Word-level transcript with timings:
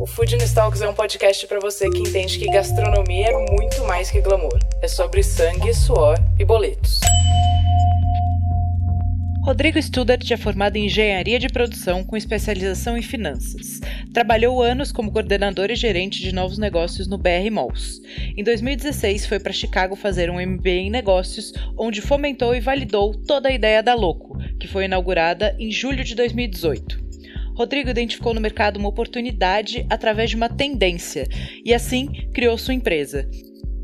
O 0.00 0.06
Food 0.06 0.34
Talks 0.54 0.80
é 0.80 0.88
um 0.88 0.94
podcast 0.94 1.46
para 1.46 1.60
você 1.60 1.90
que 1.90 1.98
entende 1.98 2.38
que 2.38 2.46
gastronomia 2.46 3.26
é 3.26 3.52
muito 3.52 3.84
mais 3.84 4.10
que 4.10 4.18
glamour. 4.22 4.58
É 4.80 4.88
sobre 4.88 5.22
sangue, 5.22 5.74
suor 5.74 6.16
e 6.38 6.44
boletos. 6.44 7.00
Rodrigo 9.44 9.78
Studart 9.78 10.30
é 10.30 10.38
formado 10.38 10.76
em 10.76 10.86
engenharia 10.86 11.38
de 11.38 11.50
produção 11.50 12.02
com 12.02 12.16
especialização 12.16 12.96
em 12.96 13.02
finanças. 13.02 13.78
Trabalhou 14.14 14.62
anos 14.62 14.90
como 14.90 15.12
coordenador 15.12 15.70
e 15.70 15.76
gerente 15.76 16.22
de 16.22 16.34
novos 16.34 16.56
negócios 16.56 17.06
no 17.06 17.18
BR 17.18 17.50
Malls. 17.52 18.00
Em 18.38 18.42
2016, 18.42 19.26
foi 19.26 19.38
para 19.38 19.52
Chicago 19.52 19.94
fazer 19.96 20.30
um 20.30 20.40
MBA 20.40 20.70
em 20.70 20.90
negócios, 20.90 21.52
onde 21.76 22.00
fomentou 22.00 22.54
e 22.54 22.60
validou 22.60 23.14
toda 23.14 23.50
a 23.50 23.52
ideia 23.52 23.82
da 23.82 23.92
Loco, 23.92 24.38
que 24.58 24.66
foi 24.66 24.86
inaugurada 24.86 25.54
em 25.58 25.70
julho 25.70 26.02
de 26.02 26.14
2018. 26.14 27.09
Rodrigo 27.60 27.90
identificou 27.90 28.32
no 28.32 28.40
mercado 28.40 28.78
uma 28.78 28.88
oportunidade 28.88 29.86
através 29.90 30.30
de 30.30 30.36
uma 30.36 30.48
tendência 30.48 31.26
e 31.62 31.74
assim 31.74 32.10
criou 32.32 32.56
sua 32.56 32.72
empresa. 32.72 33.28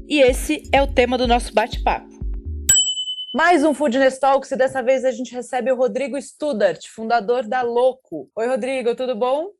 E 0.09 0.19
esse 0.19 0.63
é 0.73 0.81
o 0.81 0.87
tema 0.87 1.19
do 1.19 1.27
nosso 1.27 1.53
bate-papo. 1.53 2.09
Mais 3.35 3.63
um 3.63 3.75
Foodness 3.75 4.19
Talks 4.19 4.51
e 4.51 4.57
dessa 4.57 4.83
vez 4.83 5.05
a 5.05 5.11
gente 5.11 5.35
recebe 5.35 5.71
o 5.71 5.77
Rodrigo 5.77 6.17
Studart, 6.19 6.87
fundador 6.89 7.47
da 7.47 7.61
Loco. 7.61 8.31
Oi, 8.35 8.47
Rodrigo, 8.47 8.97
tudo 8.97 9.15
bom? 9.15 9.51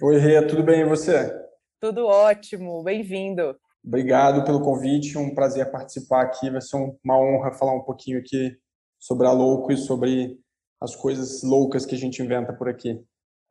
Oi, 0.00 0.16
Rê, 0.16 0.40
tudo 0.46 0.62
bem 0.62 0.80
e 0.80 0.88
você? 0.88 1.30
Tudo 1.78 2.06
ótimo, 2.06 2.82
bem-vindo. 2.82 3.58
Obrigado 3.86 4.42
pelo 4.46 4.62
convite, 4.62 5.18
um 5.18 5.34
prazer 5.34 5.70
participar 5.70 6.22
aqui. 6.22 6.48
Vai 6.48 6.62
ser 6.62 6.78
uma 7.04 7.20
honra 7.20 7.52
falar 7.52 7.74
um 7.74 7.84
pouquinho 7.84 8.20
aqui 8.20 8.56
sobre 8.98 9.26
a 9.26 9.32
Loco 9.32 9.70
e 9.70 9.76
sobre 9.76 10.38
as 10.80 10.96
coisas 10.96 11.42
loucas 11.42 11.84
que 11.84 11.94
a 11.94 11.98
gente 11.98 12.22
inventa 12.22 12.54
por 12.54 12.70
aqui. 12.70 12.98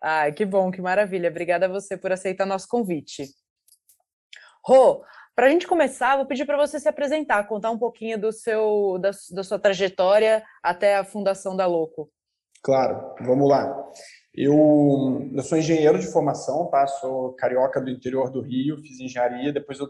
Ai, 0.08 0.31
que 0.31 0.45
bom, 0.45 0.70
que 0.70 0.80
maravilha. 0.80 1.31
Obrigada 1.31 1.66
a 1.66 1.70
você 1.70 1.98
por 1.98 2.11
aceitar 2.11 2.45
nosso 2.45 2.67
convite. 2.67 3.25
Rô, 4.64 5.03
para 5.36 5.48
a 5.48 5.50
gente 5.50 5.66
começar, 5.66 6.16
vou 6.16 6.28
pedir 6.28 6.45
para 6.45 6.58
você 6.58 6.80
se 6.80 6.88
apresentar, 6.88 7.48
contar 7.48 7.72
um 7.72 7.80
pouquinho 7.80 8.22
do 8.22 8.31
seu, 8.31 9.00
da, 9.02 9.09
da 9.31 9.44
sua 9.44 9.58
trajetória 9.58 10.44
até 10.61 10.95
a 10.95 11.03
fundação 11.03 11.58
da 11.58 11.66
Loco. 11.66 12.11
Claro, 12.61 13.16
vamos 13.22 13.50
lá. 13.50 13.83
Eu, 14.31 15.28
eu 15.33 15.42
sou 15.42 15.58
engenheiro 15.58 15.98
de 15.98 16.11
formação, 16.11 16.67
tá? 16.70 16.86
Sou 16.86 17.33
carioca 17.33 17.81
do 17.81 17.89
interior 17.89 18.30
do 18.30 18.42
Rio, 18.42 18.78
fiz 18.78 19.00
engenharia, 19.00 19.52
depois 19.52 19.80
eu 19.80 19.88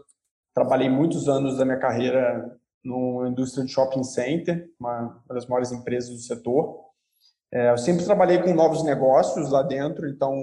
trabalhei 0.54 0.88
muitos 0.88 1.28
anos 1.28 1.58
da 1.58 1.66
minha 1.66 1.78
carreira 1.78 2.58
numa 2.82 3.28
indústria 3.28 3.66
de 3.66 3.70
shopping 3.70 4.02
center, 4.02 4.66
uma, 4.80 5.22
uma 5.26 5.34
das 5.34 5.46
maiores 5.46 5.72
empresas 5.72 6.08
do 6.08 6.22
setor. 6.22 6.85
É, 7.56 7.70
eu 7.70 7.78
sempre 7.78 8.04
trabalhei 8.04 8.42
com 8.42 8.52
novos 8.52 8.84
negócios 8.84 9.50
lá 9.50 9.62
dentro, 9.62 10.06
então 10.06 10.34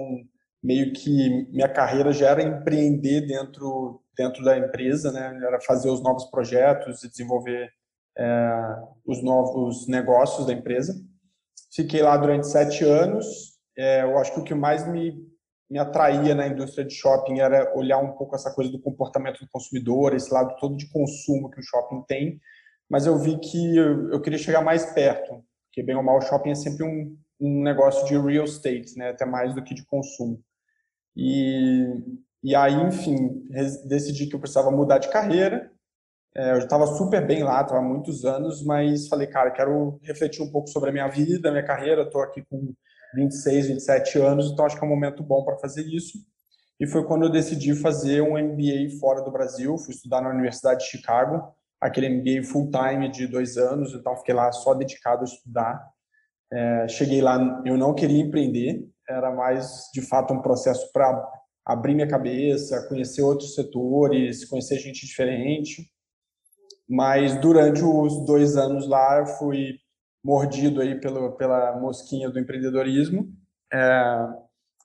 meio 0.60 0.92
que 0.92 1.46
minha 1.52 1.68
carreira 1.68 2.12
já 2.12 2.30
era 2.30 2.42
empreender 2.42 3.20
dentro 3.20 4.02
dentro 4.16 4.42
da 4.42 4.58
empresa, 4.58 5.12
né? 5.12 5.38
Era 5.46 5.60
fazer 5.60 5.90
os 5.90 6.02
novos 6.02 6.24
projetos 6.24 7.04
e 7.04 7.08
desenvolver 7.08 7.70
é, 8.18 8.76
os 9.06 9.22
novos 9.22 9.86
negócios 9.86 10.44
da 10.44 10.52
empresa. 10.52 10.92
Fiquei 11.72 12.02
lá 12.02 12.16
durante 12.16 12.48
sete 12.48 12.84
anos. 12.84 13.26
É, 13.78 14.02
eu 14.02 14.18
acho 14.18 14.34
que 14.34 14.40
o 14.40 14.44
que 14.44 14.54
mais 14.54 14.84
me, 14.88 15.14
me 15.70 15.78
atraía 15.78 16.34
na 16.34 16.48
indústria 16.48 16.84
de 16.84 16.94
shopping 16.94 17.38
era 17.38 17.72
olhar 17.76 17.98
um 17.98 18.12
pouco 18.12 18.34
essa 18.34 18.52
coisa 18.52 18.72
do 18.72 18.80
comportamento 18.80 19.38
do 19.38 19.48
consumidor, 19.52 20.14
esse 20.14 20.34
lado 20.34 20.56
todo 20.58 20.76
de 20.76 20.90
consumo 20.90 21.48
que 21.48 21.60
o 21.60 21.64
shopping 21.64 22.02
tem. 22.08 22.40
Mas 22.90 23.06
eu 23.06 23.16
vi 23.18 23.38
que 23.38 23.76
eu, 23.76 24.10
eu 24.10 24.20
queria 24.20 24.38
chegar 24.38 24.62
mais 24.62 24.86
perto, 24.92 25.44
porque 25.74 25.82
bem 25.82 25.96
ou 25.96 26.02
mal 26.04 26.18
o 26.18 26.20
shopping 26.20 26.50
é 26.50 26.54
sempre 26.54 26.84
um, 26.84 27.16
um 27.40 27.62
negócio 27.62 28.06
de 28.06 28.16
real 28.16 28.44
estate, 28.44 28.96
né? 28.96 29.10
Até 29.10 29.24
mais 29.24 29.52
do 29.54 29.62
que 29.62 29.74
de 29.74 29.84
consumo. 29.84 30.40
E 31.16 31.84
e 32.44 32.54
aí, 32.54 32.74
enfim, 32.74 33.42
decidi 33.86 34.26
que 34.26 34.36
eu 34.36 34.38
precisava 34.38 34.70
mudar 34.70 34.98
de 34.98 35.08
carreira. 35.08 35.72
É, 36.36 36.52
eu 36.52 36.58
estava 36.58 36.86
super 36.86 37.26
bem 37.26 37.42
lá, 37.42 37.62
estava 37.62 37.80
há 37.80 37.82
muitos 37.82 38.26
anos, 38.26 38.62
mas 38.62 39.08
falei, 39.08 39.26
cara, 39.26 39.50
quero 39.50 39.98
refletir 40.02 40.42
um 40.42 40.50
pouco 40.52 40.68
sobre 40.68 40.90
a 40.90 40.92
minha 40.92 41.08
vida, 41.08 41.50
minha 41.50 41.64
carreira. 41.64 42.02
Estou 42.02 42.20
aqui 42.20 42.42
com 42.42 42.74
26, 43.14 43.68
27 43.68 44.18
anos, 44.18 44.50
então 44.50 44.66
acho 44.66 44.76
que 44.76 44.84
é 44.84 44.86
um 44.86 44.90
momento 44.90 45.22
bom 45.22 45.42
para 45.42 45.56
fazer 45.56 45.86
isso. 45.86 46.18
E 46.78 46.86
foi 46.86 47.06
quando 47.06 47.24
eu 47.24 47.30
decidi 47.30 47.74
fazer 47.74 48.20
um 48.20 48.36
MBA 48.36 48.98
fora 49.00 49.22
do 49.22 49.32
Brasil. 49.32 49.78
Fui 49.78 49.94
estudar 49.94 50.20
na 50.20 50.28
Universidade 50.28 50.80
de 50.80 50.90
Chicago, 50.90 51.50
aquele 51.84 52.08
MBA 52.08 52.48
full 52.48 52.70
time 52.70 53.10
de 53.10 53.26
dois 53.26 53.58
anos, 53.58 53.92
então 53.92 54.16
fiquei 54.16 54.34
lá 54.34 54.50
só 54.50 54.72
dedicado 54.72 55.20
a 55.20 55.24
estudar. 55.24 55.86
É, 56.50 56.88
cheguei 56.88 57.20
lá, 57.20 57.62
eu 57.66 57.76
não 57.76 57.94
queria 57.94 58.22
empreender, 58.22 58.88
era 59.06 59.30
mais 59.30 59.90
de 59.92 60.00
fato 60.00 60.32
um 60.32 60.40
processo 60.40 60.90
para 60.92 61.30
abrir 61.66 61.94
minha 61.94 62.08
cabeça, 62.08 62.88
conhecer 62.88 63.20
outros 63.20 63.54
setores, 63.54 64.46
conhecer 64.46 64.78
gente 64.78 65.06
diferente. 65.06 65.86
Mas 66.88 67.38
durante 67.38 67.82
os 67.82 68.24
dois 68.24 68.56
anos 68.56 68.88
lá, 68.88 69.18
eu 69.18 69.26
fui 69.26 69.74
mordido 70.24 70.80
aí 70.80 70.98
pelo, 70.98 71.32
pela 71.32 71.78
mosquinha 71.78 72.30
do 72.30 72.38
empreendedorismo. 72.38 73.28
É, 73.70 74.26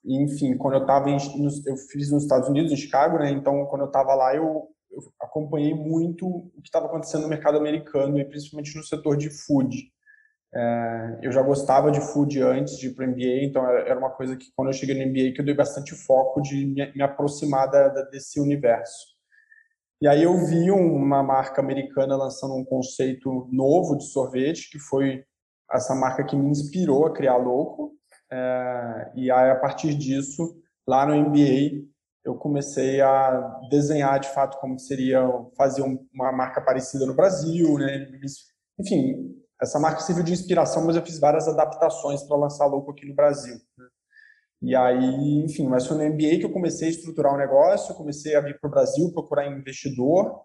enfim, 0.05 0.57
quando 0.57 0.75
eu 0.75 0.81
estava 0.81 1.09
eu 1.09 1.77
fiz 1.91 2.11
nos 2.11 2.23
Estados 2.23 2.49
Unidos, 2.49 2.73
em 2.73 2.77
Chicago, 2.77 3.19
né? 3.19 3.31
Então, 3.31 3.65
quando 3.67 3.83
eu 3.83 3.87
estava 3.87 4.13
lá, 4.15 4.35
eu, 4.35 4.67
eu 4.91 5.01
acompanhei 5.21 5.73
muito 5.73 6.27
o 6.27 6.61
que 6.61 6.67
estava 6.67 6.87
acontecendo 6.87 7.23
no 7.23 7.29
mercado 7.29 7.57
americano 7.57 8.19
e 8.19 8.25
principalmente 8.25 8.75
no 8.75 8.83
setor 8.83 9.17
de 9.17 9.29
food. 9.29 9.77
É, 10.53 11.19
eu 11.21 11.31
já 11.31 11.43
gostava 11.43 11.91
de 11.91 12.01
food 12.01 12.41
antes 12.41 12.77
de 12.77 12.87
ir 12.87 12.95
para 12.95 13.05
o 13.05 13.09
MBA, 13.09 13.43
então 13.43 13.67
era 13.67 13.97
uma 13.97 14.09
coisa 14.09 14.35
que 14.35 14.47
quando 14.55 14.69
eu 14.69 14.73
cheguei 14.73 14.95
no 14.95 15.09
MBA 15.09 15.33
que 15.33 15.41
eu 15.41 15.45
dei 15.45 15.53
bastante 15.53 15.93
foco 15.93 16.41
de 16.41 16.65
me, 16.65 16.91
me 16.93 17.03
aproximar 17.03 17.69
da, 17.69 17.87
da, 17.89 18.01
desse 18.03 18.39
universo. 18.39 19.19
E 20.01 20.07
aí 20.07 20.23
eu 20.23 20.33
vi 20.45 20.71
uma 20.71 21.21
marca 21.21 21.61
americana 21.61 22.15
lançando 22.15 22.55
um 22.55 22.63
conceito 22.63 23.47
novo 23.51 23.97
de 23.97 24.05
sorvete, 24.05 24.71
que 24.71 24.79
foi 24.79 25.23
essa 25.71 25.93
marca 25.93 26.23
que 26.23 26.35
me 26.35 26.49
inspirou 26.49 27.05
a 27.05 27.13
criar 27.13 27.35
Louco. 27.37 27.91
É, 28.31 29.11
e 29.15 29.29
aí 29.29 29.51
a 29.51 29.55
partir 29.55 29.93
disso, 29.93 30.55
lá 30.87 31.05
no 31.05 31.13
MBA, 31.15 31.85
eu 32.23 32.35
comecei 32.35 33.01
a 33.01 33.59
desenhar 33.69 34.19
de 34.19 34.29
fato 34.29 34.59
como 34.59 34.77
seria 34.77 35.21
fazer 35.57 35.81
uma 36.13 36.31
marca 36.31 36.61
parecida 36.61 37.05
no 37.05 37.13
Brasil, 37.13 37.77
né? 37.77 38.07
Enfim, 38.79 39.35
essa 39.61 39.79
marca 39.79 40.01
serviu 40.01 40.23
de 40.23 40.33
inspiração, 40.33 40.85
mas 40.85 40.95
eu 40.95 41.05
fiz 41.05 41.19
várias 41.19 41.47
adaptações 41.47 42.23
para 42.23 42.37
lançar 42.37 42.65
louco 42.65 42.91
aqui 42.91 43.05
no 43.05 43.15
Brasil. 43.15 43.55
Né? 43.77 43.85
E 44.61 44.75
aí, 44.75 45.43
enfim, 45.43 45.67
mas 45.67 45.85
foi 45.85 45.97
no 45.97 46.13
MBA 46.13 46.39
que 46.39 46.45
eu 46.45 46.51
comecei 46.51 46.87
a 46.87 46.91
estruturar 46.91 47.33
o 47.33 47.35
um 47.35 47.39
negócio, 47.39 47.95
comecei 47.95 48.35
a 48.35 48.41
vir 48.41 48.59
para 48.59 48.67
o 48.67 48.71
Brasil, 48.71 49.11
procurar 49.13 49.47
investidor, 49.47 50.41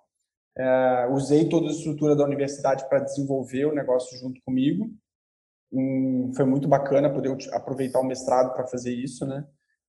é, 0.57 1.09
usei 1.11 1.49
toda 1.49 1.67
a 1.67 1.71
estrutura 1.71 2.15
da 2.15 2.25
universidade 2.25 2.89
para 2.89 3.01
desenvolver 3.01 3.67
o 3.67 3.75
negócio 3.75 4.17
junto 4.19 4.41
comigo. 4.43 4.89
Um, 5.73 6.33
foi 6.35 6.45
muito 6.45 6.69
bacana 6.69 7.13
poder 7.13 7.37
aproveitar 7.53 7.99
o 7.99 8.05
mestrado 8.05 8.55
para 8.55 8.67
fazer 8.67 8.95
isso, 8.95 9.27
né? 9.27 9.45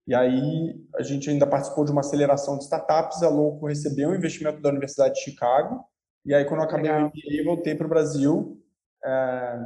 E 0.07 0.13
aí 0.13 0.75
a 0.95 1.03
gente 1.03 1.29
ainda 1.29 1.47
participou 1.47 1.83
de 1.83 1.91
uma 1.91 2.01
aceleração 2.01 2.57
de 2.57 2.63
startups, 2.63 3.23
a 3.23 3.29
Louco 3.29 3.67
recebeu 3.67 4.09
um 4.09 4.15
investimento 4.15 4.61
da 4.61 4.69
Universidade 4.69 5.15
de 5.15 5.21
Chicago. 5.21 5.83
E 6.25 6.33
aí 6.33 6.45
quando 6.45 6.61
eu 6.61 6.65
acabei 6.65 6.91
Legal. 6.91 7.07
o 7.07 7.09
MBA, 7.09 7.43
voltei 7.45 7.75
para 7.75 7.85
o 7.85 7.89
Brasil 7.89 8.61
é, 9.05 9.57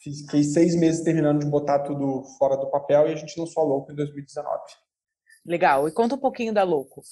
fiquei 0.00 0.44
seis 0.44 0.76
meses 0.76 1.02
terminando 1.02 1.40
de 1.40 1.46
botar 1.46 1.80
tudo 1.80 2.22
fora 2.38 2.56
do 2.56 2.70
papel 2.70 3.08
e 3.08 3.12
a 3.12 3.16
gente 3.16 3.38
lançou 3.38 3.62
a 3.62 3.66
Louco 3.66 3.90
em 3.90 3.96
2019. 3.96 4.48
Legal. 5.44 5.88
E 5.88 5.92
conta 5.92 6.14
um 6.14 6.18
pouquinho 6.18 6.54
da 6.54 6.62
Louco. 6.62 7.02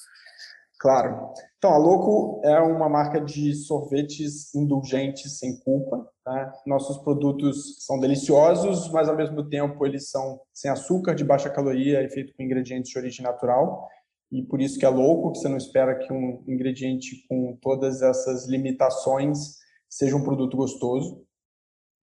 Claro. 0.82 1.32
Então, 1.58 1.70
a 1.70 1.76
Louco 1.76 2.40
é 2.44 2.58
uma 2.58 2.88
marca 2.88 3.20
de 3.20 3.54
sorvetes 3.54 4.52
indulgentes 4.52 5.38
sem 5.38 5.60
culpa. 5.60 6.10
Né? 6.26 6.52
Nossos 6.66 6.98
produtos 7.04 7.76
são 7.86 8.00
deliciosos, 8.00 8.90
mas 8.90 9.08
ao 9.08 9.14
mesmo 9.14 9.48
tempo 9.48 9.86
eles 9.86 10.10
são 10.10 10.40
sem 10.52 10.68
açúcar, 10.68 11.14
de 11.14 11.22
baixa 11.22 11.48
caloria 11.48 12.02
e 12.02 12.08
feito 12.08 12.34
com 12.34 12.42
ingredientes 12.42 12.90
de 12.90 12.98
origem 12.98 13.24
natural. 13.24 13.88
E 14.32 14.42
por 14.42 14.60
isso 14.60 14.76
que 14.76 14.84
é 14.84 14.88
louco, 14.88 15.30
que 15.30 15.38
você 15.38 15.48
não 15.48 15.56
espera 15.56 15.96
que 15.96 16.12
um 16.12 16.42
ingrediente 16.48 17.24
com 17.28 17.56
todas 17.62 18.02
essas 18.02 18.48
limitações 18.48 19.58
seja 19.88 20.16
um 20.16 20.24
produto 20.24 20.56
gostoso. 20.56 21.24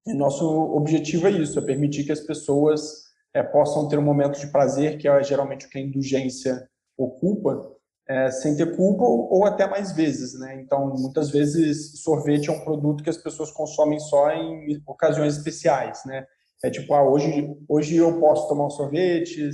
E 0.07 0.13
nosso 0.13 0.47
objetivo 0.47 1.27
é 1.27 1.31
isso, 1.31 1.59
é 1.59 1.61
permitir 1.61 2.05
que 2.05 2.13
as 2.13 2.21
pessoas 2.21 3.09
é, 3.33 3.43
possam 3.43 3.89
ter 3.89 3.99
um 3.99 4.03
momento 4.03 4.39
de 4.39 4.47
prazer, 4.47 4.97
que 4.97 5.05
é 5.05 5.21
geralmente 5.21 5.65
o 5.65 5.69
que 5.69 5.77
a 5.77 5.81
indulgência 5.81 6.65
ocupa, 6.97 7.77
é, 8.09 8.31
sem 8.31 8.55
ter 8.55 8.75
culpa 8.75 9.03
ou, 9.03 9.31
ou, 9.31 9.45
até 9.45 9.67
mais 9.67 9.91
vezes, 9.91 10.37
né? 10.39 10.59
Então, 10.61 10.95
muitas 10.97 11.29
vezes 11.29 12.01
sorvete 12.01 12.49
é 12.49 12.51
um 12.51 12.61
produto 12.61 13.03
que 13.03 13.09
as 13.09 13.17
pessoas 13.17 13.51
consomem 13.51 13.99
só 13.99 14.31
em 14.31 14.81
ocasiões 14.87 15.37
especiais, 15.37 16.03
né? 16.05 16.25
É 16.63 16.71
tipo, 16.71 16.93
ah, 16.93 17.07
hoje, 17.07 17.55
hoje 17.69 17.95
eu 17.95 18.19
posso 18.19 18.47
tomar 18.47 18.65
um 18.65 18.69
sorvete, 18.69 19.49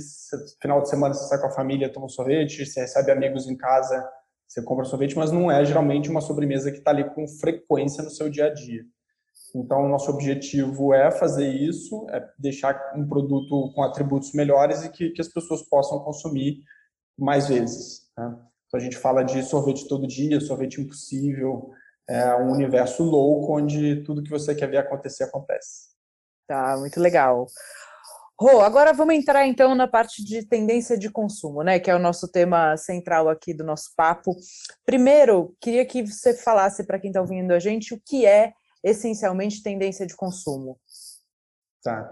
final 0.60 0.80
de 0.80 0.88
semana 0.88 1.14
você 1.14 1.28
sai 1.28 1.38
com 1.38 1.46
a 1.46 1.52
família, 1.52 1.92
toma 1.92 2.06
um 2.06 2.08
sorvete, 2.08 2.64
você 2.64 2.80
recebe 2.80 3.12
amigos 3.12 3.46
em 3.46 3.56
casa, 3.56 4.08
você 4.48 4.62
compra 4.62 4.86
sorvete, 4.86 5.16
mas 5.16 5.30
não 5.30 5.50
é 5.50 5.62
geralmente 5.64 6.08
uma 6.08 6.22
sobremesa 6.22 6.72
que 6.72 6.78
está 6.78 6.90
ali 6.90 7.04
com 7.14 7.28
frequência 7.28 8.02
no 8.02 8.10
seu 8.10 8.30
dia 8.30 8.46
a 8.46 8.54
dia. 8.54 8.82
Então, 9.54 9.86
nosso 9.86 10.10
objetivo 10.10 10.94
é 10.94 11.10
fazer 11.10 11.48
isso, 11.48 12.06
é 12.10 12.26
deixar 12.38 12.94
um 12.96 13.06
produto 13.06 13.70
com 13.74 13.82
atributos 13.82 14.32
melhores 14.32 14.82
e 14.82 14.90
que, 14.90 15.10
que 15.10 15.20
as 15.20 15.28
pessoas 15.28 15.62
possam 15.62 16.00
consumir 16.00 16.62
mais 17.16 17.48
vezes. 17.48 18.05
Né? 18.16 18.36
Então, 18.66 18.80
a 18.80 18.82
gente 18.82 18.96
fala 18.96 19.22
de 19.22 19.42
sorvete 19.42 19.86
todo 19.86 20.06
dia, 20.06 20.40
sorvete 20.40 20.80
impossível, 20.80 21.70
é 22.08 22.34
um 22.36 22.52
universo 22.52 23.02
louco 23.02 23.56
onde 23.56 24.02
tudo 24.02 24.22
que 24.22 24.30
você 24.30 24.54
quer 24.54 24.68
ver 24.68 24.78
acontecer 24.78 25.24
acontece. 25.24 25.90
Tá, 26.46 26.76
muito 26.76 27.00
legal. 27.00 27.46
Rô, 28.38 28.60
agora 28.60 28.92
vamos 28.92 29.14
entrar 29.14 29.46
então 29.46 29.74
na 29.74 29.88
parte 29.88 30.22
de 30.22 30.44
tendência 30.44 30.96
de 30.98 31.10
consumo, 31.10 31.62
né? 31.62 31.80
Que 31.80 31.90
é 31.90 31.94
o 31.94 31.98
nosso 31.98 32.28
tema 32.30 32.76
central 32.76 33.28
aqui 33.30 33.54
do 33.54 33.64
nosso 33.64 33.90
papo. 33.96 34.36
Primeiro, 34.84 35.56
queria 35.58 35.86
que 35.86 36.06
você 36.06 36.34
falasse 36.34 36.84
para 36.84 36.98
quem 36.98 37.08
está 37.08 37.20
ouvindo 37.20 37.52
a 37.52 37.58
gente 37.58 37.94
o 37.94 38.00
que 38.04 38.26
é 38.26 38.52
essencialmente 38.84 39.62
tendência 39.62 40.06
de 40.06 40.14
consumo. 40.14 40.78
Tá. 41.82 42.02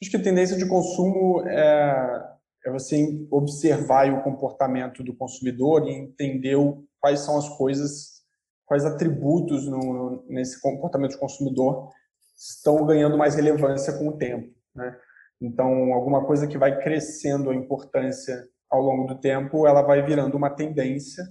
Acho 0.00 0.10
que 0.10 0.18
tendência 0.18 0.58
de 0.58 0.68
consumo 0.68 1.42
é, 1.48 2.35
é 2.66 2.70
você 2.70 3.26
observar 3.30 4.12
o 4.12 4.22
comportamento 4.22 5.02
do 5.04 5.14
consumidor 5.14 5.86
e 5.86 5.92
entender 5.92 6.56
quais 7.00 7.20
são 7.20 7.38
as 7.38 7.48
coisas, 7.56 8.22
quais 8.64 8.84
atributos 8.84 9.66
no, 9.68 10.24
nesse 10.28 10.60
comportamento 10.60 11.12
do 11.12 11.18
consumidor 11.18 11.90
estão 12.36 12.84
ganhando 12.84 13.16
mais 13.16 13.36
relevância 13.36 13.92
com 13.96 14.08
o 14.08 14.16
tempo, 14.16 14.52
né? 14.74 14.96
Então, 15.40 15.92
alguma 15.92 16.24
coisa 16.24 16.46
que 16.46 16.56
vai 16.56 16.80
crescendo 16.82 17.50
a 17.50 17.54
importância 17.54 18.48
ao 18.70 18.80
longo 18.80 19.06
do 19.06 19.20
tempo, 19.20 19.66
ela 19.66 19.82
vai 19.82 20.02
virando 20.02 20.36
uma 20.36 20.50
tendência. 20.50 21.22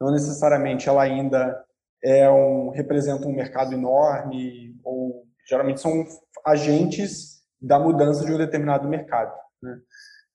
Não 0.00 0.10
necessariamente 0.10 0.88
ela 0.88 1.02
ainda 1.02 1.64
é 2.02 2.28
um, 2.28 2.70
representa 2.70 3.26
um 3.26 3.32
mercado 3.32 3.72
enorme, 3.72 4.76
ou 4.82 5.24
geralmente 5.48 5.80
são 5.80 6.04
agentes 6.44 7.40
da 7.60 7.78
mudança 7.78 8.24
de 8.24 8.32
um 8.32 8.38
determinado 8.38 8.88
mercado. 8.88 9.32
Né? 9.62 9.78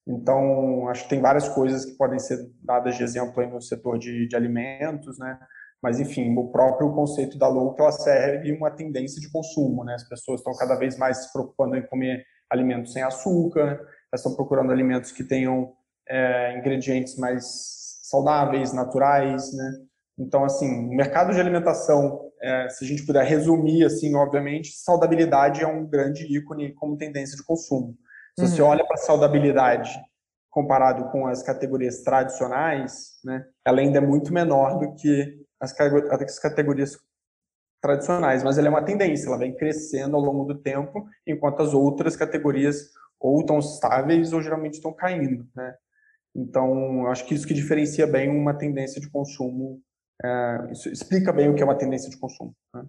Então, 0.07 0.87
acho 0.87 1.03
que 1.03 1.09
tem 1.09 1.21
várias 1.21 1.49
coisas 1.49 1.83
que 1.83 1.97
podem 1.97 2.17
ser 2.17 2.39
dadas 2.63 2.95
de 2.95 3.03
exemplo 3.03 3.41
aí 3.41 3.49
no 3.49 3.61
setor 3.61 3.99
de, 3.99 4.27
de 4.27 4.35
alimentos, 4.35 5.19
né? 5.19 5.37
Mas, 5.83 5.99
enfim, 5.99 6.33
o 6.35 6.49
próprio 6.49 6.93
conceito 6.93 7.37
da 7.37 7.47
low, 7.47 7.75
ela 7.77 7.91
serve 7.91 8.51
uma 8.53 8.71
tendência 8.71 9.21
de 9.21 9.29
consumo, 9.29 9.83
né? 9.83 9.95
As 9.95 10.07
pessoas 10.07 10.39
estão 10.39 10.53
cada 10.55 10.75
vez 10.75 10.97
mais 10.97 11.17
se 11.17 11.33
preocupando 11.33 11.75
em 11.75 11.85
comer 11.85 12.23
alimentos 12.49 12.93
sem 12.93 13.03
açúcar, 13.03 13.79
estão 14.15 14.33
procurando 14.33 14.71
alimentos 14.71 15.11
que 15.11 15.23
tenham 15.23 15.73
é, 16.07 16.57
ingredientes 16.57 17.17
mais 17.17 17.99
saudáveis, 18.03 18.73
naturais, 18.73 19.53
né? 19.53 19.73
Então, 20.17 20.45
assim, 20.45 20.87
o 20.87 20.95
mercado 20.95 21.33
de 21.33 21.39
alimentação, 21.39 22.31
é, 22.41 22.69
se 22.69 22.85
a 22.85 22.87
gente 22.87 23.05
puder 23.05 23.25
resumir, 23.25 23.83
assim, 23.83 24.15
obviamente, 24.15 24.71
saudabilidade 24.71 25.61
é 25.61 25.67
um 25.67 25.85
grande 25.85 26.23
ícone 26.25 26.73
como 26.73 26.97
tendência 26.97 27.35
de 27.35 27.43
consumo. 27.43 27.95
Se 28.37 28.45
uhum. 28.45 28.51
você 28.51 28.61
olha 28.61 28.85
para 28.85 28.95
a 28.95 28.99
saudabilidade 28.99 29.99
comparado 30.49 31.09
com 31.11 31.27
as 31.27 31.43
categorias 31.43 32.01
tradicionais, 32.01 33.19
né, 33.23 33.45
ela 33.65 33.79
ainda 33.79 33.99
é 33.99 34.01
muito 34.01 34.33
menor 34.33 34.79
do 34.79 34.95
que 34.95 35.45
as, 35.59 35.75
as 35.79 36.39
categorias 36.39 36.97
tradicionais, 37.81 38.43
mas 38.43 38.57
ela 38.57 38.67
é 38.67 38.69
uma 38.69 38.83
tendência, 38.83 39.27
ela 39.27 39.37
vem 39.37 39.55
crescendo 39.55 40.15
ao 40.15 40.21
longo 40.21 40.45
do 40.45 40.59
tempo, 40.59 41.07
enquanto 41.27 41.61
as 41.61 41.73
outras 41.73 42.15
categorias 42.15 42.89
ou 43.19 43.39
estão 43.39 43.59
estáveis 43.59 44.33
ou 44.33 44.41
geralmente 44.41 44.75
estão 44.75 44.93
caindo, 44.93 45.47
né? 45.55 45.75
Então, 46.35 47.07
acho 47.07 47.25
que 47.25 47.33
isso 47.33 47.47
que 47.47 47.53
diferencia 47.53 48.05
bem 48.05 48.29
uma 48.29 48.53
tendência 48.53 49.01
de 49.01 49.09
consumo 49.09 49.81
é, 50.23 50.71
isso 50.71 50.89
explica 50.89 51.31
bem 51.31 51.49
o 51.49 51.55
que 51.55 51.61
é 51.61 51.65
uma 51.65 51.77
tendência 51.77 52.09
de 52.09 52.17
consumo. 52.17 52.55
Né? 52.73 52.83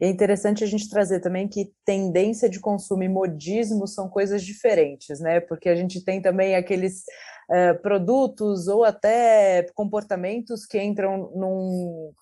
É 0.00 0.08
interessante 0.08 0.64
a 0.64 0.66
gente 0.66 0.88
trazer 0.88 1.20
também 1.20 1.46
que 1.46 1.72
tendência 1.84 2.48
de 2.48 2.58
consumo 2.58 3.02
e 3.02 3.08
modismo 3.08 3.86
são 3.86 4.08
coisas 4.08 4.42
diferentes, 4.42 5.20
né? 5.20 5.40
Porque 5.40 5.68
a 5.68 5.76
gente 5.76 6.02
tem 6.02 6.22
também 6.22 6.56
aqueles 6.56 7.02
uh, 7.50 7.80
produtos 7.82 8.66
ou 8.66 8.82
até 8.82 9.66
comportamentos 9.74 10.64
que 10.64 10.82
entram 10.82 11.30
num, 11.34 12.12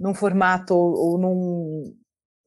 num 0.00 0.14
formato 0.14 0.74
ou, 0.74 1.12
ou 1.12 1.18
num 1.18 1.96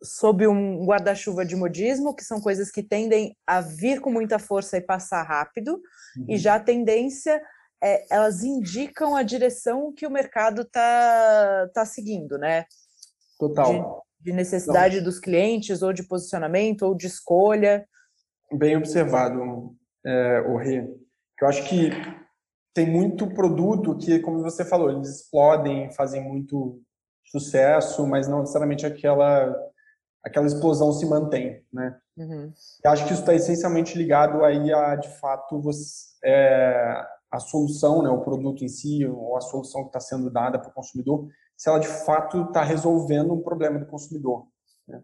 sob 0.03 0.47
um 0.47 0.83
guarda-chuva 0.85 1.45
de 1.45 1.55
modismo, 1.55 2.15
que 2.15 2.23
são 2.23 2.41
coisas 2.41 2.71
que 2.71 2.81
tendem 2.81 3.35
a 3.45 3.61
vir 3.61 4.01
com 4.01 4.11
muita 4.11 4.39
força 4.39 4.77
e 4.77 4.81
passar 4.81 5.23
rápido, 5.23 5.79
uhum. 6.17 6.25
e 6.27 6.37
já 6.37 6.55
a 6.55 6.59
tendência 6.59 7.41
é, 7.83 8.05
elas 8.13 8.43
indicam 8.43 9.15
a 9.15 9.23
direção 9.23 9.93
que 9.93 10.05
o 10.05 10.11
mercado 10.11 10.63
está 10.63 11.69
tá 11.73 11.85
seguindo, 11.85 12.37
né? 12.37 12.65
Total. 13.39 13.73
De, 13.73 14.10
de 14.21 14.31
necessidade 14.31 14.97
Não. 14.97 15.03
dos 15.03 15.19
clientes, 15.19 15.81
ou 15.81 15.91
de 15.91 16.03
posicionamento, 16.03 16.83
ou 16.83 16.95
de 16.95 17.07
escolha. 17.07 17.85
Bem 18.51 18.77
observado, 18.77 19.75
é, 20.05 20.41
o 20.41 20.57
Rê. 20.57 20.87
Eu 21.41 21.47
acho 21.47 21.67
que 21.67 21.89
tem 22.73 22.89
muito 22.89 23.27
produto 23.33 23.97
que, 23.97 24.19
como 24.19 24.41
você 24.41 24.63
falou, 24.63 24.91
eles 24.91 25.09
explodem, 25.09 25.91
fazem 25.91 26.23
muito 26.23 26.81
sucesso, 27.25 28.05
mas 28.05 28.27
não 28.27 28.39
necessariamente 28.41 28.85
aquela 28.85 29.53
aquela 30.23 30.45
explosão 30.45 30.91
se 30.91 31.05
mantém, 31.05 31.63
né? 31.73 31.97
Uhum. 32.15 32.53
Eu 32.83 32.91
acho 32.91 33.05
que 33.05 33.13
isso 33.13 33.21
está 33.21 33.33
essencialmente 33.33 33.97
ligado 33.97 34.43
aí 34.43 34.71
a, 34.71 34.95
de 34.95 35.09
fato, 35.17 35.59
você, 35.59 36.15
é, 36.23 37.03
a 37.31 37.39
solução, 37.39 38.03
né, 38.03 38.09
o 38.09 38.21
produto 38.21 38.63
em 38.63 38.67
si, 38.67 39.05
ou 39.05 39.35
a 39.35 39.41
solução 39.41 39.81
que 39.81 39.87
está 39.87 39.99
sendo 39.99 40.29
dada 40.29 40.59
para 40.59 40.69
o 40.69 40.73
consumidor, 40.73 41.27
se 41.61 41.69
ela 41.69 41.77
de 41.77 41.87
fato 41.87 42.41
está 42.45 42.63
resolvendo 42.63 43.35
um 43.35 43.43
problema 43.43 43.77
do 43.77 43.85
consumidor. 43.85 44.47
Né? 44.87 44.99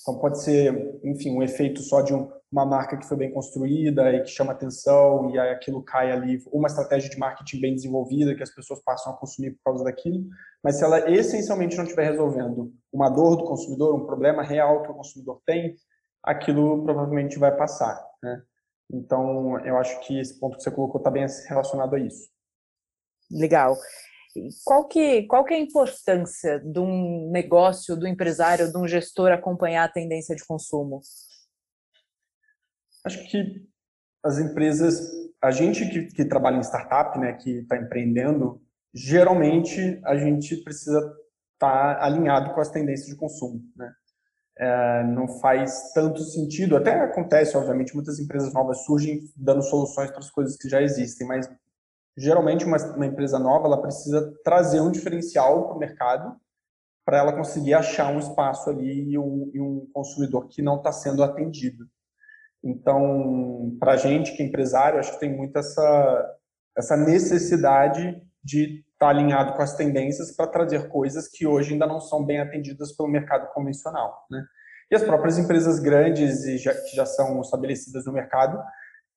Então 0.00 0.16
pode 0.20 0.40
ser, 0.40 1.00
enfim, 1.02 1.36
um 1.36 1.42
efeito 1.42 1.82
só 1.82 2.00
de 2.00 2.14
um, 2.14 2.30
uma 2.50 2.64
marca 2.64 2.96
que 2.96 3.08
foi 3.08 3.16
bem 3.16 3.32
construída 3.32 4.12
e 4.12 4.22
que 4.22 4.30
chama 4.30 4.52
atenção 4.52 5.32
e 5.34 5.38
aí 5.40 5.50
aquilo 5.50 5.82
cai 5.82 6.12
ali, 6.12 6.40
uma 6.52 6.68
estratégia 6.68 7.10
de 7.10 7.18
marketing 7.18 7.60
bem 7.60 7.74
desenvolvida 7.74 8.36
que 8.36 8.42
as 8.44 8.54
pessoas 8.54 8.80
passam 8.84 9.12
a 9.12 9.16
consumir 9.16 9.50
por 9.54 9.64
causa 9.64 9.82
daquilo, 9.82 10.24
mas 10.62 10.76
se 10.76 10.84
ela 10.84 11.10
essencialmente 11.10 11.76
não 11.76 11.82
estiver 11.82 12.08
resolvendo 12.08 12.72
uma 12.92 13.10
dor 13.10 13.34
do 13.34 13.44
consumidor, 13.44 13.96
um 13.96 14.06
problema 14.06 14.44
real 14.44 14.84
que 14.84 14.92
o 14.92 14.94
consumidor 14.94 15.42
tem, 15.44 15.74
aquilo 16.22 16.84
provavelmente 16.84 17.36
vai 17.36 17.50
passar, 17.50 18.00
né? 18.22 18.42
Então, 18.92 19.58
eu 19.66 19.76
acho 19.76 19.98
que 20.06 20.20
esse 20.20 20.38
ponto 20.38 20.56
que 20.56 20.62
você 20.62 20.70
colocou 20.70 21.00
está 21.00 21.10
bem 21.10 21.26
relacionado 21.48 21.96
a 21.96 21.98
isso. 21.98 22.28
Legal. 23.28 23.76
Qual 24.64 24.86
que, 24.86 25.22
qual 25.24 25.44
que 25.44 25.54
é 25.54 25.56
a 25.56 25.60
importância 25.60 26.58
de 26.60 26.78
um 26.78 27.30
negócio, 27.30 27.96
do 27.96 28.06
empresário, 28.06 28.70
de 28.70 28.78
um 28.78 28.86
gestor 28.86 29.32
acompanhar 29.32 29.84
a 29.84 29.92
tendência 29.92 30.34
de 30.34 30.44
consumo? 30.44 31.00
Acho 33.04 33.24
que 33.28 33.64
as 34.24 34.38
empresas, 34.38 35.10
a 35.42 35.50
gente 35.50 35.88
que, 35.88 36.06
que 36.06 36.24
trabalha 36.24 36.56
em 36.56 36.64
startup, 36.64 37.18
né, 37.18 37.32
que 37.34 37.58
está 37.58 37.76
empreendendo, 37.76 38.60
geralmente 38.92 40.00
a 40.04 40.16
gente 40.16 40.56
precisa 40.64 40.98
estar 41.54 41.96
tá 41.96 42.04
alinhado 42.04 42.52
com 42.54 42.60
as 42.60 42.70
tendências 42.70 43.08
de 43.08 43.16
consumo, 43.16 43.62
né? 43.76 43.92
é, 44.58 45.04
não 45.04 45.28
faz 45.28 45.92
tanto 45.92 46.20
sentido. 46.22 46.76
Até 46.76 46.98
acontece, 46.98 47.56
obviamente, 47.56 47.94
muitas 47.94 48.18
empresas 48.18 48.52
novas 48.52 48.84
surgem 48.84 49.20
dando 49.36 49.62
soluções 49.62 50.10
para 50.10 50.20
as 50.20 50.30
coisas 50.30 50.56
que 50.56 50.68
já 50.68 50.80
existem, 50.80 51.26
mas 51.26 51.48
geralmente 52.16 52.64
uma, 52.64 52.76
uma 52.94 53.06
empresa 53.06 53.38
nova 53.38 53.66
ela 53.66 53.82
precisa 53.82 54.32
trazer 54.44 54.80
um 54.80 54.90
diferencial 54.90 55.66
para 55.66 55.76
o 55.76 55.78
mercado 55.78 56.36
para 57.04 57.18
ela 57.18 57.32
conseguir 57.32 57.74
achar 57.74 58.10
um 58.10 58.18
espaço 58.18 58.68
ali 58.68 59.12
e 59.12 59.18
um, 59.18 59.50
e 59.54 59.60
um 59.60 59.88
consumidor 59.92 60.48
que 60.48 60.60
não 60.60 60.78
está 60.78 60.90
sendo 60.90 61.22
atendido. 61.22 61.86
Então, 62.64 63.76
para 63.78 63.92
a 63.92 63.96
gente 63.96 64.36
que 64.36 64.42
é 64.42 64.46
empresário, 64.46 64.98
acho 64.98 65.12
que 65.12 65.20
tem 65.20 65.32
muito 65.32 65.56
essa, 65.56 66.36
essa 66.76 66.96
necessidade 66.96 68.20
de 68.42 68.80
estar 68.80 69.06
tá 69.06 69.08
alinhado 69.08 69.52
com 69.52 69.62
as 69.62 69.76
tendências 69.76 70.34
para 70.34 70.48
trazer 70.48 70.88
coisas 70.88 71.28
que 71.28 71.46
hoje 71.46 71.74
ainda 71.74 71.86
não 71.86 72.00
são 72.00 72.24
bem 72.24 72.40
atendidas 72.40 72.90
pelo 72.96 73.08
mercado 73.08 73.52
convencional. 73.52 74.26
Né? 74.28 74.44
E 74.90 74.96
as 74.96 75.04
próprias 75.04 75.38
empresas 75.38 75.78
grandes 75.78 76.44
e 76.44 76.58
já, 76.58 76.74
que 76.74 76.96
já 76.96 77.06
são 77.06 77.40
estabelecidas 77.40 78.04
no 78.04 78.12
mercado, 78.12 78.60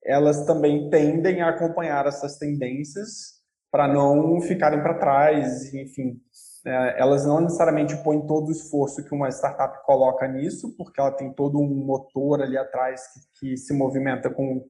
elas 0.04 0.46
também 0.46 0.90
tendem 0.90 1.42
a 1.42 1.50
acompanhar 1.50 2.06
essas 2.06 2.38
tendências 2.38 3.40
para 3.72 3.88
não 3.88 4.42
ficarem 4.42 4.82
para 4.82 4.98
trás, 4.98 5.74
enfim. 5.74 6.20
É, 6.66 7.02
elas 7.02 7.26
não 7.26 7.42
necessariamente 7.42 7.96
põem 8.04 8.26
todo 8.26 8.50
o 8.50 8.52
esforço 8.52 9.04
que 9.06 9.16
uma 9.16 9.30
startup 9.30 9.84
coloca 9.86 10.28
nisso, 10.28 10.76
porque 10.78 11.00
ela 11.00 11.12
tem 11.12 11.32
todo 11.34 11.58
um 11.58 11.86
motor 11.86 12.42
ali 12.42 12.58
atrás 12.58 13.02
que, 13.14 13.20
que 13.40 13.58
se 13.58 13.74
movimenta 13.74 14.30
com, 14.30 14.66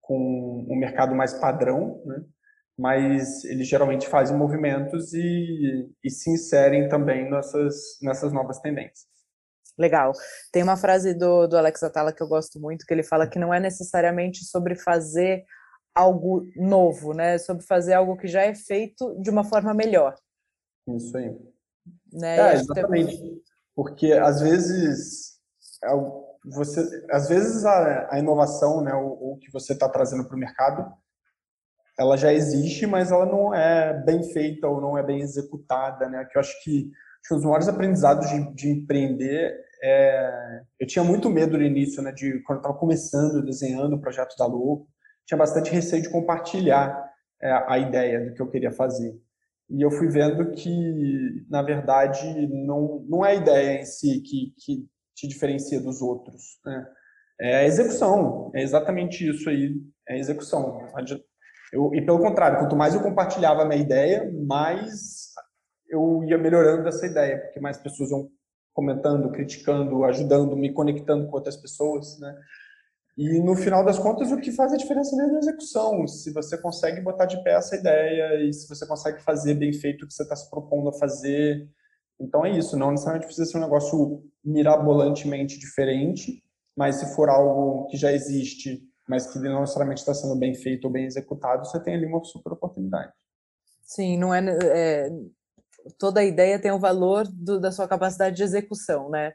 com 0.00 0.66
um 0.68 0.76
mercado 0.76 1.14
mais 1.14 1.34
padrão, 1.34 2.02
né? 2.04 2.22
mas 2.78 3.44
eles 3.44 3.68
geralmente 3.68 4.08
fazem 4.08 4.36
movimentos 4.36 5.12
e, 5.14 5.90
e 6.02 6.10
se 6.10 6.30
inserem 6.30 6.88
também 6.88 7.30
nessas, 7.30 7.98
nessas 8.02 8.32
novas 8.32 8.60
tendências. 8.60 9.13
Legal. 9.78 10.12
Tem 10.52 10.62
uma 10.62 10.76
frase 10.76 11.14
do, 11.14 11.46
do 11.46 11.56
Alex 11.56 11.82
Atala 11.82 12.12
que 12.12 12.22
eu 12.22 12.28
gosto 12.28 12.60
muito, 12.60 12.86
que 12.86 12.94
ele 12.94 13.02
fala 13.02 13.28
que 13.28 13.38
não 13.38 13.52
é 13.52 13.58
necessariamente 13.58 14.44
sobre 14.44 14.76
fazer 14.76 15.44
algo 15.94 16.46
novo, 16.56 17.12
né? 17.12 17.38
Sobre 17.38 17.64
fazer 17.64 17.94
algo 17.94 18.16
que 18.16 18.28
já 18.28 18.42
é 18.42 18.54
feito 18.54 19.20
de 19.20 19.30
uma 19.30 19.44
forma 19.44 19.74
melhor. 19.74 20.14
Isso 20.88 21.16
aí. 21.16 21.36
Né? 22.12 22.38
É, 22.38 22.54
exatamente. 22.54 23.18
Tem... 23.18 23.42
Porque 23.74 24.12
às 24.12 24.40
vezes 24.40 25.34
é 25.84 25.90
você, 26.44 27.06
às 27.10 27.28
vezes 27.28 27.64
a, 27.64 28.14
a 28.14 28.18
inovação, 28.18 28.82
né, 28.82 28.92
o, 28.94 29.32
o 29.32 29.38
que 29.38 29.50
você 29.50 29.72
está 29.72 29.88
trazendo 29.88 30.26
para 30.26 30.36
o 30.36 30.38
mercado, 30.38 30.92
ela 31.98 32.16
já 32.16 32.32
existe, 32.32 32.86
mas 32.86 33.10
ela 33.10 33.24
não 33.24 33.54
é 33.54 33.94
bem 34.04 34.22
feita 34.22 34.68
ou 34.68 34.80
não 34.80 34.98
é 34.98 35.02
bem 35.02 35.20
executada, 35.20 36.08
né? 36.08 36.24
Que 36.24 36.36
eu 36.36 36.40
acho 36.40 36.62
que, 36.62 36.90
acho 37.24 37.28
que 37.28 37.34
os 37.34 37.44
maiores 37.44 37.68
aprendizados 37.68 38.28
de, 38.28 38.54
de 38.54 38.68
empreender 38.70 39.56
é... 39.82 40.60
eu 40.78 40.86
tinha 40.86 41.04
muito 41.04 41.30
medo 41.30 41.56
no 41.56 41.64
início, 41.64 42.02
né? 42.02 42.12
De 42.12 42.40
quando 42.42 42.58
estava 42.58 42.76
começando, 42.76 43.44
desenhando 43.44 43.96
o 43.96 44.00
projeto 44.00 44.36
da 44.36 44.46
Lu, 44.46 44.86
tinha 45.26 45.38
bastante 45.38 45.70
receio 45.70 46.02
de 46.02 46.10
compartilhar 46.10 47.02
é, 47.42 47.50
a 47.66 47.78
ideia 47.78 48.24
do 48.24 48.34
que 48.34 48.42
eu 48.42 48.50
queria 48.50 48.72
fazer. 48.72 49.18
E 49.70 49.82
eu 49.82 49.90
fui 49.90 50.08
vendo 50.08 50.50
que, 50.52 51.46
na 51.48 51.62
verdade, 51.62 52.46
não, 52.48 53.04
não 53.08 53.24
é 53.24 53.30
a 53.30 53.34
ideia 53.34 53.80
em 53.80 53.84
si 53.86 54.20
que, 54.20 54.52
que 54.58 54.86
te 55.14 55.26
diferencia 55.26 55.80
dos 55.80 56.02
outros. 56.02 56.58
Né? 56.64 56.86
É 57.40 57.56
a 57.56 57.64
execução, 57.64 58.50
é 58.54 58.62
exatamente 58.62 59.28
isso 59.28 59.48
aí, 59.48 59.74
é 60.08 60.14
a 60.14 60.18
execução. 60.18 60.86
Eu, 61.72 61.90
e 61.94 62.04
pelo 62.04 62.18
contrário, 62.18 62.58
quanto 62.58 62.76
mais 62.76 62.94
eu 62.94 63.02
compartilhava 63.02 63.62
a 63.62 63.64
minha 63.64 63.80
ideia, 63.80 64.30
mais 64.46 65.23
eu 65.94 66.24
ia 66.24 66.36
melhorando 66.36 66.88
essa 66.88 67.06
ideia, 67.06 67.38
porque 67.38 67.60
mais 67.60 67.78
pessoas 67.78 68.10
iam 68.10 68.28
comentando, 68.72 69.30
criticando, 69.30 70.04
ajudando, 70.04 70.56
me 70.56 70.72
conectando 70.72 71.26
com 71.26 71.36
outras 71.36 71.56
pessoas, 71.56 72.18
né? 72.18 72.36
E 73.16 73.38
no 73.38 73.54
final 73.54 73.84
das 73.84 73.96
contas, 73.96 74.32
o 74.32 74.40
que 74.40 74.50
faz 74.50 74.72
a 74.72 74.76
diferença 74.76 75.16
mesmo 75.16 75.34
é 75.34 75.36
a 75.36 75.38
execução. 75.38 76.06
Se 76.08 76.32
você 76.32 76.58
consegue 76.58 77.00
botar 77.00 77.26
de 77.26 77.40
pé 77.44 77.52
essa 77.52 77.76
ideia 77.76 78.42
e 78.42 78.52
se 78.52 78.68
você 78.68 78.84
consegue 78.86 79.22
fazer 79.22 79.54
bem 79.54 79.72
feito 79.72 80.04
o 80.04 80.08
que 80.08 80.12
você 80.12 80.24
está 80.24 80.34
se 80.34 80.50
propondo 80.50 80.88
a 80.88 80.92
fazer. 80.92 81.68
Então 82.18 82.44
é 82.44 82.50
isso, 82.50 82.76
não 82.76 82.90
necessariamente 82.90 83.26
precisa 83.26 83.48
ser 83.48 83.58
um 83.58 83.62
negócio 83.62 84.24
mirabolantemente 84.44 85.58
diferente, 85.58 86.42
mas 86.76 86.96
se 86.96 87.14
for 87.14 87.28
algo 87.28 87.86
que 87.86 87.96
já 87.96 88.12
existe, 88.12 88.82
mas 89.08 89.32
que 89.32 89.38
não 89.38 89.60
necessariamente 89.60 90.00
está 90.00 90.14
sendo 90.14 90.36
bem 90.36 90.54
feito 90.54 90.86
ou 90.86 90.90
bem 90.90 91.04
executado, 91.04 91.64
você 91.64 91.80
tem 91.80 91.94
ali 91.94 92.06
uma 92.06 92.22
super 92.24 92.52
oportunidade. 92.52 93.12
Sim, 93.82 94.18
não 94.18 94.34
é, 94.34 94.40
é 94.62 95.10
toda 95.98 96.24
ideia 96.24 96.58
tem 96.58 96.70
o 96.70 96.78
valor 96.78 97.26
do, 97.28 97.60
da 97.60 97.70
sua 97.70 97.88
capacidade 97.88 98.36
de 98.36 98.42
execução, 98.42 99.10
né? 99.10 99.32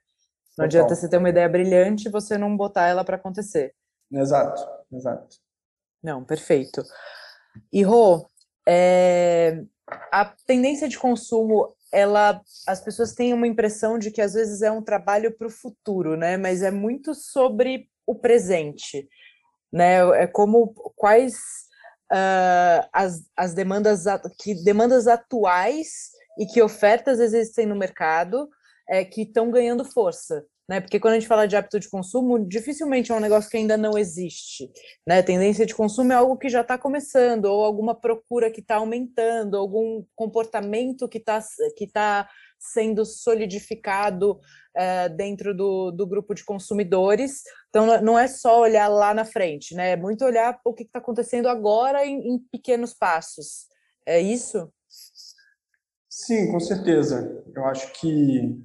Não 0.57 0.65
Total. 0.65 0.65
adianta 0.65 0.95
você 0.95 1.09
ter 1.09 1.17
uma 1.17 1.29
ideia 1.29 1.47
brilhante 1.47 2.07
e 2.07 2.11
você 2.11 2.37
não 2.37 2.55
botar 2.55 2.87
ela 2.87 3.03
para 3.03 3.15
acontecer. 3.15 3.73
Exato, 4.11 4.61
exato. 4.91 5.37
Não, 6.03 6.23
perfeito. 6.23 6.83
E 7.71 7.83
Rô, 7.83 8.27
é, 8.67 9.63
a 10.11 10.25
tendência 10.45 10.87
de 10.87 10.97
consumo, 10.97 11.75
ela, 11.91 12.41
as 12.67 12.81
pessoas 12.81 13.13
têm 13.13 13.33
uma 13.33 13.47
impressão 13.47 13.97
de 13.97 14.11
que 14.11 14.21
às 14.21 14.33
vezes 14.33 14.61
é 14.61 14.71
um 14.71 14.81
trabalho 14.81 15.35
para 15.35 15.47
o 15.47 15.51
futuro, 15.51 16.15
né? 16.15 16.37
Mas 16.37 16.61
é 16.61 16.71
muito 16.71 17.13
sobre 17.13 17.89
o 18.05 18.15
presente, 18.15 19.07
né? 19.71 19.99
É 20.21 20.27
como 20.27 20.73
quais 20.95 21.35
uh, 22.11 22.87
as, 22.91 23.23
as 23.35 23.53
demandas 23.53 24.05
que 24.39 24.55
demandas 24.63 25.07
atuais 25.07 26.11
e 26.39 26.45
que 26.45 26.61
ofertas 26.61 27.19
existem 27.19 27.65
no 27.65 27.75
mercado 27.75 28.49
é, 28.89 29.03
que 29.03 29.23
estão 29.23 29.51
ganhando 29.51 29.83
força. 29.83 30.45
Né? 30.69 30.79
Porque 30.79 30.99
quando 30.99 31.15
a 31.15 31.19
gente 31.19 31.27
fala 31.27 31.47
de 31.47 31.55
hábito 31.55 31.79
de 31.79 31.89
consumo, 31.89 32.47
dificilmente 32.47 33.11
é 33.11 33.15
um 33.15 33.19
negócio 33.19 33.49
que 33.49 33.57
ainda 33.57 33.75
não 33.75 33.97
existe. 33.97 34.71
Né? 35.05 35.21
Tendência 35.23 35.65
de 35.65 35.73
consumo 35.73 36.13
é 36.13 36.15
algo 36.15 36.37
que 36.37 36.47
já 36.47 36.61
está 36.61 36.77
começando, 36.77 37.45
ou 37.45 37.63
alguma 37.63 37.99
procura 37.99 38.51
que 38.51 38.61
está 38.61 38.75
aumentando, 38.75 39.57
algum 39.57 40.05
comportamento 40.15 41.09
que 41.09 41.17
está 41.17 41.43
que 41.75 41.87
tá 41.87 42.29
sendo 42.59 43.03
solidificado 43.03 44.39
é, 44.75 45.09
dentro 45.09 45.55
do, 45.55 45.91
do 45.91 46.05
grupo 46.05 46.35
de 46.35 46.45
consumidores. 46.45 47.41
Então, 47.69 48.01
não 48.01 48.19
é 48.19 48.27
só 48.27 48.61
olhar 48.61 48.87
lá 48.87 49.11
na 49.11 49.25
frente, 49.25 49.73
né? 49.73 49.91
é 49.91 49.97
muito 49.97 50.23
olhar 50.23 50.59
o 50.63 50.73
que 50.73 50.83
está 50.83 50.99
acontecendo 50.99 51.49
agora 51.49 52.05
em, 52.05 52.35
em 52.35 52.39
pequenos 52.51 52.93
passos. 52.93 53.67
É 54.05 54.19
isso? 54.19 54.71
Sim, 56.25 56.51
com 56.51 56.59
certeza. 56.59 57.43
Eu 57.55 57.65
acho 57.65 57.93
que 57.93 58.61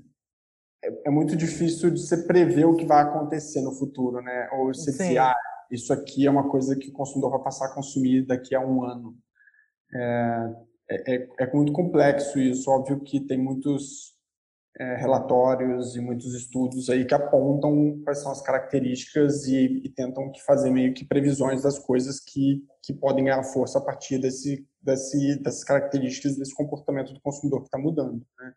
é, 0.85 1.09
é 1.09 1.11
muito 1.11 1.37
difícil 1.37 1.91
de 1.91 2.01
você 2.01 2.27
prever 2.27 2.65
o 2.65 2.77
que 2.77 2.85
vai 2.85 3.03
acontecer 3.03 3.63
no 3.63 3.73
futuro, 3.73 4.21
né? 4.21 4.49
Ou 4.53 4.75
você 4.75 4.91
dizer, 4.91 5.19
ah, 5.19 5.37
isso 5.71 5.93
aqui 5.93 6.27
é 6.27 6.31
uma 6.31 6.49
coisa 6.51 6.77
que 6.77 6.89
o 6.89 6.93
consumidor 6.93 7.31
vai 7.31 7.43
passar 7.43 7.67
a 7.67 7.75
consumir 7.75 8.27
daqui 8.27 8.55
a 8.55 8.61
um 8.61 8.83
ano. 8.83 9.17
É, 9.95 10.55
é, 10.91 11.15
é, 11.15 11.29
é 11.39 11.53
muito 11.53 11.73
complexo 11.73 12.41
isso. 12.41 12.71
Óbvio 12.71 13.01
que 13.01 13.21
tem 13.21 13.39
muitos 13.39 14.14
é, 14.79 14.97
relatórios 14.97 15.95
e 15.95 16.01
muitos 16.01 16.35
estudos 16.35 16.91
aí 16.91 17.05
que 17.05 17.15
apontam 17.15 18.01
quais 18.03 18.19
são 18.19 18.33
as 18.33 18.43
características 18.43 19.47
e, 19.47 19.83
e, 19.85 19.89
tentam 19.89 20.33
que 20.33 20.43
fazer 20.43 20.71
meio 20.71 20.93
que 20.93 21.05
previsões 21.05 21.63
das 21.63 21.79
coisas 21.79 22.19
que, 22.19 22.65
que 22.83 22.93
podem 22.93 23.25
ganhar 23.25 23.43
força 23.45 23.79
a 23.79 23.81
partir 23.81 24.19
desse, 24.19 24.67
desse, 24.83 25.41
dessas 25.41 25.63
características 25.63 26.37
desse 26.37 26.55
comportamento 26.55 27.13
do 27.13 27.21
consumidor 27.21 27.61
que 27.61 27.69
está 27.69 27.79
mudando. 27.79 28.27
Né? 28.39 28.53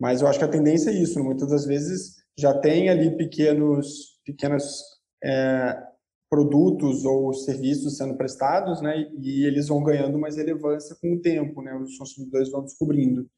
Mas 0.00 0.22
eu 0.22 0.28
acho 0.28 0.38
que 0.38 0.44
a 0.44 0.48
tendência 0.48 0.90
é 0.90 0.94
isso. 0.94 1.22
Muitas 1.22 1.50
das 1.50 1.66
vezes 1.66 2.16
já 2.38 2.58
tem 2.58 2.88
ali 2.88 3.14
pequenos, 3.16 4.20
pequenos 4.24 4.82
é, 5.22 5.82
produtos 6.30 7.04
ou 7.04 7.32
serviços 7.32 7.96
sendo 7.96 8.16
prestados, 8.16 8.80
né? 8.82 9.08
E 9.18 9.46
eles 9.46 9.68
vão 9.68 9.82
ganhando 9.82 10.18
mais 10.18 10.36
relevância 10.36 10.96
com 11.00 11.14
o 11.14 11.20
tempo, 11.20 11.62
né? 11.62 11.74
Os 11.74 11.96
consumidores 11.96 12.50
vão 12.50 12.62
descobrindo. 12.62 13.28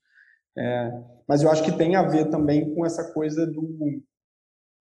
É, 0.59 1.03
mas 1.29 1.43
eu 1.43 1.51
acho 1.51 1.63
que 1.63 1.77
tem 1.77 1.95
a 1.95 2.03
ver 2.03 2.31
também 2.31 2.75
com 2.75 2.85
essa 2.85 3.13
coisa 3.13 3.47
do 3.47 3.63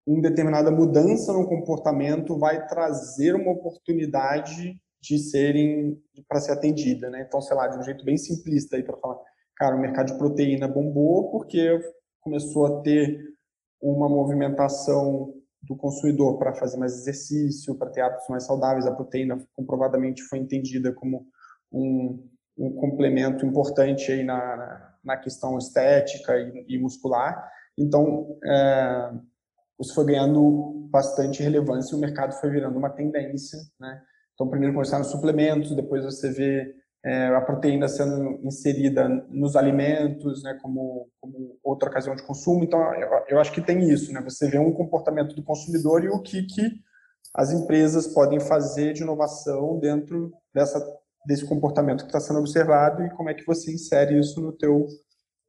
uma 0.06 0.22
determinada 0.22 0.72
mudança 0.72 1.34
no 1.34 1.46
comportamento 1.48 2.40
vai 2.40 2.66
trazer 2.66 3.36
uma 3.36 3.52
oportunidade 3.52 4.80
de 5.02 5.20
serem 5.20 6.02
para 6.30 6.40
ser 6.40 6.54
atendida, 6.54 7.10
né? 7.10 7.26
Então, 7.28 7.42
sei 7.42 7.56
lá, 7.58 7.68
de 7.68 7.78
um 7.78 7.84
jeito 7.84 8.06
bem 8.06 8.18
simplista 8.18 8.78
aí 8.78 8.84
para 8.84 8.98
falar, 8.98 9.18
Cara, 9.58 9.76
o 9.76 9.80
mercado 9.80 10.12
de 10.12 10.18
proteína 10.18 10.68
bombou 10.68 11.32
porque 11.32 11.80
começou 12.22 12.68
a 12.68 12.82
ter 12.82 13.20
uma 13.82 14.08
movimentação 14.08 15.34
do 15.64 15.76
consumidor 15.76 16.38
para 16.38 16.54
fazer 16.54 16.78
mais 16.78 16.94
exercício, 16.94 17.76
para 17.76 17.90
ter 17.90 18.02
hábitos 18.02 18.30
mais 18.30 18.44
saudáveis. 18.44 18.86
A 18.86 18.94
proteína 18.94 19.44
comprovadamente 19.56 20.22
foi 20.24 20.38
entendida 20.38 20.94
como 20.94 21.26
um, 21.72 22.24
um 22.56 22.72
complemento 22.76 23.46
importante 23.46 24.12
aí 24.12 24.24
na, 24.24 24.96
na 25.08 25.18
questão 25.18 25.58
estética 25.58 26.38
e, 26.38 26.66
e 26.68 26.78
muscular. 26.78 27.50
Então, 27.78 28.38
é, 28.44 29.12
isso 29.80 29.96
foi 29.96 30.06
ganhando 30.06 30.88
bastante 30.92 31.42
relevância 31.42 31.96
e 31.96 31.98
o 31.98 32.02
mercado 32.02 32.34
foi 32.34 32.50
virando 32.50 32.78
uma 32.78 32.90
tendência. 32.90 33.58
Né? 33.80 34.02
Então, 34.34 34.50
primeiro 34.50 34.74
começaram 34.74 35.04
os 35.04 35.12
suplementos, 35.12 35.76
depois 35.76 36.04
você 36.04 36.30
vê 36.30 36.76
é, 37.06 37.28
a 37.28 37.42
proteína 37.42 37.88
sendo 37.88 38.40
inserida 38.46 39.08
nos 39.30 39.56
alimentos, 39.56 40.44
né, 40.44 40.58
como, 40.62 41.10
como, 41.22 41.58
outra 41.64 41.90
ocasião 41.90 42.16
de 42.16 42.24
consumo. 42.24 42.64
Então, 42.64 42.82
eu, 42.96 43.10
eu, 43.30 43.40
acho 43.40 43.52
que 43.54 43.62
tem 43.62 43.90
isso, 43.90 44.12
né? 44.12 44.22
Você 44.22 44.50
vê 44.50 44.58
um 44.58 44.74
comportamento 44.74 45.34
do 45.34 45.44
consumidor 45.44 46.04
e 46.04 46.10
o 46.10 46.22
que, 46.22 46.44
que 46.44 46.82
as 47.34 47.52
empresas 47.52 48.08
podem 48.08 48.40
fazer 48.40 48.94
de 48.94 49.04
inovação 49.04 49.80
dentro 49.80 50.34
dessa, 50.54 50.80
desse 51.28 51.46
comportamento 51.46 52.02
que 52.02 52.08
está 52.08 52.22
sendo 52.22 52.40
observado 52.40 53.04
e 53.04 53.10
como 53.10 53.30
é 53.30 53.34
que 53.34 53.46
você 53.46 53.74
insere 53.74 54.18
isso 54.18 54.40
no 54.40 54.54
teu, 54.54 54.88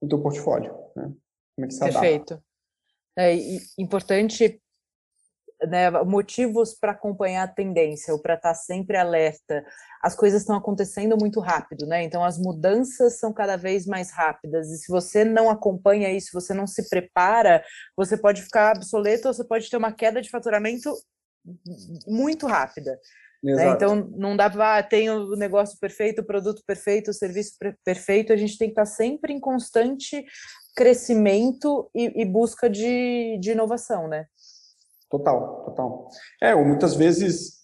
no 0.02 0.08
teu 0.08 0.20
portfólio, 0.20 0.72
né? 0.96 1.12
Como 1.54 1.64
é 1.64 1.68
que 1.68 1.74
se 1.74 1.80
Perfeito. 1.80 2.42
É 3.16 3.34
importante 3.78 4.60
né, 5.66 5.90
motivos 6.04 6.74
para 6.74 6.92
acompanhar 6.92 7.44
a 7.44 7.52
tendência 7.52 8.12
ou 8.12 8.20
para 8.20 8.34
estar 8.34 8.50
tá 8.50 8.54
sempre 8.54 8.96
alerta. 8.96 9.64
As 10.02 10.16
coisas 10.16 10.42
estão 10.42 10.56
acontecendo 10.56 11.16
muito 11.16 11.40
rápido, 11.40 11.86
né? 11.86 12.02
Então 12.02 12.24
as 12.24 12.38
mudanças 12.38 13.18
são 13.18 13.32
cada 13.32 13.56
vez 13.56 13.86
mais 13.86 14.10
rápidas. 14.10 14.70
E 14.70 14.78
se 14.78 14.88
você 14.88 15.24
não 15.24 15.48
acompanha 15.48 16.10
isso, 16.10 16.30
você 16.32 16.52
não 16.52 16.66
se 16.66 16.88
prepara, 16.88 17.62
você 17.96 18.16
pode 18.16 18.42
ficar 18.42 18.76
obsoleto 18.76 19.28
ou 19.28 19.34
você 19.34 19.44
pode 19.44 19.70
ter 19.70 19.76
uma 19.76 19.92
queda 19.92 20.20
de 20.20 20.30
faturamento 20.30 20.92
muito 22.06 22.46
rápida. 22.46 22.98
Né? 23.42 23.68
Então 23.70 24.10
não 24.16 24.36
dá 24.36 24.50
para 24.50 24.78
ah, 24.78 24.82
tem 24.82 25.08
o 25.10 25.36
negócio 25.36 25.78
perfeito, 25.78 26.20
o 26.20 26.26
produto 26.26 26.62
perfeito, 26.66 27.10
o 27.10 27.14
serviço 27.14 27.52
perfeito. 27.84 28.32
A 28.32 28.36
gente 28.36 28.58
tem 28.58 28.68
que 28.68 28.72
estar 28.72 28.82
tá 28.82 28.86
sempre 28.86 29.32
em 29.32 29.40
constante 29.40 30.24
crescimento 30.76 31.90
e, 31.94 32.22
e 32.22 32.24
busca 32.24 32.68
de, 32.68 33.38
de 33.40 33.52
inovação, 33.52 34.08
né? 34.08 34.26
Total, 35.10 35.64
total. 35.64 36.08
É, 36.42 36.54
ou 36.54 36.64
muitas 36.64 36.94
vezes 36.94 37.58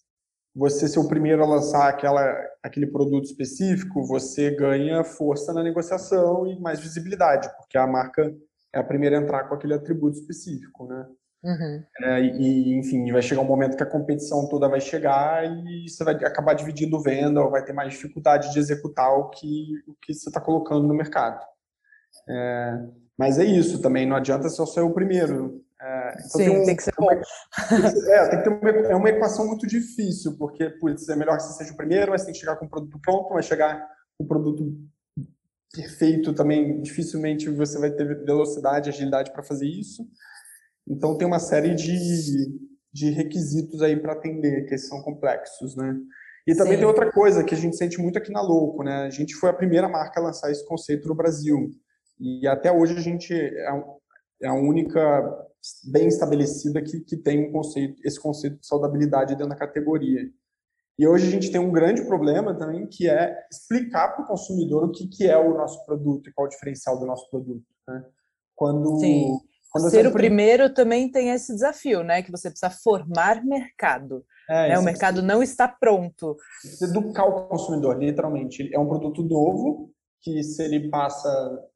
você 0.54 0.86
ser 0.86 1.00
o 1.00 1.08
primeiro 1.08 1.42
a 1.42 1.46
lançar 1.46 1.88
aquela, 1.88 2.22
aquele 2.62 2.86
produto 2.86 3.24
específico, 3.24 4.06
você 4.06 4.52
ganha 4.52 5.02
força 5.02 5.52
na 5.52 5.62
negociação 5.62 6.46
e 6.46 6.58
mais 6.60 6.80
visibilidade, 6.80 7.48
porque 7.56 7.76
a 7.76 7.86
marca 7.86 8.32
é 8.72 8.78
a 8.78 8.84
primeira 8.84 9.18
a 9.18 9.22
entrar 9.22 9.48
com 9.48 9.54
aquele 9.54 9.74
atributo 9.74 10.16
específico, 10.16 10.86
né? 10.86 11.06
Uhum. 11.44 11.84
É, 12.00 12.20
e, 12.22 12.74
enfim, 12.78 13.12
vai 13.12 13.20
chegar 13.20 13.42
um 13.42 13.46
momento 13.46 13.76
que 13.76 13.82
a 13.82 13.90
competição 13.90 14.48
toda 14.48 14.66
vai 14.66 14.80
chegar 14.80 15.44
e 15.44 15.86
você 15.86 16.02
vai 16.02 16.14
acabar 16.14 16.54
dividindo 16.54 17.02
venda 17.02 17.42
ou 17.42 17.50
vai 17.50 17.62
ter 17.62 17.74
mais 17.74 17.92
dificuldade 17.92 18.50
de 18.50 18.58
executar 18.58 19.12
o 19.12 19.28
que, 19.28 19.74
o 19.86 19.94
que 20.00 20.14
você 20.14 20.30
está 20.30 20.40
colocando 20.40 20.88
no 20.88 20.94
mercado. 20.94 21.44
É, 22.26 22.78
mas 23.18 23.38
é 23.38 23.44
isso 23.44 23.82
também, 23.82 24.06
não 24.06 24.16
adianta 24.16 24.48
só 24.48 24.64
ser 24.64 24.80
o 24.80 24.94
primeiro. 24.94 25.62
É, 25.78 26.14
então 26.14 26.30
Sim, 26.30 26.38
tem, 26.38 26.62
um, 26.62 26.64
tem, 26.64 26.76
que 26.76 26.82
ser 26.82 26.94
bom. 26.96 27.10
é, 27.12 28.28
tem 28.28 28.38
que 28.38 28.44
ter 28.44 28.50
uma, 28.50 28.70
é 28.70 28.94
uma 28.94 29.10
equação 29.10 29.46
muito 29.46 29.66
difícil, 29.66 30.38
porque 30.38 30.70
putz, 30.70 31.10
é 31.10 31.16
melhor 31.16 31.36
que 31.36 31.42
você 31.42 31.58
seja 31.58 31.74
o 31.74 31.76
primeiro, 31.76 32.12
mas 32.12 32.24
tem 32.24 32.32
que 32.32 32.40
chegar 32.40 32.56
com 32.56 32.64
o 32.64 32.70
produto 32.70 32.98
pronto, 33.02 33.34
mas 33.34 33.44
chegar 33.44 33.86
com 34.16 34.24
o 34.24 34.26
produto 34.26 34.74
perfeito 35.74 36.32
também, 36.32 36.80
dificilmente 36.80 37.50
você 37.50 37.78
vai 37.78 37.90
ter 37.90 38.24
velocidade, 38.24 38.88
agilidade 38.88 39.30
para 39.30 39.42
fazer 39.42 39.66
isso. 39.66 40.08
Então 40.88 41.16
tem 41.16 41.26
uma 41.26 41.38
série 41.38 41.74
de, 41.74 42.60
de 42.92 43.10
requisitos 43.10 43.82
aí 43.82 43.96
para 43.96 44.12
atender, 44.12 44.66
que 44.66 44.76
são 44.76 45.02
complexos, 45.02 45.76
né? 45.76 45.96
E 46.46 46.54
também 46.54 46.74
Sim. 46.74 46.80
tem 46.80 46.86
outra 46.86 47.10
coisa 47.10 47.42
que 47.42 47.54
a 47.54 47.58
gente 47.58 47.76
sente 47.76 47.98
muito 47.98 48.18
aqui 48.18 48.30
na 48.30 48.42
Louco, 48.42 48.82
né? 48.82 49.04
A 49.04 49.10
gente 49.10 49.34
foi 49.34 49.48
a 49.48 49.54
primeira 49.54 49.88
marca 49.88 50.20
a 50.20 50.24
lançar 50.24 50.50
esse 50.50 50.66
conceito 50.66 51.08
no 51.08 51.14
Brasil. 51.14 51.70
E 52.20 52.46
até 52.46 52.70
hoje 52.70 52.96
a 52.96 53.00
gente 53.00 53.32
é, 53.32 53.70
é 54.42 54.48
a 54.48 54.54
única 54.54 55.00
bem 55.90 56.06
estabelecida 56.06 56.82
que, 56.82 57.00
que 57.00 57.16
tem 57.16 57.48
um 57.48 57.52
conceito, 57.52 57.96
esse 58.04 58.20
conceito 58.20 58.60
de 58.60 58.66
saudabilidade 58.66 59.34
dentro 59.34 59.48
da 59.48 59.56
categoria. 59.56 60.20
E 60.98 61.08
hoje 61.08 61.26
a 61.26 61.30
gente 61.30 61.50
tem 61.50 61.60
um 61.60 61.72
grande 61.72 62.04
problema 62.04 62.56
também, 62.56 62.86
que 62.86 63.08
é 63.08 63.36
explicar 63.50 64.10
para 64.10 64.24
o 64.24 64.26
consumidor 64.26 64.84
o 64.84 64.92
que, 64.92 65.08
que 65.08 65.26
é 65.26 65.36
o 65.36 65.54
nosso 65.54 65.84
produto 65.86 66.28
e 66.28 66.32
qual 66.32 66.46
o 66.46 66.50
diferencial 66.50 66.98
do 66.98 67.06
nosso 67.06 67.28
produto. 67.30 67.64
Né? 67.88 68.04
Quando 68.54 69.00
Sim. 69.00 69.40
Quando 69.74 69.90
Ser 69.90 70.06
o 70.06 70.12
primeiro 70.12 70.72
também 70.72 71.10
tem 71.10 71.30
esse 71.30 71.52
desafio, 71.52 72.04
né? 72.04 72.22
Que 72.22 72.30
você 72.30 72.48
precisa 72.48 72.70
formar 72.70 73.44
mercado. 73.44 74.24
É, 74.48 74.68
né? 74.68 74.78
O 74.78 74.84
mercado 74.84 75.20
não 75.20 75.42
está 75.42 75.66
pronto. 75.66 76.36
Educar 76.80 77.24
o 77.24 77.48
consumidor, 77.48 77.98
literalmente. 77.98 78.72
É 78.72 78.78
um 78.78 78.86
produto 78.86 79.24
novo 79.24 79.90
que 80.22 80.44
se 80.44 80.62
ele 80.62 80.88
passa, 80.88 81.28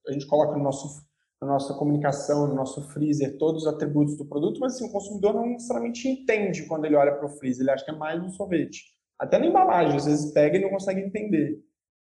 a 0.07 0.12
gente 0.12 0.28
coloca 0.28 0.57
no 0.57 0.62
nosso 0.62 1.07
na 1.40 1.47
nossa 1.47 1.73
comunicação, 1.75 2.49
no 2.49 2.55
nosso 2.55 2.83
freezer, 2.90 3.38
todos 3.38 3.62
os 3.62 3.69
atributos 3.69 4.17
do 4.17 4.26
produto, 4.26 4.59
mas 4.59 4.75
assim, 4.75 4.87
o 4.88 4.90
consumidor 4.90 5.35
não 5.35 5.47
necessariamente 5.47 6.09
entende 6.09 6.67
quando 6.67 6.85
ele 6.85 6.97
olha 6.97 7.14
para 7.14 7.26
o 7.26 7.28
freezer, 7.28 7.62
ele 7.62 7.71
acha 7.71 7.85
que 7.85 7.93
é 7.93 7.97
mais 7.97 8.21
um 8.21 8.28
sorvete. 8.28 8.83
Até 9.17 9.38
na 9.38 9.47
embalagem, 9.47 9.97
às 9.97 10.05
vezes 10.05 10.33
pega 10.33 10.59
e 10.59 10.61
não 10.61 10.71
consegue 10.71 11.00
entender. 11.00 11.61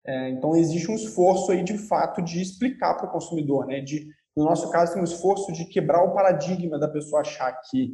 É, 0.05 0.29
então, 0.29 0.55
existe 0.55 0.89
um 0.89 0.95
esforço 0.95 1.51
aí, 1.51 1.63
de 1.63 1.77
fato, 1.77 2.21
de 2.21 2.41
explicar 2.41 2.95
para 2.95 3.07
o 3.07 3.11
consumidor, 3.11 3.65
né, 3.65 3.81
de 3.81 4.07
no 4.39 4.45
nosso 4.45 4.71
caso, 4.71 4.93
tem 4.93 5.01
um 5.01 5.05
esforço 5.05 5.51
de 5.51 5.65
quebrar 5.65 6.01
o 6.01 6.13
paradigma 6.13 6.79
da 6.79 6.87
pessoa 6.87 7.19
achar 7.19 7.51
que 7.69 7.91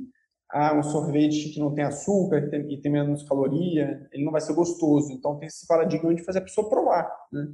ah, 0.51 0.77
um 0.77 0.83
sorvete 0.83 1.49
que 1.49 1.59
não 1.59 1.73
tem 1.73 1.83
açúcar 1.83 2.37
e 2.37 2.49
tem, 2.51 2.71
e 2.71 2.79
tem 2.79 2.91
menos 2.91 3.23
caloria, 3.23 4.07
ele 4.11 4.23
não 4.23 4.31
vai 4.31 4.39
ser 4.39 4.53
gostoso. 4.53 5.11
Então, 5.11 5.39
tem 5.39 5.47
esse 5.47 5.65
paradigma 5.65 6.13
de 6.13 6.23
fazer 6.23 6.37
a 6.37 6.43
pessoa 6.43 6.69
provar. 6.69 7.11
Né? 7.31 7.51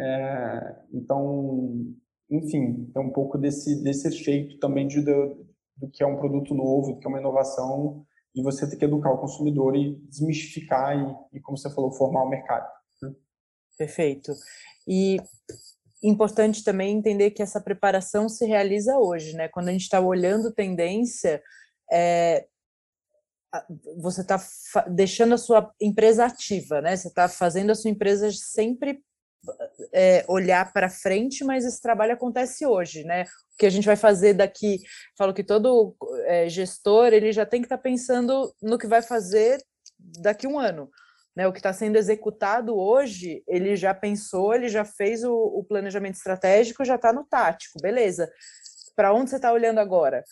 É, 0.00 0.76
então, 0.92 1.86
enfim, 2.28 2.90
tem 2.92 3.00
um 3.00 3.12
pouco 3.12 3.38
desse, 3.38 3.80
desse 3.84 4.08
efeito 4.08 4.58
também 4.58 4.88
de, 4.88 5.02
do, 5.02 5.46
do 5.76 5.88
que 5.88 6.02
é 6.02 6.06
um 6.06 6.16
produto 6.16 6.52
novo, 6.52 6.94
do 6.94 6.98
que 6.98 7.06
é 7.06 7.08
uma 7.08 7.20
inovação, 7.20 8.04
de 8.34 8.42
você 8.42 8.68
ter 8.68 8.76
que 8.76 8.84
educar 8.86 9.12
o 9.12 9.20
consumidor 9.20 9.76
e 9.76 9.94
desmistificar 10.08 10.98
e, 10.98 11.38
e 11.38 11.40
como 11.40 11.56
você 11.56 11.72
falou, 11.72 11.92
formar 11.92 12.24
o 12.24 12.28
mercado. 12.28 12.68
Né? 13.00 13.14
Perfeito. 13.78 14.32
E 14.84 15.16
importante 16.02 16.62
também 16.62 16.96
entender 16.96 17.30
que 17.30 17.42
essa 17.42 17.60
preparação 17.60 18.28
se 18.28 18.44
realiza 18.44 18.96
hoje, 18.98 19.34
né? 19.34 19.48
Quando 19.48 19.68
a 19.68 19.72
gente 19.72 19.82
está 19.82 20.00
olhando 20.00 20.52
tendência, 20.52 21.42
é, 21.90 22.46
você 23.98 24.20
está 24.20 24.38
deixando 24.88 25.34
a 25.34 25.38
sua 25.38 25.72
empresa 25.80 26.26
ativa, 26.26 26.80
né? 26.80 26.96
Você 26.96 27.08
está 27.08 27.28
fazendo 27.28 27.70
a 27.70 27.74
sua 27.74 27.90
empresa 27.90 28.30
sempre 28.32 29.02
é, 29.92 30.24
olhar 30.28 30.72
para 30.72 30.90
frente, 30.90 31.44
mas 31.44 31.64
esse 31.64 31.80
trabalho 31.80 32.12
acontece 32.12 32.66
hoje, 32.66 33.04
né? 33.04 33.22
O 33.54 33.56
que 33.58 33.66
a 33.66 33.70
gente 33.70 33.86
vai 33.86 33.96
fazer 33.96 34.34
daqui, 34.34 34.80
falo 35.16 35.32
que 35.32 35.44
todo 35.44 35.96
é, 36.24 36.48
gestor 36.48 37.12
ele 37.12 37.32
já 37.32 37.46
tem 37.46 37.60
que 37.60 37.66
estar 37.66 37.78
tá 37.78 37.82
pensando 37.82 38.54
no 38.60 38.78
que 38.78 38.86
vai 38.86 39.02
fazer 39.02 39.62
daqui 39.98 40.46
um 40.46 40.58
ano 40.58 40.90
né, 41.36 41.46
o 41.46 41.52
que 41.52 41.58
está 41.58 41.72
sendo 41.72 41.96
executado 41.96 42.74
hoje, 42.74 43.44
ele 43.46 43.76
já 43.76 43.92
pensou, 43.92 44.54
ele 44.54 44.68
já 44.68 44.84
fez 44.84 45.22
o, 45.22 45.32
o 45.32 45.62
planejamento 45.62 46.14
estratégico, 46.14 46.84
já 46.84 46.94
está 46.94 47.12
no 47.12 47.24
tático, 47.24 47.78
beleza. 47.80 48.30
Para 48.96 49.12
onde 49.12 49.28
você 49.28 49.36
está 49.36 49.52
olhando 49.52 49.78
agora? 49.78 50.24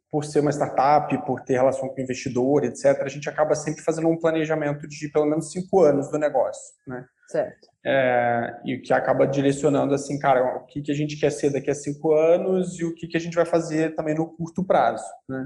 por 0.10 0.24
ser 0.24 0.40
uma 0.40 0.52
startup, 0.52 1.26
por 1.26 1.42
ter 1.42 1.54
relação 1.54 1.90
com 1.90 2.00
o 2.00 2.04
investidor, 2.04 2.64
etc., 2.64 3.02
a 3.02 3.10
gente 3.10 3.28
acaba 3.28 3.56
sempre 3.56 3.84
fazendo 3.84 4.08
um 4.08 4.18
planejamento 4.18 4.88
de 4.88 5.10
pelo 5.10 5.26
menos 5.26 5.52
cinco 5.52 5.82
anos 5.82 6.10
do 6.10 6.18
negócio, 6.18 6.74
né? 6.88 7.06
Certo. 7.28 7.68
É, 7.86 8.60
e 8.66 8.76
o 8.76 8.82
que 8.82 8.94
acaba 8.94 9.26
direcionando 9.26 9.94
assim, 9.94 10.20
cara, 10.20 10.58
o 10.58 10.66
que, 10.66 10.82
que 10.82 10.92
a 10.92 10.96
gente 10.96 11.20
quer 11.20 11.32
ser 11.32 11.50
daqui 11.50 11.72
a 11.72 11.76
cinco 11.76 12.14
anos 12.14 12.80
e 12.80 12.86
o 12.86 12.94
que, 12.94 13.08
que 13.08 13.18
a 13.18 13.20
gente 13.20 13.36
vai 13.36 13.46
fazer 13.46 13.96
também 13.96 14.14
no 14.14 14.28
curto 14.28 14.64
prazo, 14.64 15.06
né? 15.28 15.46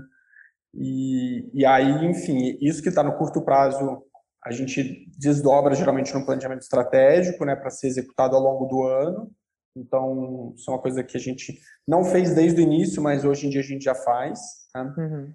E, 0.76 1.50
e 1.54 1.66
aí, 1.66 2.06
enfim, 2.06 2.58
isso 2.62 2.82
que 2.82 2.90
está 2.90 3.02
no 3.02 3.18
curto 3.18 3.42
prazo, 3.42 4.04
a 4.44 4.52
gente 4.52 5.10
desdobra 5.18 5.74
geralmente 5.74 6.14
no 6.14 6.26
planejamento 6.26 6.62
estratégico, 6.62 7.46
né, 7.46 7.56
para 7.56 7.70
ser 7.70 7.88
executado 7.88 8.36
ao 8.36 8.42
longo 8.42 8.66
do 8.66 8.84
ano. 8.84 9.32
Então, 9.76 10.54
isso 10.56 10.70
é 10.70 10.74
uma 10.74 10.82
coisa 10.82 11.04
que 11.04 11.18
a 11.18 11.20
gente 11.20 11.60
não 11.88 12.04
fez 12.04 12.34
desde 12.34 12.62
o 12.62 12.64
início, 12.64 13.02
mas 13.02 13.26
hoje 13.26 13.48
em 13.48 13.50
dia 13.50 13.62
a 13.62 13.64
gente 13.64 13.84
já 13.84 13.96
faz. 13.96 14.40
Tá? 14.72 14.84
Uhum. 14.98 15.34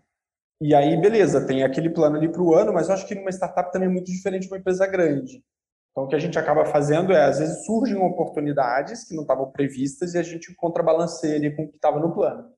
E 0.63 0.75
aí, 0.75 0.99
beleza, 1.01 1.47
tem 1.47 1.63
aquele 1.63 1.91
plano 1.91 2.17
ali 2.17 2.31
para 2.31 2.43
o 2.43 2.55
ano, 2.55 2.73
mas 2.73 2.89
eu 2.89 2.95
acho 2.95 3.07
que 3.07 3.15
numa 3.15 3.31
startup 3.31 3.73
também 3.73 3.89
é 3.89 3.93
muito 3.93 4.11
diferente 4.11 4.43
de 4.43 4.49
uma 4.49 4.59
empresa 4.59 4.87
grande. 4.87 5.43
Então, 5.91 6.05
o 6.05 6.09
que 6.09 6.15
a 6.15 6.19
gente 6.19 6.39
acaba 6.39 6.65
fazendo 6.65 7.13
é, 7.13 7.25
às 7.25 7.39
vezes, 7.39 7.65
surgem 7.65 7.97
oportunidades 7.97 9.05
que 9.05 9.15
não 9.15 9.23
estavam 9.23 9.51
previstas 9.51 10.15
e 10.15 10.19
a 10.19 10.23
gente 10.23 10.55
contrabalanceia 10.55 11.37
ali 11.37 11.55
com 11.55 11.65
o 11.65 11.69
que 11.69 11.77
estava 11.77 11.99
no 11.99 12.15
plano. 12.15 12.49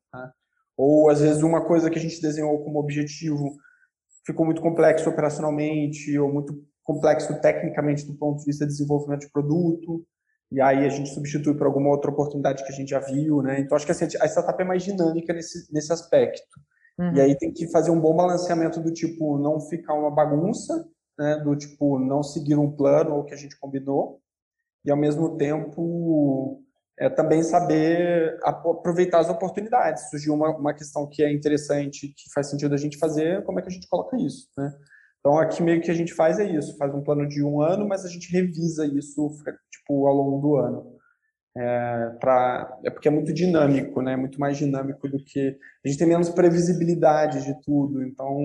Ou, 0.76 1.10
às 1.10 1.20
vezes, 1.20 1.42
uma 1.42 1.64
coisa 1.64 1.90
que 1.90 1.98
a 1.98 2.02
gente 2.02 2.20
desenhou 2.20 2.62
como 2.64 2.78
objetivo 2.78 3.56
ficou 4.24 4.46
muito 4.46 4.62
complexo 4.62 5.08
operacionalmente 5.08 6.16
ou 6.18 6.32
muito 6.32 6.54
complexo 6.82 7.40
tecnicamente 7.40 8.06
do 8.06 8.14
ponto 8.14 8.38
de 8.40 8.46
vista 8.46 8.64
de 8.64 8.72
desenvolvimento 8.72 9.20
de 9.20 9.30
produto, 9.30 10.04
e 10.50 10.60
aí 10.60 10.84
a 10.84 10.88
gente 10.88 11.08
substitui 11.10 11.56
por 11.56 11.66
alguma 11.66 11.88
outra 11.88 12.10
oportunidade 12.10 12.62
que 12.62 12.72
a 12.72 12.74
gente 12.74 12.90
já 12.90 13.00
viu, 13.00 13.40
né? 13.40 13.60
Então, 13.60 13.74
acho 13.74 13.86
que 13.86 13.92
assim, 13.92 14.04
a 14.20 14.26
startup 14.26 14.60
é 14.60 14.64
mais 14.64 14.82
dinâmica 14.82 15.32
nesse, 15.32 15.72
nesse 15.72 15.92
aspecto. 15.92 16.60
Uhum. 16.98 17.14
E 17.14 17.20
aí 17.20 17.38
tem 17.38 17.52
que 17.52 17.68
fazer 17.68 17.90
um 17.90 18.00
bom 18.00 18.14
balanceamento 18.14 18.80
do 18.80 18.92
tipo, 18.92 19.38
não 19.38 19.60
ficar 19.60 19.94
uma 19.94 20.10
bagunça, 20.10 20.86
né, 21.18 21.36
do 21.38 21.56
tipo 21.56 21.98
não 21.98 22.22
seguir 22.22 22.56
um 22.56 22.70
plano 22.70 23.14
ou 23.14 23.24
que 23.24 23.32
a 23.32 23.36
gente 23.36 23.58
combinou, 23.58 24.20
e 24.84 24.90
ao 24.90 24.96
mesmo 24.96 25.36
tempo 25.36 26.62
é, 27.02 27.10
também 27.10 27.42
saber 27.42 28.38
aproveitar 28.44 29.18
as 29.18 29.28
oportunidades. 29.28 30.08
Surgiu 30.08 30.34
uma, 30.34 30.56
uma 30.56 30.72
questão 30.72 31.08
que 31.08 31.20
é 31.20 31.32
interessante, 31.32 32.08
que 32.08 32.32
faz 32.32 32.48
sentido 32.48 32.74
a 32.74 32.78
gente 32.78 32.96
fazer, 32.96 33.42
como 33.42 33.58
é 33.58 33.62
que 33.62 33.68
a 33.68 33.72
gente 33.72 33.88
coloca 33.88 34.16
isso, 34.16 34.48
né? 34.56 34.72
Então, 35.18 35.36
aqui 35.38 35.62
meio 35.62 35.80
que 35.80 35.90
a 35.90 35.94
gente 35.94 36.14
faz 36.14 36.38
é 36.38 36.44
isso, 36.44 36.76
faz 36.76 36.94
um 36.94 37.02
plano 37.02 37.28
de 37.28 37.42
um 37.42 37.60
ano, 37.60 37.86
mas 37.88 38.04
a 38.04 38.08
gente 38.08 38.32
revisa 38.32 38.86
isso, 38.86 39.30
tipo, 39.70 40.06
ao 40.06 40.14
longo 40.14 40.40
do 40.40 40.56
ano. 40.56 40.96
É, 41.56 42.10
pra, 42.20 42.78
é 42.84 42.90
porque 42.90 43.08
é 43.08 43.10
muito 43.10 43.32
dinâmico, 43.32 44.00
né? 44.00 44.14
Muito 44.16 44.38
mais 44.38 44.56
dinâmico 44.56 45.08
do 45.08 45.18
que... 45.24 45.58
A 45.84 45.88
gente 45.88 45.98
tem 45.98 46.08
menos 46.08 46.30
previsibilidade 46.30 47.44
de 47.44 47.60
tudo, 47.62 48.02
então, 48.04 48.38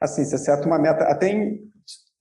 assim, 0.00 0.24
você 0.24 0.34
acerta 0.34 0.66
uma 0.66 0.78
meta... 0.78 1.04
Até 1.04 1.28
em, 1.28 1.60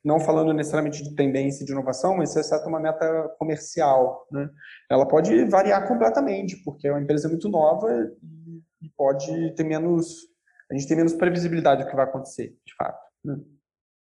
não 0.06 0.20
falando 0.20 0.54
necessariamente 0.54 1.04
de 1.04 1.16
tendência 1.16 1.66
de 1.66 1.72
inovação, 1.72 2.16
mas 2.16 2.30
você 2.30 2.40
acerta 2.40 2.68
uma 2.68 2.80
meta 2.80 3.36
comercial, 3.40 4.28
né? 4.32 4.48
Ela 4.90 5.08
pode 5.08 5.46
variar 5.46 5.88
completamente, 5.88 6.62
porque 6.64 6.88
é 6.88 6.92
uma 6.92 7.02
empresa 7.02 7.28
muito 7.28 7.50
nova 7.50 7.92
e, 7.92 8.86
e 8.86 8.90
pode 8.96 9.56
ter 9.56 9.64
menos... 9.64 10.28
A 10.70 10.76
gente 10.76 10.88
tem 10.88 10.96
menos 10.96 11.14
previsibilidade 11.14 11.84
do 11.84 11.90
que 11.90 11.96
vai 11.96 12.06
acontecer, 12.06 12.56
de 12.66 12.76
fato, 12.76 13.02
né? 13.24 13.40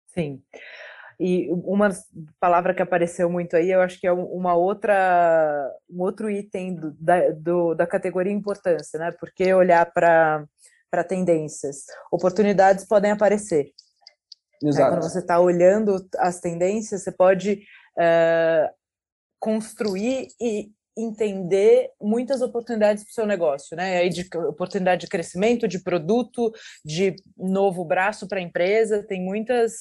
Sim. 0.07 0.41
E 1.19 1.49
uma 1.51 1.89
palavra 2.39 2.73
que 2.73 2.81
apareceu 2.81 3.29
muito 3.29 3.55
aí, 3.55 3.69
eu 3.69 3.81
acho 3.81 3.99
que 3.99 4.07
é 4.07 4.11
uma 4.11 4.55
outra, 4.55 5.71
um 5.89 6.01
outro 6.01 6.31
item 6.31 6.73
do, 6.73 6.91
da, 6.99 7.29
do, 7.31 7.75
da 7.75 7.85
categoria 7.85 8.33
importância, 8.33 8.97
né? 8.97 9.11
Porque 9.19 9.53
olhar 9.53 9.85
para 9.93 10.47
tendências, 11.07 11.85
oportunidades 12.11 12.85
podem 12.85 13.11
aparecer. 13.11 13.71
Exato. 14.63 14.91
Né? 14.91 14.97
Quando 14.97 15.09
você 15.09 15.19
está 15.19 15.39
olhando 15.39 16.07
as 16.17 16.39
tendências, 16.39 17.03
você 17.03 17.11
pode 17.11 17.63
uh, 17.97 18.73
construir 19.39 20.27
e, 20.39 20.71
entender 20.97 21.89
muitas 22.01 22.41
oportunidades 22.41 23.03
para 23.03 23.11
o 23.11 23.13
seu 23.13 23.25
negócio, 23.25 23.77
né? 23.77 23.97
Aí 23.97 24.09
de 24.09 24.27
oportunidade 24.37 25.01
de 25.01 25.07
crescimento, 25.07 25.67
de 25.67 25.79
produto, 25.79 26.51
de 26.83 27.15
novo 27.37 27.85
braço 27.85 28.27
para 28.27 28.39
a 28.39 28.41
empresa, 28.41 29.03
tem 29.03 29.23
muitas 29.23 29.73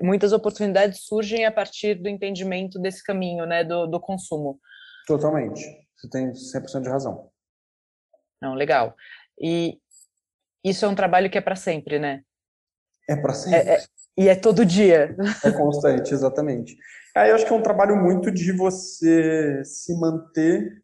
muitas 0.00 0.32
oportunidades 0.32 1.04
surgem 1.04 1.44
a 1.44 1.52
partir 1.52 1.96
do 1.96 2.08
entendimento 2.08 2.78
desse 2.78 3.02
caminho, 3.02 3.44
né, 3.44 3.64
do, 3.64 3.86
do 3.86 4.00
consumo. 4.00 4.60
Totalmente. 5.06 5.60
Você 5.96 6.08
tem 6.08 6.32
100% 6.32 6.82
de 6.82 6.88
razão. 6.88 7.28
Não, 8.40 8.54
legal. 8.54 8.96
E 9.40 9.78
isso 10.64 10.84
é 10.84 10.88
um 10.88 10.94
trabalho 10.94 11.30
que 11.30 11.38
é 11.38 11.40
para 11.40 11.56
sempre, 11.56 11.98
né? 11.98 12.22
É 13.08 13.16
para 13.16 13.34
sempre. 13.34 13.58
É, 13.58 13.74
é, 13.74 13.84
e 14.16 14.28
é 14.28 14.34
todo 14.34 14.64
dia. 14.64 15.16
É 15.44 15.50
constante, 15.52 16.12
exatamente. 16.12 16.76
Aí 17.14 17.30
eu 17.30 17.34
acho 17.34 17.46
que 17.46 17.52
é 17.52 17.56
um 17.56 17.62
trabalho 17.62 17.96
muito 17.96 18.30
de 18.30 18.52
você 18.52 19.62
se 19.64 19.94
manter 19.98 20.82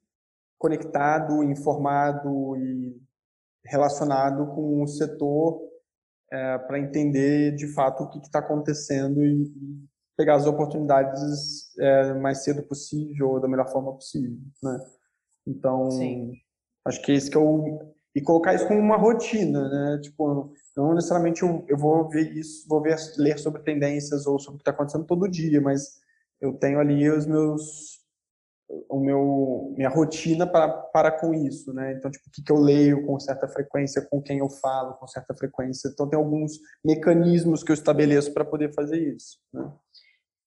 conectado, 0.58 1.42
informado 1.42 2.56
e 2.56 3.00
relacionado 3.64 4.46
com 4.54 4.82
o 4.82 4.86
setor 4.86 5.60
é, 6.32 6.58
para 6.58 6.78
entender 6.78 7.54
de 7.54 7.72
fato 7.72 8.02
o 8.02 8.10
que 8.10 8.18
está 8.18 8.40
acontecendo 8.40 9.24
e, 9.24 9.50
pegar 10.18 10.34
as 10.34 10.46
oportunidades 10.46 11.72
é, 11.78 12.12
mais 12.14 12.42
cedo 12.42 12.64
possível, 12.64 13.38
da 13.38 13.46
melhor 13.46 13.70
forma 13.70 13.92
possível, 13.92 14.36
né? 14.60 14.80
Então, 15.46 15.88
Sim. 15.92 16.32
acho 16.84 17.00
que 17.02 17.12
esse 17.12 17.30
que 17.30 17.36
é 17.36 17.40
o 17.40 17.78
e 18.16 18.20
colocar 18.20 18.52
isso 18.52 18.66
como 18.66 18.80
uma 18.80 18.96
rotina, 18.96 19.68
né? 19.68 20.00
Tipo, 20.02 20.52
não 20.78 20.94
necessariamente 20.94 21.42
eu, 21.42 21.64
eu 21.68 21.76
vou 21.76 22.08
ver 22.08 22.32
isso, 22.36 22.68
vou 22.68 22.80
ver, 22.80 22.96
ler 23.16 23.38
sobre 23.38 23.62
tendências 23.62 24.26
ou 24.26 24.38
sobre 24.38 24.54
o 24.54 24.58
que 24.58 24.62
está 24.62 24.70
acontecendo 24.70 25.04
todo 25.04 25.28
dia, 25.28 25.60
mas 25.60 25.98
eu 26.40 26.52
tenho 26.52 26.78
ali 26.78 27.10
os 27.10 27.26
meus 27.26 27.98
o 28.88 29.00
meu 29.00 29.74
minha 29.76 29.88
rotina 29.88 30.46
para 30.46 30.68
para 30.68 31.10
com 31.10 31.34
isso, 31.34 31.72
né? 31.72 31.94
Então, 31.94 32.10
tipo, 32.10 32.28
o 32.28 32.30
que, 32.30 32.42
que 32.42 32.52
eu 32.52 32.58
leio 32.58 33.04
com 33.06 33.18
certa 33.18 33.48
frequência, 33.48 34.02
com 34.02 34.22
quem 34.22 34.38
eu 34.38 34.48
falo 34.50 34.94
com 34.94 35.06
certa 35.06 35.34
frequência. 35.34 35.88
Então, 35.88 36.08
tem 36.08 36.18
alguns 36.18 36.60
mecanismos 36.84 37.64
que 37.64 37.72
eu 37.72 37.74
estabeleço 37.74 38.32
para 38.32 38.44
poder 38.44 38.72
fazer 38.72 38.98
isso, 38.98 39.38
né? 39.52 39.72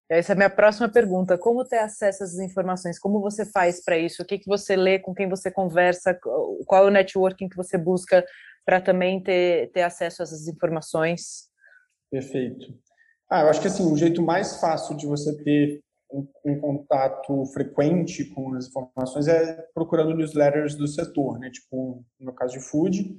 Essa 0.07 0.33
é 0.33 0.35
a 0.35 0.35
minha 0.35 0.49
próxima 0.49 0.89
pergunta. 0.89 1.37
Como 1.37 1.63
ter 1.63 1.79
acesso 1.79 2.23
às 2.23 2.37
informações? 2.37 2.99
Como 2.99 3.21
você 3.21 3.45
faz 3.45 3.81
para 3.83 3.97
isso? 3.97 4.21
O 4.21 4.25
que, 4.25 4.39
que 4.39 4.47
você 4.47 4.75
lê? 4.75 4.99
Com 4.99 5.15
quem 5.15 5.27
você 5.27 5.49
conversa? 5.49 6.13
Qual 6.65 6.83
é 6.83 6.87
o 6.87 6.91
networking 6.91 7.47
que 7.47 7.55
você 7.55 7.77
busca 7.77 8.23
para 8.65 8.81
também 8.81 9.21
ter, 9.21 9.71
ter 9.71 9.81
acesso 9.81 10.21
a 10.21 10.23
essas 10.23 10.47
informações? 10.47 11.49
Perfeito. 12.09 12.67
Ah, 13.29 13.41
eu 13.41 13.49
acho 13.49 13.61
que 13.61 13.67
assim, 13.67 13.91
o 13.91 13.97
jeito 13.97 14.21
mais 14.21 14.59
fácil 14.59 14.95
de 14.95 15.07
você 15.07 15.35
ter 15.43 15.81
um, 16.11 16.27
um, 16.45 16.59
contato 16.59 17.45
frequente 17.47 18.25
com 18.25 18.53
as 18.55 18.67
informações 18.67 19.27
é 19.27 19.65
procurando 19.73 20.13
newsletters 20.13 20.75
do 20.75 20.87
setor, 20.87 21.39
né? 21.39 21.49
Tipo, 21.49 22.03
no 22.19 22.33
caso 22.33 22.53
de 22.53 22.59
food, 22.59 23.17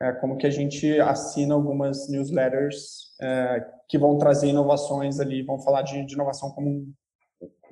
é 0.00 0.12
como 0.12 0.36
que 0.36 0.46
a 0.46 0.50
gente 0.50 1.00
assina 1.00 1.54
algumas 1.54 2.08
newsletters 2.10 3.14
é, 3.20 3.66
que 3.88 3.98
vão 3.98 4.18
trazer 4.18 4.48
inovações 4.48 5.18
ali, 5.18 5.42
vão 5.42 5.58
falar 5.58 5.82
de, 5.82 6.04
de, 6.04 6.14
inovação 6.14 6.50
como 6.50 6.92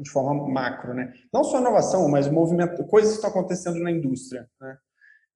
de 0.00 0.10
forma 0.10 0.48
macro, 0.48 0.94
né? 0.94 1.12
Não 1.32 1.44
só 1.44 1.60
inovação, 1.60 2.08
mas 2.08 2.28
movimento, 2.28 2.82
coisas 2.86 3.12
que 3.12 3.16
estão 3.16 3.30
acontecendo 3.30 3.78
na 3.80 3.90
indústria, 3.90 4.48
né? 4.60 4.78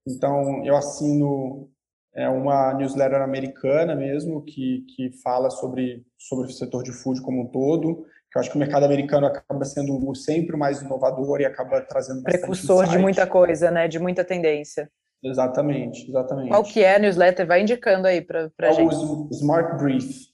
Então, 0.09 0.64
eu 0.64 0.77
assino 0.77 1.71
é 2.18 2.29
uma 2.29 2.75
newsletter 2.75 3.23
americana 3.23 3.94
mesmo, 3.94 4.42
que, 4.42 4.85
que 4.97 5.12
fala 5.23 5.51
sobre, 5.51 6.05
sobre 6.18 6.47
o 6.47 6.51
setor 6.51 6.83
de 6.83 6.90
food 6.90 7.23
como 7.23 7.42
um 7.42 7.47
todo, 7.47 8.05
que 8.31 8.37
eu 8.37 8.40
acho 8.40 8.51
que 8.51 8.57
o 8.57 8.59
mercado 8.59 8.85
americano 8.85 9.27
acaba 9.27 9.64
sendo 9.64 10.14
sempre 10.16 10.57
o 10.57 10.59
mais 10.59 10.83
inovador 10.83 11.40
e 11.40 11.44
acaba 11.44 11.81
trazendo 11.83 12.25
Precursor 12.25 12.88
de 12.88 12.99
muita 12.99 13.25
coisa, 13.25 13.71
né? 13.71 13.87
De 13.87 14.01
muita 14.01 14.25
tendência. 14.25 14.90
Exatamente, 15.23 16.09
exatamente. 16.09 16.49
Qual 16.49 16.64
que 16.64 16.83
é 16.83 16.97
a 16.97 16.99
newsletter? 16.99 17.47
Vai 17.47 17.62
indicando 17.62 18.09
aí 18.09 18.21
para 18.21 18.51
a 18.62 18.66
é 18.66 18.73
gente. 18.73 18.94
O 18.94 19.29
Smart 19.31 19.77
Brief. 19.83 20.27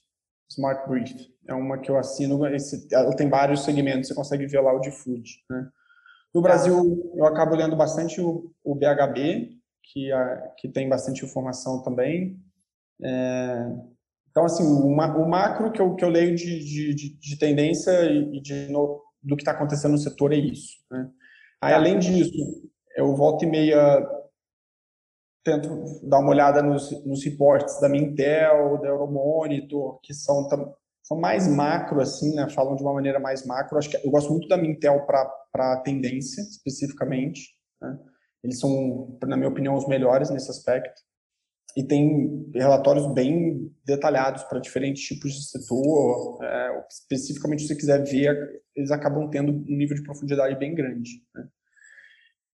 Smart 0.49 0.89
Brief. 0.89 1.13
É 1.47 1.53
uma 1.53 1.77
que 1.77 1.91
eu 1.91 1.97
assino, 1.97 2.47
esse, 2.47 2.87
ela 2.91 3.15
tem 3.15 3.29
vários 3.29 3.63
segmentos, 3.63 4.07
você 4.07 4.15
consegue 4.15 4.47
ver 4.47 4.59
lá 4.61 4.73
o 4.73 4.79
de 4.79 4.89
food. 4.89 5.29
Né? 5.49 5.67
No. 6.33 6.41
Brasil, 6.41 7.11
eu 7.15 7.25
acabo 7.25 7.55
lendo 7.55 7.75
bastante 7.75 8.19
o, 8.19 8.51
o 8.63 8.73
BHB, 8.73 9.54
que, 9.91 10.11
a, 10.11 10.53
que 10.57 10.67
tem 10.67 10.89
bastante 10.89 11.25
informação 11.25 11.81
também. 11.83 12.39
É, 13.03 13.67
então, 14.29 14.45
assim, 14.45 14.63
o, 14.63 14.87
o, 14.87 15.29
macro 15.29 15.71
que 15.71 15.81
eu, 15.81 15.95
que 15.95 16.03
eu 16.03 16.09
leio 16.09 16.35
de, 16.35 16.93
de, 16.93 17.17
de 17.17 17.39
tendência 17.39 17.91
e 18.11 18.41
de, 18.41 18.67
no, 18.69 19.01
do 19.21 19.35
que 19.35 19.41
está 19.41 19.51
acontecendo 19.51 19.93
no 19.93 19.97
setor 19.97 20.33
é 20.33 20.37
isso. 20.37 20.77
Né? 20.91 21.09
Aí, 21.61 21.71
tá. 21.71 21.77
além 21.77 21.99
disso, 21.99 22.37
eu 22.95 23.15
volto 23.15 23.43
e 23.43 23.47
meia 23.47 24.05
tento 25.45 25.69
dar 26.03 26.19
uma 26.19 26.31
olhada 26.31 26.61
nos, 26.63 26.91
nos 27.05 27.23
reportes 27.23 27.79
da 27.79 27.87
Mintel, 27.87 28.79
da 28.81 28.87
Euromonitor, 28.87 29.99
que 30.01 30.11
são, 30.11 30.49
são 31.03 31.17
mais 31.17 31.47
macro, 31.47 32.01
assim, 32.01 32.35
né? 32.35 32.49
Falam 32.49 32.75
de 32.75 32.81
uma 32.81 32.93
maneira 32.93 33.19
mais 33.19 33.45
macro. 33.45 33.77
Acho 33.77 33.91
que 33.91 33.97
eu 33.97 34.11
gosto 34.11 34.31
muito 34.31 34.47
da 34.47 34.57
Mintel 34.57 35.05
para 35.05 35.81
tendência, 35.83 36.41
especificamente. 36.41 37.51
Né? 37.79 37.95
Eles 38.45 38.59
são, 38.59 39.17
na 39.25 39.35
minha 39.35 39.49
opinião, 39.49 39.75
os 39.75 39.87
melhores 39.87 40.29
nesse 40.29 40.49
aspecto. 40.49 41.01
E 41.75 41.83
tem 41.83 42.49
relatórios 42.53 43.11
bem 43.13 43.69
detalhados 43.83 44.43
para 44.43 44.59
diferentes 44.59 45.03
tipos 45.03 45.33
de 45.33 45.49
setor. 45.49 46.39
É, 46.43 46.85
especificamente, 46.89 47.63
se 47.63 47.67
você 47.67 47.75
quiser 47.75 48.03
ver, 48.03 48.61
eles 48.75 48.91
acabam 48.91 49.29
tendo 49.29 49.51
um 49.51 49.75
nível 49.75 49.95
de 49.95 50.03
profundidade 50.03 50.55
bem 50.57 50.73
grande. 50.73 51.09
Né? 51.33 51.47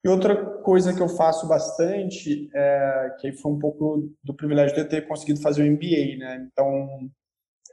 E 0.05 0.09
outra 0.09 0.37
coisa 0.61 0.95
que 0.95 1.01
eu 1.01 1.09
faço 1.09 1.49
bastante, 1.49 2.49
é, 2.55 3.17
que 3.19 3.33
foi 3.33 3.51
um 3.51 3.59
pouco 3.59 4.09
do 4.23 4.35
privilégio 4.35 4.77
de 4.77 4.85
ter 4.85 5.09
conseguido 5.09 5.41
fazer 5.41 5.63
o 5.63 5.73
MBA, 5.73 6.19
né? 6.19 6.49
Então, 6.53 7.11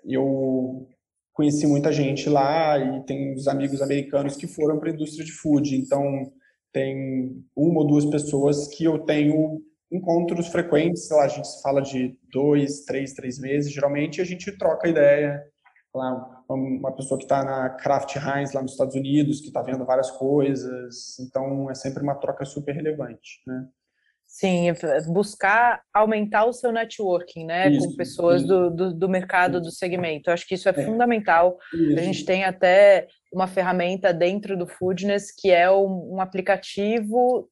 eu 0.04 0.88
conheci 1.32 1.68
muita 1.68 1.92
gente 1.92 2.30
lá 2.30 2.80
e 2.80 3.06
tem 3.06 3.36
os 3.36 3.48
amigos 3.48 3.82
americanos 3.82 4.36
que 4.38 4.48
foram 4.48 4.80
para 4.80 4.90
a 4.90 4.94
indústria 4.94 5.24
de 5.24 5.34
food. 5.34 5.76
Então, 5.76 6.32
tem 6.76 7.42
uma 7.56 7.80
ou 7.80 7.88
duas 7.88 8.06
pessoas 8.06 8.68
que 8.68 8.84
eu 8.84 9.00
tenho 9.00 9.62
encontros 9.90 10.48
frequentes, 10.50 11.08
sei 11.08 11.16
lá, 11.16 11.24
a 11.24 11.30
gente 11.30 11.48
fala 11.62 11.82
de 11.82 12.20
dois, 12.30 12.82
três, 12.82 13.14
três 13.14 13.40
meses, 13.40 13.72
geralmente, 13.72 14.20
a 14.20 14.26
gente 14.26 14.52
troca 14.58 14.90
ideia. 14.90 15.42
Lá, 15.94 16.44
uma 16.50 16.92
pessoa 16.92 17.18
que 17.18 17.24
está 17.24 17.42
na 17.46 17.70
Kraft 17.70 18.18
Heinz 18.18 18.52
lá 18.52 18.62
nos 18.62 18.74
Estados 18.74 18.94
Unidos, 18.94 19.40
que 19.40 19.48
está 19.48 19.62
vendo 19.62 19.86
várias 19.86 20.12
coisas, 20.12 21.18
então 21.18 21.72
é 21.72 21.76
sempre 21.76 22.04
uma 22.04 22.16
troca 22.16 22.44
super 22.44 22.76
relevante, 22.76 23.42
né? 23.48 23.70
Sim, 24.38 24.66
buscar 25.08 25.82
aumentar 25.94 26.44
o 26.44 26.52
seu 26.52 26.70
networking, 26.70 27.46
né, 27.46 27.70
isso, 27.70 27.88
com 27.88 27.96
pessoas 27.96 28.44
do, 28.44 28.70
do, 28.70 28.94
do, 28.94 29.08
mercado, 29.08 29.62
do 29.62 29.72
segmento. 29.72 30.30
Eu 30.30 30.34
acho 30.34 30.46
que 30.46 30.56
isso 30.56 30.68
é, 30.68 30.74
é. 30.76 30.84
fundamental. 30.84 31.58
Isso. 31.74 31.98
A 31.98 32.02
gente 32.02 32.26
tem 32.26 32.44
até 32.44 33.08
uma 33.32 33.48
ferramenta 33.48 34.14
dentro 34.14 34.58
do 34.58 34.68
Foodness 34.68 35.32
que 35.32 35.52
é 35.52 35.72
um, 35.72 36.16
um 36.16 36.20
aplicativo 36.20 37.50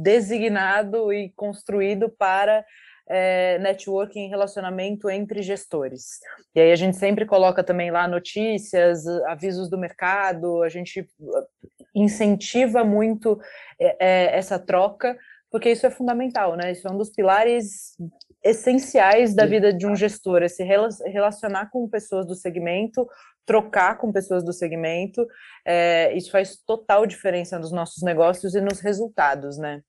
designado 0.00 1.12
e 1.12 1.32
construído 1.34 2.08
para 2.08 2.64
é, 3.08 3.58
networking, 3.58 4.28
relacionamento 4.28 5.10
entre 5.10 5.42
gestores. 5.42 6.20
E 6.54 6.60
aí 6.60 6.70
a 6.70 6.76
gente 6.76 6.96
sempre 6.96 7.26
coloca 7.26 7.64
também 7.64 7.90
lá 7.90 8.06
notícias, 8.06 9.08
avisos 9.26 9.68
do 9.68 9.76
mercado, 9.76 10.62
a 10.62 10.68
gente 10.68 11.00
uh, 11.00 11.46
incentiva 11.92 12.84
muito 12.84 13.40
é, 13.80 13.96
é, 13.98 14.38
essa 14.38 14.56
troca, 14.56 15.18
porque 15.52 15.70
isso 15.70 15.86
é 15.86 15.90
fundamental, 15.90 16.56
né? 16.56 16.72
Isso 16.72 16.88
é 16.88 16.90
um 16.90 16.96
dos 16.96 17.10
pilares 17.10 17.94
essenciais 18.42 19.34
da 19.34 19.44
vida 19.44 19.72
de 19.72 19.86
um 19.86 19.94
gestor, 19.94 20.42
é 20.42 20.48
se 20.48 20.64
relacionar 20.64 21.70
com 21.70 21.88
pessoas 21.88 22.26
do 22.26 22.34
segmento, 22.34 23.06
trocar 23.46 23.98
com 23.98 24.10
pessoas 24.10 24.42
do 24.42 24.52
segmento, 24.52 25.26
é, 25.64 26.16
isso 26.16 26.30
faz 26.30 26.56
total 26.64 27.06
diferença 27.06 27.58
nos 27.58 27.70
nossos 27.70 28.02
negócios 28.02 28.54
e 28.54 28.60
nos 28.60 28.80
resultados, 28.80 29.58
né? 29.58 29.82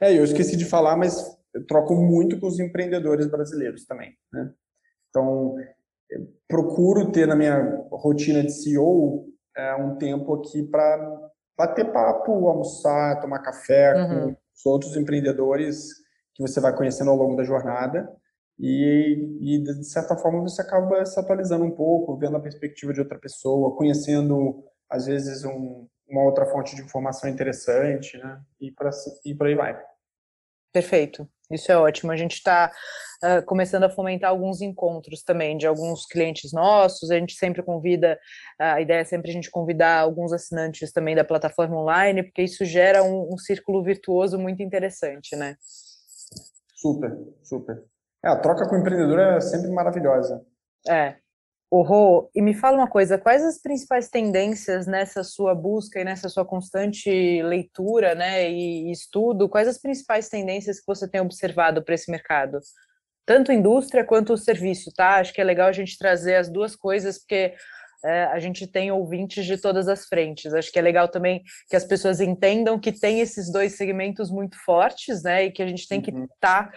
É, 0.00 0.08
é 0.08 0.18
eu 0.18 0.24
esqueci 0.24 0.56
de 0.56 0.64
falar, 0.64 0.96
mas 0.96 1.36
eu 1.52 1.66
troco 1.66 1.94
muito 1.94 2.38
com 2.38 2.46
os 2.46 2.60
empreendedores 2.60 3.26
brasileiros 3.26 3.84
também, 3.84 4.16
né? 4.32 4.52
Então, 5.10 5.56
procuro 6.46 7.10
ter 7.10 7.26
na 7.26 7.34
minha 7.34 7.84
rotina 7.90 8.42
de 8.42 8.52
CEO 8.52 9.26
é, 9.56 9.74
um 9.74 9.96
tempo 9.96 10.34
aqui 10.34 10.62
para 10.62 11.30
bater 11.56 11.90
papo, 11.92 12.48
almoçar, 12.48 13.20
tomar 13.20 13.40
café 13.40 13.94
uhum. 13.94 14.34
com 14.34 14.36
os 14.54 14.66
outros 14.66 14.96
empreendedores 14.96 15.88
que 16.34 16.42
você 16.42 16.60
vai 16.60 16.74
conhecendo 16.74 17.10
ao 17.10 17.16
longo 17.16 17.36
da 17.36 17.44
jornada 17.44 18.08
e, 18.58 19.36
e, 19.40 19.58
de 19.62 19.84
certa 19.84 20.16
forma 20.16 20.40
você 20.40 20.62
acaba 20.62 21.04
se 21.04 21.18
atualizando 21.20 21.64
um 21.64 21.70
pouco, 21.70 22.16
vendo 22.16 22.36
a 22.36 22.40
perspectiva 22.40 22.92
de 22.92 23.00
outra 23.00 23.18
pessoa, 23.18 23.76
conhecendo 23.76 24.64
às 24.88 25.06
vezes 25.06 25.44
um, 25.44 25.86
uma 26.08 26.22
outra 26.22 26.46
fonte 26.46 26.74
de 26.74 26.82
informação 26.82 27.28
interessante, 27.28 28.16
né? 28.16 28.40
E 28.60 28.70
para 28.70 28.90
e 29.24 29.34
por 29.34 29.46
aí 29.46 29.54
vai. 29.54 29.78
Perfeito, 30.72 31.28
isso 31.50 31.70
é 31.70 31.76
ótimo. 31.76 32.12
A 32.12 32.16
gente 32.16 32.34
está 32.34 32.72
uh, 33.22 33.44
começando 33.44 33.84
a 33.84 33.90
fomentar 33.90 34.30
alguns 34.30 34.60
encontros 34.60 35.22
também 35.22 35.56
de 35.56 35.66
alguns 35.66 36.06
clientes 36.06 36.52
nossos. 36.52 37.10
A 37.10 37.18
gente 37.18 37.34
sempre 37.34 37.62
convida, 37.62 38.18
a 38.58 38.80
ideia 38.80 39.00
é 39.00 39.04
sempre 39.04 39.30
a 39.30 39.34
gente 39.34 39.50
convidar 39.50 40.00
alguns 40.00 40.32
assinantes 40.32 40.92
também 40.92 41.14
da 41.14 41.24
plataforma 41.24 41.76
online, 41.80 42.22
porque 42.22 42.42
isso 42.42 42.64
gera 42.64 43.02
um, 43.02 43.34
um 43.34 43.38
círculo 43.38 43.82
virtuoso 43.82 44.38
muito 44.38 44.62
interessante, 44.62 45.36
né? 45.36 45.56
Super, 46.74 47.16
super. 47.42 47.82
É, 48.24 48.28
a 48.28 48.36
troca 48.36 48.68
com 48.68 48.76
o 48.76 48.78
empreendedor 48.78 49.18
é 49.18 49.40
sempre 49.40 49.70
maravilhosa. 49.70 50.44
É. 50.88 51.16
O 51.68 51.82
Rô, 51.82 52.30
e 52.34 52.40
me 52.40 52.54
fala 52.54 52.76
uma 52.76 52.88
coisa, 52.88 53.18
quais 53.18 53.42
as 53.42 53.60
principais 53.60 54.08
tendências 54.08 54.86
nessa 54.86 55.24
sua 55.24 55.52
busca 55.52 56.00
e 56.00 56.04
nessa 56.04 56.28
sua 56.28 56.44
constante 56.44 57.42
leitura, 57.42 58.14
né, 58.14 58.48
e 58.48 58.90
estudo, 58.92 59.48
quais 59.48 59.66
as 59.66 59.76
principais 59.76 60.28
tendências 60.28 60.78
que 60.78 60.86
você 60.86 61.08
tem 61.08 61.20
observado 61.20 61.82
para 61.82 61.94
esse 61.94 62.10
mercado? 62.10 62.60
Tanto 63.26 63.50
indústria 63.50 64.04
quanto 64.04 64.32
o 64.32 64.38
serviço, 64.38 64.92
tá? 64.94 65.16
Acho 65.16 65.32
que 65.32 65.40
é 65.40 65.44
legal 65.44 65.66
a 65.66 65.72
gente 65.72 65.98
trazer 65.98 66.36
as 66.36 66.48
duas 66.48 66.76
coisas, 66.76 67.18
porque 67.18 67.54
é, 68.04 68.24
a 68.26 68.38
gente 68.38 68.68
tem 68.68 68.92
ouvintes 68.92 69.44
de 69.44 69.58
todas 69.58 69.88
as 69.88 70.06
frentes. 70.06 70.54
Acho 70.54 70.70
que 70.70 70.78
é 70.78 70.82
legal 70.82 71.08
também 71.08 71.42
que 71.68 71.74
as 71.74 71.84
pessoas 71.84 72.20
entendam 72.20 72.78
que 72.78 72.92
tem 72.92 73.20
esses 73.20 73.50
dois 73.50 73.76
segmentos 73.76 74.30
muito 74.30 74.56
fortes, 74.64 75.24
né? 75.24 75.46
E 75.46 75.50
que 75.50 75.60
a 75.60 75.66
gente 75.66 75.88
tem 75.88 76.00
que 76.00 76.10
estar 76.10 76.66
uhum. 76.66 76.70
tá 76.70 76.72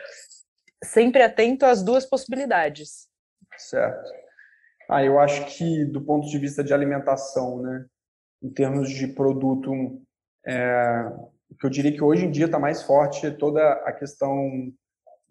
sempre 0.84 1.22
atento 1.22 1.68
às 1.68 1.84
duas 1.84 2.08
possibilidades. 2.08 3.08
Certo. 3.56 4.29
Ah, 4.90 5.04
eu 5.04 5.20
acho 5.20 5.46
que 5.46 5.86
do 5.86 6.02
ponto 6.02 6.28
de 6.28 6.40
vista 6.40 6.64
de 6.64 6.74
alimentação, 6.74 7.62
né, 7.62 7.86
em 8.42 8.50
termos 8.50 8.90
de 8.90 9.08
produto, 9.08 9.72
é, 10.48 11.12
que 11.60 11.66
eu 11.66 11.70
diria 11.70 11.92
que 11.92 12.04
hoje 12.04 12.26
em 12.26 12.32
dia 12.32 12.48
está 12.48 12.58
mais 12.58 12.82
forte 12.82 13.28
é 13.28 13.30
toda 13.30 13.62
a 13.86 13.94
questão 13.94 14.50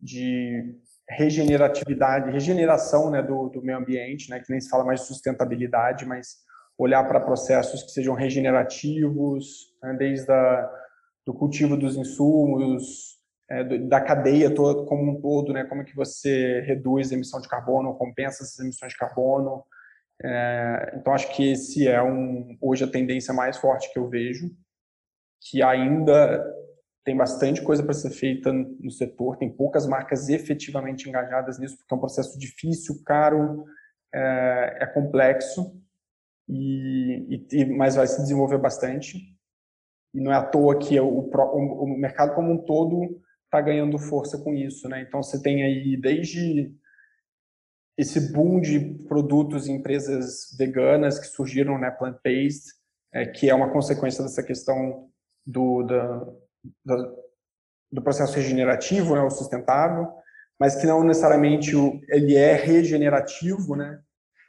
de 0.01 0.77
regeneratividade, 1.11 2.31
regeneração 2.31 3.11
né, 3.11 3.21
do, 3.21 3.49
do 3.49 3.61
meio 3.61 3.79
ambiente, 3.79 4.31
né, 4.31 4.39
que 4.39 4.51
nem 4.53 4.61
se 4.61 4.69
fala 4.69 4.85
mais 4.85 5.01
de 5.01 5.07
sustentabilidade, 5.07 6.07
mas 6.07 6.37
olhar 6.79 7.03
para 7.09 7.19
processos 7.19 7.83
que 7.83 7.91
sejam 7.91 8.15
regenerativos, 8.15 9.75
né, 9.83 9.93
desde 9.99 10.31
a, 10.31 10.71
do 11.27 11.35
cultivo 11.35 11.77
dos 11.77 11.97
insumos, 11.97 13.18
é, 13.51 13.65
da 13.65 14.01
cadeia 14.01 14.55
toda, 14.55 14.85
como 14.85 15.13
um 15.13 15.21
todo, 15.21 15.53
né? 15.53 15.65
Como 15.65 15.83
é 15.83 15.85
que 15.85 15.97
você 15.97 16.61
reduz 16.61 17.11
a 17.11 17.15
emissão 17.15 17.41
de 17.41 17.49
carbono, 17.49 17.97
compensa 17.97 18.43
essas 18.43 18.59
emissões 18.59 18.93
de 18.93 18.99
carbono. 18.99 19.65
É, 20.23 20.95
então, 20.97 21.15
acho 21.15 21.35
que 21.35 21.53
esse 21.53 21.87
é 21.89 22.03
um, 22.03 22.57
hoje 22.61 22.85
a 22.85 22.91
tendência 22.91 23.33
mais 23.33 23.57
forte 23.57 23.93
que 23.93 23.99
eu 23.99 24.09
vejo, 24.09 24.51
que 25.41 25.63
ainda 25.63 26.45
tem 27.05 27.17
bastante 27.17 27.63
coisa 27.63 27.83
para 27.83 27.95
ser 27.95 28.11
feita 28.11 28.53
no 28.53 28.91
setor, 28.91 29.39
tem 29.39 29.49
poucas 29.51 29.87
marcas 29.87 30.29
efetivamente 30.29 31.09
engajadas 31.09 31.59
nisso, 31.59 31.79
porque 31.79 31.95
é 31.95 31.97
um 31.97 32.01
processo 32.01 32.39
difícil, 32.39 33.03
caro, 33.03 33.65
é, 34.13 34.79
é 34.83 34.87
complexo, 34.87 35.81
e, 36.47 37.47
e, 37.51 37.65
mas 37.65 37.95
vai 37.97 38.07
se 38.07 38.21
desenvolver 38.21 38.59
bastante. 38.59 39.19
E 40.15 40.21
não 40.21 40.33
é 40.33 40.37
à 40.37 40.43
toa 40.43 40.79
que 40.79 40.99
o, 41.01 41.07
o, 41.07 41.85
o 41.85 41.99
mercado 41.99 42.35
como 42.35 42.53
um 42.53 42.59
todo 42.59 43.23
está 43.49 43.61
ganhando 43.63 43.99
força 43.99 44.39
com 44.39 44.55
isso, 44.55 44.89
né? 44.89 45.03
Então 45.03 45.23
você 45.23 45.43
tem 45.43 45.65
aí 45.65 45.97
desde 45.97 46.71
esse 47.97 48.33
boom 48.33 48.61
de 48.61 48.79
produtos 49.09 49.67
e 49.67 49.73
empresas 49.73 50.55
veganas 50.57 51.19
que 51.19 51.27
surgiram, 51.27 51.77
né, 51.79 51.91
plant-based, 51.91 52.63
é, 53.13 53.27
que 53.27 53.51
é 53.51 53.55
uma 53.55 53.73
consequência 53.73 54.23
dessa 54.23 54.43
questão 54.43 55.09
do, 55.45 55.83
da, 55.83 56.27
da, 56.85 57.15
do 57.91 58.03
processo 58.03 58.37
regenerativo, 58.37 59.17
né, 59.17 59.23
o 59.23 59.31
sustentável, 59.31 60.07
mas 60.61 60.77
que 60.77 60.87
não 60.87 61.03
necessariamente 61.03 61.75
o, 61.75 62.01
ele 62.09 62.37
é 62.37 62.55
regenerativo, 62.55 63.75
né? 63.75 64.01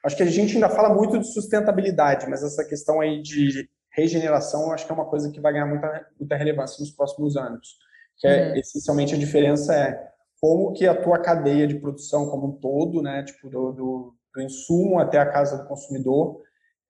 Acho 0.05 0.15
que 0.15 0.23
a 0.23 0.27
gente 0.27 0.53
ainda 0.53 0.69
fala 0.69 0.93
muito 0.93 1.17
de 1.17 1.33
sustentabilidade, 1.33 2.29
mas 2.29 2.43
essa 2.43 2.63
questão 2.63 3.01
aí 3.01 3.21
de 3.21 3.67
regeneração, 3.91 4.71
acho 4.71 4.85
que 4.85 4.91
é 4.91 4.95
uma 4.95 5.09
coisa 5.09 5.31
que 5.31 5.41
vai 5.41 5.53
ganhar 5.53 5.65
muita, 5.65 6.07
muita 6.19 6.35
relevância 6.35 6.79
nos 6.79 6.91
próximos 6.91 7.35
anos 7.35 7.79
que 8.19 8.27
é, 8.27 8.49
uhum. 8.49 8.55
essencialmente 8.55 9.15
a 9.15 9.17
diferença 9.17 9.73
é 9.73 10.09
como 10.41 10.73
que 10.73 10.85
a 10.85 10.95
tua 10.95 11.19
cadeia 11.19 11.67
de 11.67 11.79
produção 11.79 12.29
como 12.29 12.47
um 12.47 12.59
todo, 12.59 13.01
né, 13.01 13.23
tipo 13.23 13.49
do, 13.49 13.71
do, 13.71 14.15
do 14.33 14.41
insumo 14.41 14.99
até 14.99 15.17
a 15.17 15.29
casa 15.29 15.57
do 15.57 15.67
consumidor, 15.67 16.41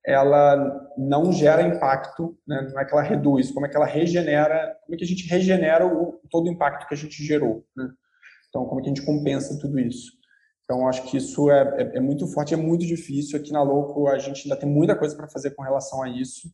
ela 0.05 0.87
não 0.97 1.31
gera 1.31 1.61
impacto, 1.61 2.37
né, 2.47 2.67
não 2.71 2.79
é 2.79 2.85
que 2.85 2.93
ela 2.93 3.01
reduz, 3.01 3.51
como 3.51 3.65
é 3.65 3.69
que 3.69 3.75
ela 3.75 3.85
regenera, 3.85 4.75
como 4.83 4.95
é 4.95 4.97
que 4.97 5.03
a 5.03 5.07
gente 5.07 5.27
regenera 5.27 5.85
o, 5.85 6.19
todo 6.29 6.47
o 6.47 6.51
impacto 6.51 6.87
que 6.87 6.93
a 6.93 6.97
gente 6.97 7.23
gerou, 7.23 7.63
né? 7.75 7.89
Então, 8.49 8.65
como 8.65 8.79
é 8.79 8.83
que 8.83 8.89
a 8.89 8.93
gente 8.93 9.05
compensa 9.05 9.59
tudo 9.59 9.79
isso? 9.79 10.11
Então, 10.63 10.87
acho 10.87 11.03
que 11.03 11.17
isso 11.17 11.51
é, 11.51 11.61
é, 11.77 11.97
é 11.97 11.99
muito 11.99 12.27
forte, 12.27 12.53
é 12.53 12.57
muito 12.57 12.85
difícil. 12.85 13.39
Aqui 13.39 13.51
na 13.51 13.61
Louco, 13.61 14.07
a 14.07 14.17
gente 14.17 14.43
ainda 14.43 14.59
tem 14.59 14.69
muita 14.69 14.95
coisa 14.95 15.15
para 15.15 15.27
fazer 15.27 15.51
com 15.51 15.61
relação 15.61 16.01
a 16.01 16.09
isso 16.09 16.49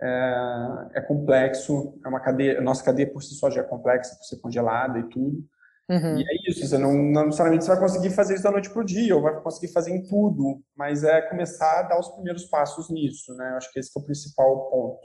é, 0.00 0.88
é, 0.94 1.00
complexo, 1.00 1.98
é 2.04 2.08
uma 2.08 2.20
cadeia, 2.20 2.58
a 2.58 2.62
nossa 2.62 2.84
cadeia 2.84 3.10
por 3.10 3.22
si 3.22 3.34
só 3.34 3.50
já 3.50 3.62
é 3.62 3.64
complexa, 3.64 4.14
por 4.16 4.24
ser 4.24 4.40
congelada 4.40 4.98
e 4.98 5.08
tudo. 5.08 5.44
Uhum. 5.90 6.18
E 6.18 6.22
é 6.22 6.50
isso, 6.50 6.66
você 6.66 6.76
não, 6.76 6.92
não 6.92 7.26
necessariamente 7.26 7.64
você 7.64 7.70
vai 7.70 7.80
conseguir 7.80 8.10
fazer 8.10 8.34
isso 8.34 8.42
da 8.42 8.50
noite 8.50 8.70
para 8.70 8.82
o 8.82 8.84
dia, 8.84 9.16
ou 9.16 9.22
vai 9.22 9.40
conseguir 9.40 9.72
fazer 9.72 9.90
em 9.90 10.02
tudo, 10.02 10.62
mas 10.76 11.02
é 11.02 11.22
começar 11.22 11.80
a 11.80 11.82
dar 11.82 11.98
os 11.98 12.08
primeiros 12.10 12.44
passos 12.44 12.90
nisso, 12.90 13.34
né? 13.34 13.52
Eu 13.52 13.56
acho 13.56 13.72
que 13.72 13.80
esse 13.80 13.90
é 13.96 14.00
o 14.00 14.04
principal 14.04 14.70
ponto. 14.70 15.00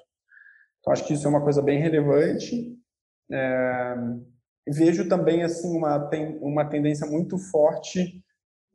Então, 0.79 0.91
acho 0.91 1.05
que 1.05 1.13
isso 1.13 1.25
é 1.25 1.29
uma 1.29 1.41
coisa 1.41 1.61
bem 1.61 1.79
relevante. 1.79 2.77
É, 3.31 3.95
vejo 4.67 5.07
também, 5.07 5.43
assim, 5.43 5.75
uma, 5.77 6.07
tem, 6.09 6.37
uma 6.39 6.65
tendência 6.65 7.07
muito 7.07 7.37
forte 7.37 8.21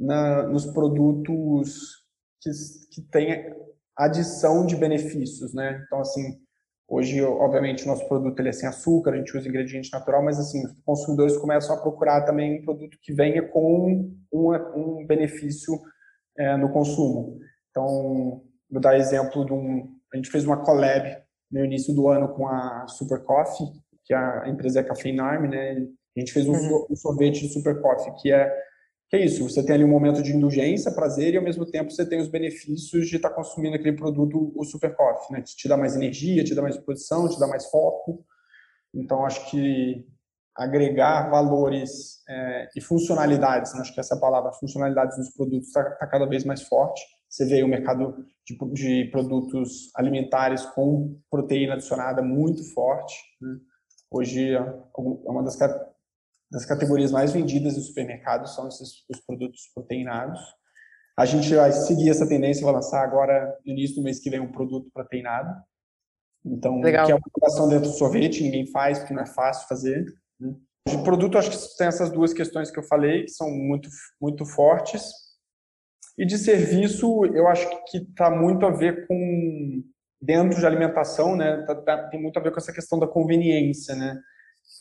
na, 0.00 0.44
nos 0.44 0.64
produtos 0.64 2.06
que, 2.40 2.50
que 2.90 3.02
têm 3.02 3.54
adição 3.98 4.64
de 4.64 4.76
benefícios, 4.76 5.52
né? 5.52 5.82
Então, 5.86 6.00
assim, 6.00 6.38
hoje, 6.86 7.22
obviamente, 7.22 7.84
o 7.84 7.88
nosso 7.88 8.06
produto 8.06 8.38
ele 8.38 8.50
é 8.50 8.52
sem 8.52 8.68
açúcar, 8.68 9.12
a 9.12 9.16
gente 9.16 9.36
usa 9.36 9.48
ingrediente 9.48 9.92
natural, 9.92 10.22
mas, 10.22 10.38
assim, 10.38 10.64
os 10.64 10.80
consumidores 10.84 11.36
começam 11.36 11.74
a 11.74 11.80
procurar 11.80 12.22
também 12.22 12.60
um 12.60 12.64
produto 12.64 12.96
que 13.02 13.12
venha 13.12 13.42
com 13.42 14.10
um, 14.32 14.52
um 14.52 15.06
benefício 15.06 15.74
é, 16.38 16.56
no 16.56 16.70
consumo. 16.70 17.38
Então, 17.70 18.42
vou 18.70 18.80
dar 18.80 18.96
exemplo 18.96 19.44
de 19.44 19.52
um... 19.52 19.88
A 20.12 20.16
gente 20.16 20.30
fez 20.30 20.44
uma 20.44 20.62
collab 20.64 21.18
no 21.50 21.64
início 21.64 21.94
do 21.94 22.08
ano 22.08 22.28
com 22.28 22.46
a 22.46 22.86
Super 22.86 23.22
Coffee, 23.24 23.66
que 24.04 24.14
a 24.14 24.44
empresa 24.46 24.80
é 24.80 24.84
Café 24.84 25.10
Army, 25.18 25.48
né? 25.48 25.86
A 26.16 26.20
gente 26.20 26.32
fez 26.32 26.48
um, 26.48 26.52
uhum. 26.52 26.86
um 26.90 26.96
sorvete 26.96 27.46
de 27.46 27.52
Super 27.52 27.80
Coffee, 27.80 28.14
que 28.20 28.32
é 28.32 28.50
que 29.08 29.16
é 29.16 29.24
isso, 29.24 29.48
você 29.48 29.64
tem 29.64 29.74
ali 29.74 29.84
um 29.84 29.88
momento 29.88 30.22
de 30.22 30.32
indulgência, 30.32 30.92
prazer, 30.92 31.32
e 31.32 31.36
ao 31.38 31.42
mesmo 31.42 31.64
tempo 31.64 31.90
você 31.90 32.06
tem 32.06 32.20
os 32.20 32.28
benefícios 32.28 33.08
de 33.08 33.16
estar 33.16 33.30
tá 33.30 33.34
consumindo 33.34 33.74
aquele 33.74 33.96
produto, 33.96 34.52
o 34.54 34.64
super 34.64 34.94
coffee, 34.94 35.32
né? 35.32 35.42
Te 35.42 35.66
dá 35.66 35.76
mais 35.78 35.96
energia, 35.96 36.44
te 36.44 36.54
dá 36.54 36.60
mais 36.60 36.74
disposição, 36.74 37.28
te 37.28 37.40
dá 37.40 37.46
mais 37.46 37.70
foco. 37.70 38.24
Então, 38.94 39.24
acho 39.24 39.50
que 39.50 40.06
agregar 40.54 41.30
valores 41.30 42.22
é, 42.28 42.68
e 42.76 42.80
funcionalidades, 42.80 43.72
né? 43.74 43.80
acho 43.80 43.94
que 43.94 44.00
essa 44.00 44.16
é 44.16 44.20
palavra, 44.20 44.52
funcionalidades 44.52 45.16
nos 45.16 45.30
produtos 45.30 45.68
está 45.68 45.84
tá 45.84 46.06
cada 46.06 46.26
vez 46.26 46.44
mais 46.44 46.62
forte. 46.62 47.00
Você 47.30 47.46
vê 47.46 47.62
o 47.62 47.68
mercado 47.68 48.26
de, 48.44 48.58
de, 48.72 49.10
produtos 49.10 49.90
alimentares 49.94 50.66
com 50.66 51.18
proteína 51.30 51.74
adicionada 51.74 52.22
muito 52.22 52.64
forte. 52.74 53.14
Né? 53.40 53.56
Hoje, 54.10 54.52
é 54.54 54.60
uma 55.30 55.44
das 55.44 55.56
das 56.50 56.64
categorias 56.64 57.10
mais 57.10 57.32
vendidas 57.32 57.76
no 57.76 57.82
supermercado 57.82 58.46
são 58.48 58.68
esses 58.68 59.04
os 59.08 59.20
produtos 59.20 59.70
proteinados. 59.74 60.40
A 61.18 61.24
gente 61.24 61.52
vai 61.54 61.72
seguir 61.72 62.10
essa 62.10 62.28
tendência, 62.28 62.64
vai 62.64 62.74
lançar 62.74 63.02
agora, 63.02 63.54
no 63.66 63.72
início 63.72 63.96
do 63.96 64.02
mês 64.02 64.20
que 64.20 64.30
vem, 64.30 64.40
um 64.40 64.52
produto 64.52 64.90
proteinado. 64.92 65.52
Então, 66.44 66.80
Legal. 66.80 67.06
que 67.06 67.12
é 67.12 67.14
uma 67.14 67.22
inovação 67.36 67.68
dentro 67.68 67.90
do 67.90 67.96
sorvete, 67.96 68.42
ninguém 68.42 68.66
faz, 68.68 68.98
porque 68.98 69.12
não 69.12 69.22
é 69.22 69.26
fácil 69.26 69.68
fazer. 69.68 70.04
Né? 70.38 70.54
De 70.88 71.02
produto, 71.02 71.36
acho 71.36 71.50
que 71.50 71.76
tem 71.76 71.88
essas 71.88 72.10
duas 72.10 72.32
questões 72.32 72.70
que 72.70 72.78
eu 72.78 72.84
falei, 72.84 73.24
que 73.24 73.32
são 73.32 73.50
muito, 73.50 73.88
muito 74.20 74.46
fortes. 74.46 75.02
E 76.16 76.24
de 76.24 76.38
serviço, 76.38 77.24
eu 77.26 77.46
acho 77.48 77.68
que 77.86 77.98
está 77.98 78.30
muito 78.30 78.64
a 78.64 78.70
ver 78.70 79.06
com, 79.06 79.82
dentro 80.20 80.58
de 80.58 80.66
alimentação, 80.66 81.36
né, 81.36 81.64
tá, 81.66 81.74
tá, 81.74 82.08
tem 82.08 82.20
muito 82.20 82.38
a 82.38 82.42
ver 82.42 82.52
com 82.52 82.58
essa 82.58 82.72
questão 82.72 82.98
da 82.98 83.06
conveniência, 83.06 83.94
né? 83.94 84.20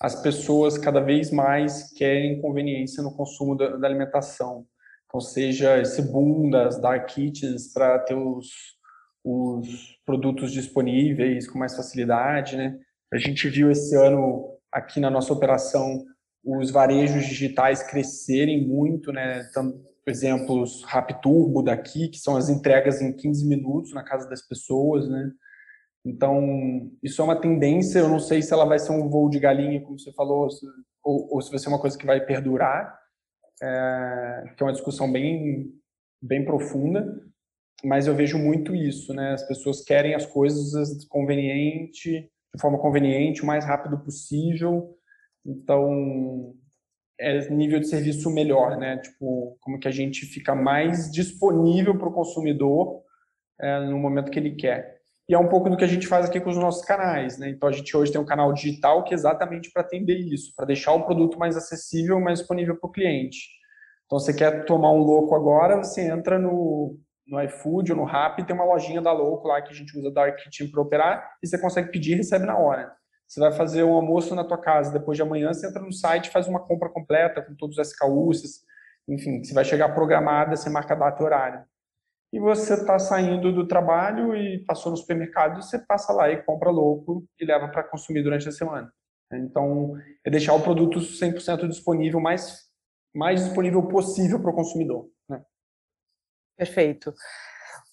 As 0.01 0.21
pessoas 0.21 0.77
cada 0.77 0.99
vez 0.99 1.31
mais 1.31 1.91
querem 1.93 2.41
conveniência 2.41 3.01
no 3.01 3.15
consumo 3.15 3.55
da, 3.55 3.77
da 3.77 3.87
alimentação. 3.87 4.65
Então, 5.05 5.19
seja 5.21 5.79
esse 5.79 6.01
boom 6.01 6.49
das 6.49 6.79
dark 6.79 7.07
kitchens 7.07 7.71
para 7.73 7.97
ter 7.99 8.15
os, 8.15 8.47
os 9.23 9.97
produtos 10.05 10.51
disponíveis 10.51 11.49
com 11.49 11.57
mais 11.57 11.75
facilidade, 11.75 12.57
né? 12.57 12.77
A 13.11 13.17
gente 13.17 13.47
viu 13.49 13.71
esse 13.71 13.95
ano 13.95 14.57
aqui 14.71 14.99
na 14.99 15.09
nossa 15.09 15.31
operação 15.31 16.03
os 16.43 16.71
varejos 16.71 17.25
digitais 17.25 17.83
crescerem 17.83 18.65
muito, 18.67 19.11
né? 19.11 19.45
Então, 19.49 19.81
exemplos 20.05 20.83
Rapturbo 20.83 21.61
daqui, 21.61 22.07
que 22.07 22.17
são 22.17 22.37
as 22.37 22.49
entregas 22.49 23.01
em 23.01 23.13
15 23.13 23.45
minutos 23.47 23.93
na 23.93 24.03
casa 24.03 24.29
das 24.29 24.41
pessoas, 24.47 25.09
né? 25.09 25.31
Então, 26.07 26.89
isso 27.03 27.21
é 27.21 27.25
uma 27.25 27.35
tendência, 27.35 27.99
eu 27.99 28.07
não 28.07 28.19
sei 28.19 28.41
se 28.41 28.53
ela 28.53 28.63
vai 28.63 28.79
ser 28.79 28.93
um 28.93 29.09
voo 29.09 29.29
de 29.29 29.39
galinha, 29.39 29.81
como 29.81 29.99
você 29.99 30.13
falou, 30.13 30.47
ou, 31.03 31.35
ou 31.35 31.41
se 31.41 31.49
vai 31.49 31.59
ser 31.59 31.67
uma 31.67 31.81
coisa 31.81 31.97
que 31.97 32.05
vai 32.05 32.25
perdurar, 32.25 32.97
é, 33.61 34.53
que 34.55 34.63
é 34.63 34.65
uma 34.65 34.71
discussão 34.71 35.11
bem, 35.11 35.69
bem 36.21 36.45
profunda, 36.45 37.21
mas 37.83 38.07
eu 38.07 38.15
vejo 38.15 38.37
muito 38.37 38.73
isso, 38.73 39.13
né? 39.13 39.33
As 39.33 39.45
pessoas 39.45 39.83
querem 39.83 40.15
as 40.15 40.25
coisas 40.25 41.03
conveniente, 41.05 42.31
de 42.55 42.61
forma 42.61 42.79
conveniente, 42.79 43.43
o 43.43 43.45
mais 43.45 43.65
rápido 43.65 43.99
possível. 43.99 44.97
Então, 45.45 46.55
é 47.19 47.49
nível 47.49 47.81
de 47.81 47.87
serviço 47.87 48.31
melhor, 48.31 48.77
né? 48.77 48.97
Tipo, 48.97 49.57
como 49.59 49.77
que 49.77 49.89
a 49.89 49.91
gente 49.91 50.25
fica 50.25 50.55
mais 50.55 51.11
disponível 51.11 51.97
para 51.97 52.07
o 52.07 52.13
consumidor 52.13 53.03
é, 53.59 53.79
no 53.81 53.99
momento 53.99 54.31
que 54.31 54.39
ele 54.39 54.55
quer. 54.55 54.96
E 55.29 55.33
é 55.33 55.37
um 55.37 55.49
pouco 55.49 55.69
do 55.69 55.75
que 55.75 55.83
a 55.83 55.87
gente 55.87 56.07
faz 56.07 56.25
aqui 56.25 56.39
com 56.39 56.49
os 56.49 56.57
nossos 56.57 56.85
canais, 56.85 57.37
né? 57.37 57.49
Então, 57.49 57.67
a 57.67 57.71
gente 57.71 57.95
hoje 57.95 58.11
tem 58.11 58.21
um 58.21 58.25
canal 58.25 58.53
digital 58.53 59.03
que 59.03 59.13
é 59.13 59.15
exatamente 59.15 59.69
para 59.71 59.81
atender 59.81 60.17
isso, 60.17 60.53
para 60.55 60.65
deixar 60.65 60.93
o 60.93 61.03
produto 61.03 61.37
mais 61.37 61.57
acessível, 61.57 62.19
mais 62.21 62.39
disponível 62.39 62.77
para 62.77 62.87
o 62.87 62.91
cliente. 62.91 63.49
Então, 64.05 64.17
você 64.17 64.33
quer 64.33 64.63
tomar 64.63 64.91
um 64.91 64.99
louco 64.99 65.35
agora, 65.35 65.75
você 65.77 66.01
entra 66.01 66.39
no, 66.39 66.97
no 67.27 67.41
iFood 67.43 67.91
ou 67.91 67.97
no 67.97 68.05
Rappi, 68.05 68.45
tem 68.45 68.55
uma 68.55 68.63
lojinha 68.63 69.01
da 69.01 69.11
Louco 69.11 69.49
lá 69.49 69.61
que 69.61 69.71
a 69.71 69.75
gente 69.75 69.97
usa 69.97 70.09
Dark 70.09 70.37
Kitchen 70.37 70.71
para 70.71 70.81
operar, 70.81 71.29
e 71.43 71.47
você 71.47 71.57
consegue 71.59 71.91
pedir 71.91 72.13
e 72.13 72.15
recebe 72.15 72.45
na 72.45 72.57
hora. 72.57 72.93
Você 73.27 73.41
vai 73.41 73.51
fazer 73.51 73.83
um 73.83 73.93
almoço 73.93 74.33
na 74.33 74.45
tua 74.45 74.57
casa, 74.57 74.93
depois 74.93 75.17
de 75.17 75.21
amanhã 75.21 75.53
você 75.53 75.67
entra 75.67 75.81
no 75.81 75.91
site, 75.91 76.29
faz 76.29 76.47
uma 76.47 76.61
compra 76.61 76.87
completa 76.87 77.41
com 77.41 77.53
todos 77.53 77.77
os 77.77 77.89
SKUs, 77.89 78.61
enfim, 79.09 79.43
você 79.43 79.53
vai 79.53 79.65
chegar 79.65 79.93
programada, 79.93 80.55
você 80.55 80.69
marca 80.69 80.95
data 80.95 81.21
e 81.21 81.25
horário. 81.25 81.65
E 82.31 82.39
você 82.39 82.73
está 82.73 82.99
saindo 82.99 83.53
do 83.53 83.67
trabalho 83.67 84.35
e 84.35 84.63
passou 84.65 84.91
no 84.91 84.97
supermercado, 84.97 85.61
você 85.61 85.79
passa 85.79 86.11
lá 86.11 86.29
e 86.29 86.43
compra 86.43 86.69
louco 86.69 87.25
e 87.39 87.45
leva 87.45 87.69
para 87.69 87.83
consumir 87.83 88.21
durante 88.21 88.49
a 88.49 88.51
semana. 88.51 88.91
Então, 89.33 89.97
é 90.25 90.29
deixar 90.29 90.53
o 90.53 90.61
produto 90.61 90.99
100% 90.99 91.67
disponível, 91.67 92.19
mais, 92.19 92.65
mais 93.15 93.43
disponível 93.43 93.87
possível 93.87 94.41
para 94.41 94.51
o 94.51 94.55
consumidor. 94.55 95.09
Né? 95.29 95.41
Perfeito. 96.57 97.13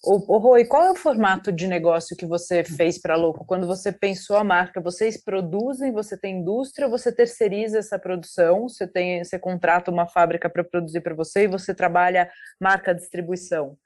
O, 0.07 0.37
o 0.37 0.38
Rui, 0.38 0.66
qual 0.66 0.83
é 0.85 0.90
o 0.90 0.97
formato 0.97 1.51
de 1.51 1.66
negócio 1.66 2.16
que 2.16 2.27
você 2.27 2.62
fez 2.62 3.01
para 3.01 3.16
Louco? 3.16 3.44
Quando 3.47 3.66
você 3.66 3.90
pensou 3.90 4.37
a 4.37 4.44
marca, 4.44 4.81
vocês 4.81 5.23
produzem, 5.23 5.92
você 5.92 6.18
tem 6.18 6.40
indústria, 6.40 6.88
você 6.88 7.11
terceiriza 7.11 7.79
essa 7.79 7.99
produção, 7.99 8.68
você 8.68 8.87
tem, 8.87 9.25
você 9.25 9.38
contrata 9.38 9.90
uma 9.90 10.07
fábrica 10.07 10.51
para 10.51 10.62
produzir 10.62 11.01
para 11.01 11.14
você 11.14 11.44
e 11.44 11.49
você 11.49 11.75
trabalha 11.75 12.31
marca 12.61 12.94
distribuição? 12.94 13.79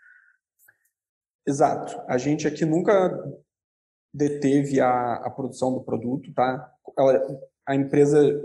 Exato. 1.48 1.98
A 2.06 2.18
gente 2.18 2.46
aqui 2.46 2.66
nunca 2.66 3.24
deteve 4.12 4.80
a, 4.80 5.14
a 5.14 5.30
produção 5.30 5.72
do 5.72 5.82
produto, 5.82 6.30
tá? 6.34 6.70
Ela, 6.98 7.26
a 7.66 7.74
empresa 7.74 8.38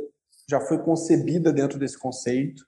já 0.49 0.61
foi 0.61 0.81
concebida 0.81 1.51
dentro 1.51 1.77
desse 1.77 1.99
conceito. 1.99 2.63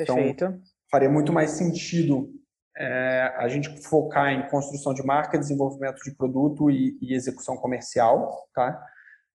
Então, 0.00 0.16
Perfeito. 0.16 0.44
Então, 0.44 0.60
faria 0.90 1.10
muito 1.10 1.34
mais 1.34 1.50
sentido 1.50 2.32
é, 2.76 3.34
a 3.36 3.46
gente 3.46 3.82
focar 3.82 4.32
em 4.32 4.48
construção 4.48 4.94
de 4.94 5.04
marca, 5.04 5.38
desenvolvimento 5.38 6.02
de 6.02 6.14
produto 6.14 6.70
e, 6.70 6.96
e 7.02 7.14
execução 7.14 7.56
comercial, 7.58 8.48
tá? 8.54 8.82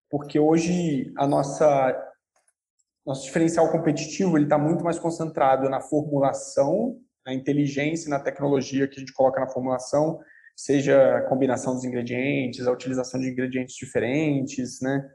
Porque 0.10 0.40
hoje 0.40 1.14
a 1.16 1.28
nossa 1.28 2.06
nosso 3.06 3.24
diferencial 3.24 3.72
competitivo 3.72 4.38
ele 4.38 4.46
está 4.46 4.58
muito 4.58 4.84
mais 4.84 5.00
concentrado 5.00 5.70
na 5.70 5.80
formulação, 5.80 7.00
na 7.26 7.34
inteligência, 7.34 8.10
na 8.10 8.20
tecnologia 8.20 8.88
que 8.88 8.98
a 8.98 9.00
gente 9.00 9.14
coloca 9.14 9.40
na 9.40 9.48
formulação, 9.48 10.20
seja 10.60 11.18
a 11.18 11.22
combinação 11.22 11.74
dos 11.74 11.86
ingredientes, 11.86 12.68
a 12.68 12.72
utilização 12.72 13.18
de 13.18 13.30
ingredientes 13.30 13.76
diferentes, 13.76 14.82
né? 14.82 15.10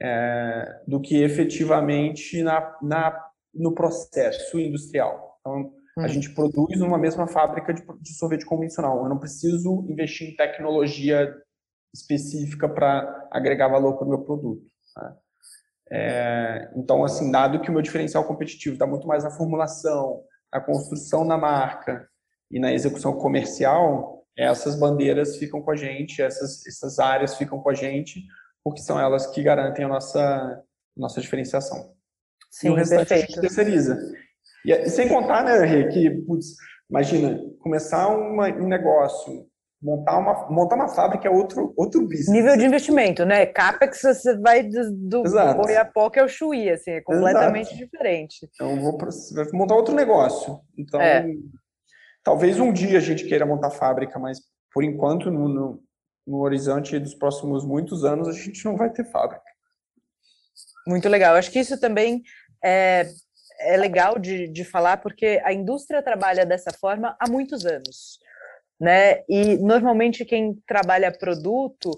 É, 0.00 0.82
do 0.86 1.00
que 1.00 1.22
efetivamente 1.22 2.42
na, 2.42 2.78
na, 2.80 3.30
no 3.52 3.74
processo 3.74 4.58
industrial. 4.58 5.36
Então, 5.40 5.72
a 5.98 6.02
uhum. 6.02 6.08
gente 6.08 6.32
produz 6.32 6.78
numa 6.78 6.96
mesma 6.96 7.26
fábrica 7.26 7.74
de, 7.74 7.82
de 8.00 8.14
sorvete 8.14 8.46
convencional. 8.46 9.02
Eu 9.02 9.08
não 9.08 9.18
preciso 9.18 9.84
investir 9.90 10.30
em 10.30 10.36
tecnologia 10.36 11.34
específica 11.92 12.68
para 12.68 13.28
agregar 13.30 13.68
valor 13.68 13.98
para 13.98 14.06
o 14.06 14.08
meu 14.08 14.20
produto. 14.20 14.64
Tá? 14.94 15.16
É, 15.90 16.70
então, 16.76 17.04
assim, 17.04 17.30
dado 17.30 17.60
que 17.60 17.68
o 17.68 17.72
meu 17.72 17.82
diferencial 17.82 18.24
competitivo 18.24 18.74
está 18.74 18.86
muito 18.86 19.06
mais 19.06 19.24
na 19.24 19.30
formulação, 19.30 20.22
na 20.50 20.60
construção 20.60 21.26
da 21.26 21.36
marca 21.36 22.08
e 22.50 22.60
na 22.60 22.72
execução 22.72 23.14
comercial, 23.14 24.17
essas 24.38 24.76
bandeiras 24.78 25.36
ficam 25.36 25.60
com 25.60 25.72
a 25.72 25.76
gente, 25.76 26.22
essas, 26.22 26.64
essas 26.64 27.00
áreas 27.00 27.36
ficam 27.36 27.60
com 27.60 27.70
a 27.70 27.74
gente, 27.74 28.24
porque 28.62 28.80
são 28.80 28.98
elas 28.98 29.26
que 29.26 29.42
garantem 29.42 29.84
a 29.84 29.88
nossa, 29.88 30.62
nossa 30.96 31.20
diferenciação. 31.20 31.92
Sim, 32.50 32.68
e 32.68 32.70
o 32.70 32.74
restante 32.74 33.08
perfeito. 33.08 33.24
a 33.24 33.26
gente 33.26 33.40
terceiriza. 33.40 33.98
E, 34.64 34.88
sem 34.88 35.08
contar, 35.08 35.44
né, 35.44 35.58
Rê, 35.64 35.88
que, 35.88 36.10
putz, 36.24 36.54
imagina, 36.88 37.40
começar 37.60 38.08
uma, 38.08 38.48
um 38.48 38.68
negócio, 38.68 39.46
montar 39.82 40.18
uma, 40.18 40.48
montar 40.50 40.76
uma 40.76 40.88
fábrica 40.88 41.26
é 41.26 41.30
outro, 41.30 41.74
outro 41.76 42.02
business. 42.02 42.28
Nível 42.28 42.56
de 42.56 42.64
investimento, 42.64 43.24
né? 43.24 43.44
CAPEX, 43.46 44.02
você 44.02 44.38
vai 44.38 44.62
do, 44.62 45.22
do 45.22 45.22
Oiapoque 45.66 46.20
ao 46.20 46.28
Chuí, 46.28 46.70
assim, 46.70 46.92
é 46.92 47.00
completamente 47.00 47.68
Exato. 47.68 47.78
diferente. 47.78 48.48
Então, 48.54 48.80
vou 48.80 48.96
vai 48.96 49.44
montar 49.52 49.74
outro 49.74 49.94
negócio. 49.94 50.60
Então, 50.76 51.00
é. 51.00 51.26
Talvez 52.28 52.60
um 52.60 52.70
dia 52.70 52.98
a 52.98 53.00
gente 53.00 53.24
queira 53.24 53.46
montar 53.46 53.70
fábrica, 53.70 54.18
mas 54.18 54.38
por 54.70 54.84
enquanto, 54.84 55.30
no, 55.30 55.48
no, 55.48 55.82
no 56.26 56.40
horizonte 56.40 56.98
dos 56.98 57.14
próximos 57.14 57.64
muitos 57.64 58.04
anos, 58.04 58.28
a 58.28 58.32
gente 58.32 58.62
não 58.66 58.76
vai 58.76 58.90
ter 58.90 59.10
fábrica. 59.10 59.42
Muito 60.86 61.08
legal. 61.08 61.36
Acho 61.36 61.50
que 61.50 61.58
isso 61.58 61.80
também 61.80 62.22
é, 62.62 63.08
é 63.60 63.78
legal 63.78 64.18
de, 64.18 64.46
de 64.46 64.62
falar 64.62 64.98
porque 64.98 65.40
a 65.42 65.54
indústria 65.54 66.02
trabalha 66.02 66.44
dessa 66.44 66.70
forma 66.70 67.16
há 67.18 67.26
muitos 67.30 67.64
anos, 67.64 68.18
né? 68.78 69.22
E 69.26 69.56
normalmente 69.56 70.22
quem 70.26 70.54
trabalha 70.66 71.10
produto 71.10 71.90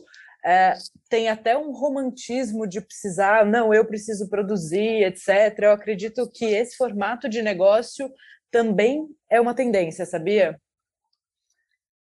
é, 0.47 0.75
tem 1.09 1.29
até 1.29 1.59
um 1.59 1.73
romantismo 1.73 2.69
de 2.69 2.81
precisar, 2.81 3.45
não, 3.45 3.75
eu 3.75 3.85
preciso 3.85 4.31
produzir, 4.31 5.03
etc. 5.03 5.59
Eu 5.59 5.73
acredito 5.73 6.31
que 6.33 6.45
esse 6.45 6.77
formato 6.77 7.29
de 7.29 7.43
negócio 7.43 8.09
também 8.51 9.09
é 9.31 9.41
uma 9.41 9.55
tendência, 9.55 10.05
sabia? 10.05 10.61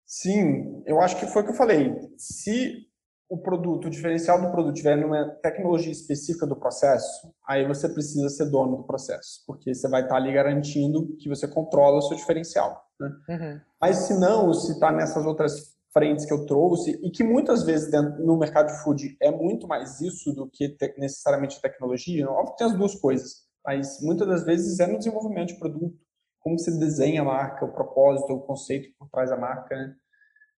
Sim, 0.04 0.82
eu 0.86 1.00
acho 1.00 1.18
que 1.18 1.26
foi 1.26 1.42
o 1.42 1.44
que 1.44 1.50
eu 1.52 1.56
falei. 1.56 1.92
Se 2.16 2.86
o 3.28 3.38
produto, 3.38 3.86
o 3.86 3.90
diferencial 3.90 4.40
do 4.40 4.50
produto 4.50 4.74
tiver 4.74 4.96
numa 4.96 5.26
tecnologia 5.42 5.90
específica 5.90 6.46
do 6.46 6.56
processo, 6.56 7.32
aí 7.48 7.66
você 7.66 7.88
precisa 7.88 8.28
ser 8.28 8.50
dono 8.50 8.76
do 8.76 8.84
processo, 8.84 9.42
porque 9.46 9.74
você 9.74 9.88
vai 9.88 10.02
estar 10.02 10.16
ali 10.16 10.32
garantindo 10.32 11.16
que 11.16 11.28
você 11.28 11.48
controla 11.48 11.98
o 11.98 12.02
seu 12.02 12.16
diferencial. 12.16 12.84
Né? 13.00 13.10
Uhum. 13.28 13.60
Mas 13.80 13.96
se 13.96 14.18
não, 14.18 14.52
se 14.52 14.72
está 14.72 14.92
nessas 14.92 15.24
outras 15.24 15.74
frentes 15.92 16.26
que 16.26 16.32
eu 16.32 16.44
trouxe, 16.44 17.00
e 17.02 17.10
que 17.10 17.22
muitas 17.22 17.62
vezes 17.62 17.90
dentro, 17.90 18.24
no 18.24 18.36
mercado 18.36 18.66
de 18.66 18.82
food 18.82 19.16
é 19.20 19.30
muito 19.30 19.66
mais 19.66 20.00
isso 20.00 20.32
do 20.32 20.48
que 20.50 20.68
te, 20.68 20.94
necessariamente 20.98 21.60
tecnologia, 21.60 22.28
óbvio 22.28 22.52
que 22.52 22.58
tem 22.58 22.66
as 22.66 22.76
duas 22.76 22.94
coisas, 22.96 23.44
mas 23.64 24.00
muitas 24.02 24.26
das 24.26 24.44
vezes 24.44 24.80
é 24.80 24.86
no 24.86 24.98
desenvolvimento 24.98 25.48
de 25.48 25.58
produto, 25.58 25.96
como 26.44 26.58
você 26.58 26.70
desenha 26.78 27.22
a 27.22 27.24
marca, 27.24 27.64
o 27.64 27.72
propósito, 27.72 28.34
o 28.34 28.40
conceito 28.40 28.94
por 28.98 29.08
trás 29.08 29.30
da 29.30 29.36
marca, 29.36 29.74
né? 29.74 29.94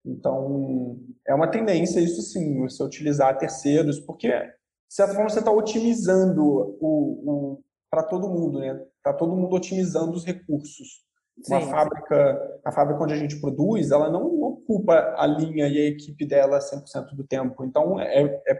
Então, 0.04 0.98
é 1.26 1.34
uma 1.34 1.50
tendência 1.50 2.00
isso 2.00 2.22
sim, 2.22 2.60
você 2.62 2.82
utilizar 2.82 3.36
terceiros, 3.36 4.00
porque, 4.00 4.28
de 4.28 4.54
certa 4.88 5.14
forma, 5.14 5.28
você 5.28 5.40
está 5.40 5.52
otimizando 5.52 6.42
o, 6.42 6.80
o, 6.80 7.62
para 7.90 8.02
todo 8.02 8.30
mundo, 8.30 8.60
né? 8.60 8.82
Tá 9.02 9.12
todo 9.12 9.36
mundo 9.36 9.54
otimizando 9.54 10.12
os 10.12 10.24
recursos. 10.24 11.04
Uma 11.48 11.60
sim, 11.60 11.70
fábrica, 11.70 12.60
a 12.64 12.72
fábrica 12.72 13.02
onde 13.02 13.14
a 13.14 13.18
gente 13.18 13.40
produz, 13.40 13.90
ela 13.90 14.10
não 14.10 14.24
ocupa 14.42 15.14
a 15.18 15.26
linha 15.26 15.68
e 15.68 15.78
a 15.78 15.88
equipe 15.88 16.24
dela 16.24 16.60
100% 16.60 17.14
do 17.14 17.26
tempo. 17.26 17.64
Então, 17.64 18.00
é, 18.00 18.42
é 18.46 18.58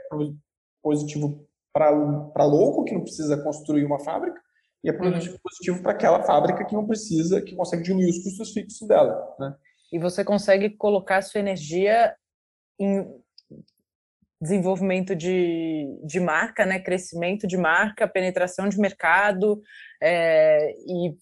positivo 0.82 1.46
para 1.72 2.44
louco, 2.44 2.84
que 2.84 2.94
não 2.94 3.02
precisa 3.02 3.42
construir 3.42 3.84
uma 3.84 4.00
fábrica, 4.00 4.40
e 4.84 4.90
é 4.90 4.92
uhum. 4.92 5.38
positivo 5.42 5.82
para 5.82 5.92
aquela 5.92 6.22
fábrica 6.22 6.64
que 6.66 6.74
não 6.74 6.86
precisa, 6.86 7.40
que 7.40 7.56
consegue 7.56 7.82
diminuir 7.82 8.10
os 8.10 8.22
custos 8.22 8.52
fixos 8.52 8.86
dela. 8.86 9.34
Né? 9.40 9.54
E 9.90 9.98
você 9.98 10.22
consegue 10.22 10.70
colocar 10.70 11.22
sua 11.22 11.40
energia 11.40 12.14
em 12.78 13.06
desenvolvimento 14.38 15.16
de, 15.16 15.86
de 16.04 16.20
marca, 16.20 16.66
né? 16.66 16.78
crescimento 16.78 17.46
de 17.46 17.56
marca, 17.56 18.06
penetração 18.06 18.68
de 18.68 18.78
mercado 18.78 19.62
é, 20.02 20.70
e 20.86 21.16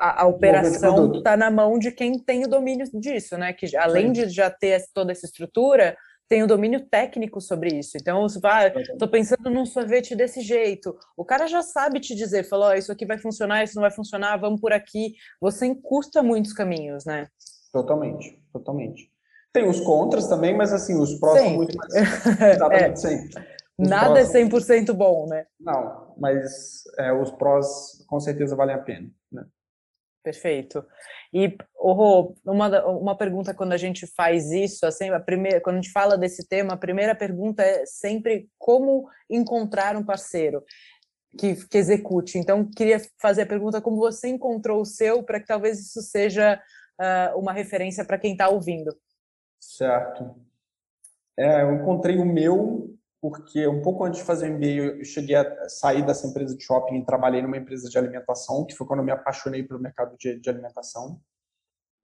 a, 0.00 0.22
a 0.24 0.26
operação 0.26 1.12
está 1.12 1.36
na 1.36 1.48
mão 1.48 1.78
de 1.78 1.92
quem 1.92 2.18
tem 2.18 2.44
o 2.44 2.48
domínio 2.48 2.86
disso, 2.98 3.38
né? 3.38 3.52
Que 3.52 3.76
além 3.76 4.06
Sim. 4.06 4.12
de 4.24 4.28
já 4.30 4.50
ter 4.50 4.82
toda 4.92 5.12
essa 5.12 5.26
estrutura, 5.26 5.96
tem 6.28 6.42
o 6.42 6.46
domínio 6.46 6.80
técnico 6.88 7.40
sobre 7.40 7.70
isso. 7.78 7.96
Então, 7.96 8.22
você 8.22 8.40
vai, 8.40 8.74
estou 8.76 9.08
pensando 9.08 9.48
num 9.48 9.64
sorvete 9.64 10.16
desse 10.16 10.40
jeito. 10.40 10.96
O 11.16 11.24
cara 11.24 11.46
já 11.46 11.62
sabe 11.62 12.00
te 12.00 12.14
dizer, 12.14 12.44
falou, 12.44 12.68
oh, 12.68 12.74
isso 12.74 12.90
aqui 12.90 13.06
vai 13.06 13.18
funcionar, 13.18 13.62
isso 13.62 13.76
não 13.76 13.82
vai 13.82 13.90
funcionar, 13.90 14.36
vamos 14.36 14.60
por 14.60 14.72
aqui. 14.72 15.14
Você 15.40 15.66
encurta 15.66 16.22
muitos 16.22 16.52
caminhos, 16.52 17.04
né? 17.04 17.28
Totalmente, 17.72 18.40
totalmente. 18.52 19.10
Tem 19.52 19.68
os 19.68 19.80
contras 19.80 20.28
também, 20.28 20.54
mas 20.56 20.72
assim, 20.72 21.00
os 21.00 21.14
prós 21.18 21.40
são 21.40 21.50
muito 21.50 21.76
mais. 21.76 21.94
Exatamente, 22.54 22.92
é. 22.92 22.96
sempre. 22.96 23.46
Os 23.78 23.88
Nada 23.88 24.20
é 24.20 24.24
100% 24.24 24.92
bom, 24.94 25.26
né? 25.28 25.46
Não, 25.60 26.14
mas 26.18 26.82
é, 26.98 27.12
os 27.12 27.30
prós 27.30 28.04
com 28.06 28.18
certeza 28.18 28.56
valem 28.56 28.74
a 28.74 28.78
pena. 28.78 29.08
Né? 29.30 29.44
Perfeito. 30.26 30.84
E, 31.32 31.56
oh, 31.76 32.34
uma, 32.44 32.84
uma 32.84 33.16
pergunta 33.16 33.54
quando 33.54 33.74
a 33.74 33.76
gente 33.76 34.08
faz 34.08 34.50
isso, 34.50 34.84
assim, 34.84 35.08
a 35.10 35.20
primeira, 35.20 35.60
quando 35.60 35.76
a 35.76 35.80
gente 35.80 35.92
fala 35.92 36.18
desse 36.18 36.48
tema, 36.48 36.72
a 36.72 36.76
primeira 36.76 37.14
pergunta 37.14 37.62
é 37.62 37.86
sempre 37.86 38.50
como 38.58 39.08
encontrar 39.30 39.96
um 39.96 40.04
parceiro 40.04 40.64
que, 41.38 41.54
que 41.68 41.78
execute. 41.78 42.38
Então, 42.38 42.68
queria 42.68 43.00
fazer 43.22 43.42
a 43.42 43.46
pergunta 43.46 43.80
como 43.80 43.98
você 43.98 44.26
encontrou 44.26 44.80
o 44.80 44.84
seu, 44.84 45.22
para 45.22 45.38
que 45.38 45.46
talvez 45.46 45.78
isso 45.78 46.02
seja 46.02 46.60
uh, 47.00 47.38
uma 47.38 47.52
referência 47.52 48.04
para 48.04 48.18
quem 48.18 48.32
está 48.32 48.48
ouvindo. 48.48 48.92
Certo. 49.60 50.34
É, 51.38 51.62
eu 51.62 51.72
encontrei 51.72 52.18
o 52.18 52.26
meu 52.26 52.95
porque 53.30 53.66
um 53.66 53.82
pouco 53.82 54.04
antes 54.04 54.20
de 54.20 54.26
fazer 54.26 54.48
o 54.48 54.54
MBA, 54.54 54.66
eu 54.66 55.04
cheguei 55.04 55.34
a 55.34 55.68
sair 55.68 56.06
dessa 56.06 56.26
empresa 56.26 56.56
de 56.56 56.62
shopping 56.62 56.96
e 56.96 57.04
trabalhei 57.04 57.42
numa 57.42 57.56
empresa 57.56 57.88
de 57.88 57.98
alimentação, 57.98 58.64
que 58.64 58.74
foi 58.74 58.86
quando 58.86 59.00
eu 59.00 59.04
me 59.04 59.10
apaixonei 59.10 59.62
pelo 59.62 59.80
mercado 59.80 60.16
de, 60.16 60.38
de 60.38 60.48
alimentação. 60.48 61.20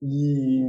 E, 0.02 0.60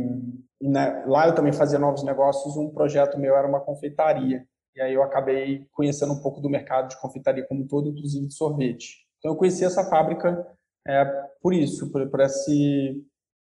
e 0.62 0.70
né, 0.70 1.04
lá 1.08 1.28
eu 1.28 1.34
também 1.34 1.52
fazia 1.52 1.80
novos 1.80 2.04
negócios. 2.04 2.56
Um 2.56 2.70
projeto 2.70 3.18
meu 3.18 3.36
era 3.36 3.48
uma 3.48 3.60
confeitaria. 3.60 4.46
E 4.76 4.82
aí 4.82 4.94
eu 4.94 5.02
acabei 5.02 5.68
conhecendo 5.72 6.14
um 6.14 6.22
pouco 6.22 6.40
do 6.40 6.50
mercado 6.50 6.90
de 6.90 7.00
confeitaria 7.02 7.46
como 7.48 7.64
um 7.64 7.68
todo, 7.68 7.90
inclusive 7.90 8.28
de 8.28 8.34
sorvete. 8.34 9.08
Então 9.18 9.32
eu 9.32 9.38
conheci 9.38 9.66
essa 9.66 9.84
fábrica 9.84 10.46
é, 10.88 11.06
por 11.42 11.54
isso, 11.54 11.92
por, 11.92 12.08
por, 12.10 12.20
esse, 12.20 13.04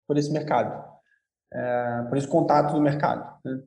por 0.08 0.18
esse 0.18 0.32
mercado, 0.32 0.84
é, 1.54 2.04
por 2.10 2.18
esse 2.18 2.28
contato 2.28 2.74
do 2.74 2.82
mercado. 2.82 3.40
Né? 3.44 3.62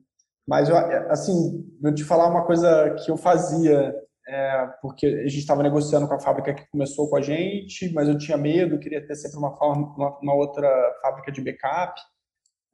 Mas, 0.49 0.67
eu, 0.67 0.75
assim, 1.11 1.63
vou 1.79 1.93
te 1.93 2.03
falar 2.03 2.27
uma 2.27 2.43
coisa 2.43 2.95
que 2.95 3.11
eu 3.11 3.15
fazia, 3.15 3.93
é, 4.27 4.67
porque 4.81 5.05
a 5.05 5.27
gente 5.27 5.37
estava 5.37 5.61
negociando 5.61 6.07
com 6.07 6.15
a 6.15 6.19
fábrica 6.19 6.55
que 6.55 6.67
começou 6.71 7.07
com 7.07 7.17
a 7.17 7.21
gente, 7.21 7.93
mas 7.93 8.09
eu 8.09 8.17
tinha 8.17 8.35
medo, 8.35 8.79
queria 8.79 9.05
ter 9.05 9.13
sempre 9.13 9.37
uma, 9.37 9.55
uma, 9.63 10.17
uma 10.19 10.33
outra 10.33 10.67
fábrica 11.03 11.31
de 11.31 11.43
backup. 11.43 12.01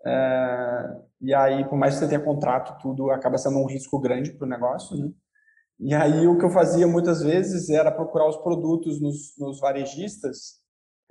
É, 0.08 1.02
e 1.22 1.34
aí, 1.34 1.68
por 1.68 1.78
mais 1.78 1.96
que 1.96 2.00
você 2.00 2.08
tenha 2.08 2.22
contrato, 2.24 2.82
tudo 2.82 3.12
acaba 3.12 3.38
sendo 3.38 3.58
um 3.58 3.68
risco 3.68 4.00
grande 4.00 4.32
para 4.32 4.46
o 4.46 4.50
negócio, 4.50 4.96
né? 4.96 5.12
E 5.78 5.94
aí, 5.94 6.26
o 6.26 6.38
que 6.38 6.46
eu 6.46 6.50
fazia 6.50 6.88
muitas 6.88 7.22
vezes 7.22 7.70
era 7.70 7.92
procurar 7.92 8.30
os 8.30 8.38
produtos 8.38 9.02
nos, 9.02 9.34
nos 9.38 9.60
varejistas, 9.60 10.62